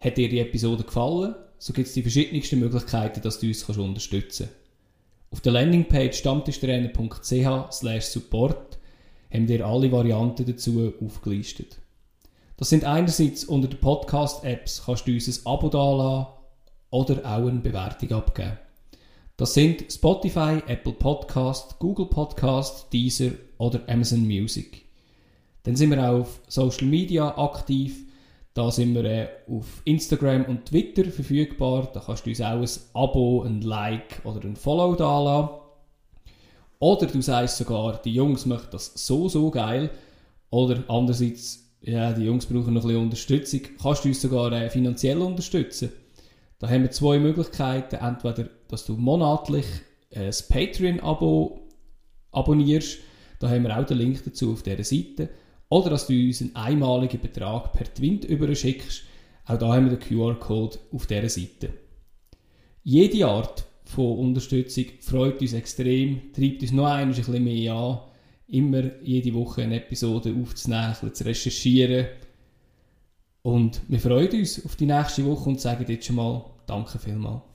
[0.00, 1.34] Hat dir die Episode gefallen?
[1.58, 4.60] So gibt es die verschiedensten Möglichkeiten, dass du uns kannst unterstützen kannst.
[5.30, 8.78] Auf der Landingpage stammtischtrainer.ch slash support
[9.32, 11.78] haben wir alle Varianten dazu aufgelistet.
[12.60, 16.26] Das sind einerseits unter den Podcast-Apps kannst du uns ein Abo dalassen
[16.90, 18.58] oder auch eine Bewertung abgeben.
[19.38, 24.84] Das sind Spotify, Apple Podcast, Google Podcast, Deezer oder Amazon Music.
[25.62, 28.04] Dann sind wir auch auf Social Media aktiv.
[28.52, 31.88] Da sind wir äh, auf Instagram und Twitter verfügbar.
[31.94, 35.54] Da kannst du uns auch ein Abo, ein Like oder ein Follow dalassen.
[36.78, 39.88] Oder du sagst sogar, die Jungs machen das so, so geil.
[40.50, 43.60] Oder andererseits ja, die Jungs brauchen noch ein bisschen Unterstützung.
[43.80, 45.90] Kannst du uns sogar äh, finanziell unterstützen?
[46.58, 47.96] Da haben wir zwei Möglichkeiten.
[47.96, 49.64] Entweder, dass du monatlich
[50.10, 51.60] äh, das Patreon-Abo
[52.32, 52.98] abonnierst.
[53.38, 55.30] Da haben wir auch den Link dazu auf dieser Seite.
[55.70, 59.04] Oder dass du uns einen einmaligen Betrag per Twint überschickst.
[59.46, 61.72] Auch da haben wir den QR-Code auf dieser Seite.
[62.82, 68.00] Jede Art von Unterstützung freut uns extrem, treibt uns noch ein bisschen mehr an
[68.50, 72.06] immer jede Woche eine Episode aufzunehmen, zu recherchieren.
[73.42, 77.49] Und wir freuen uns auf die nächste Woche und sagen jetzt schon mal Danke vielmals.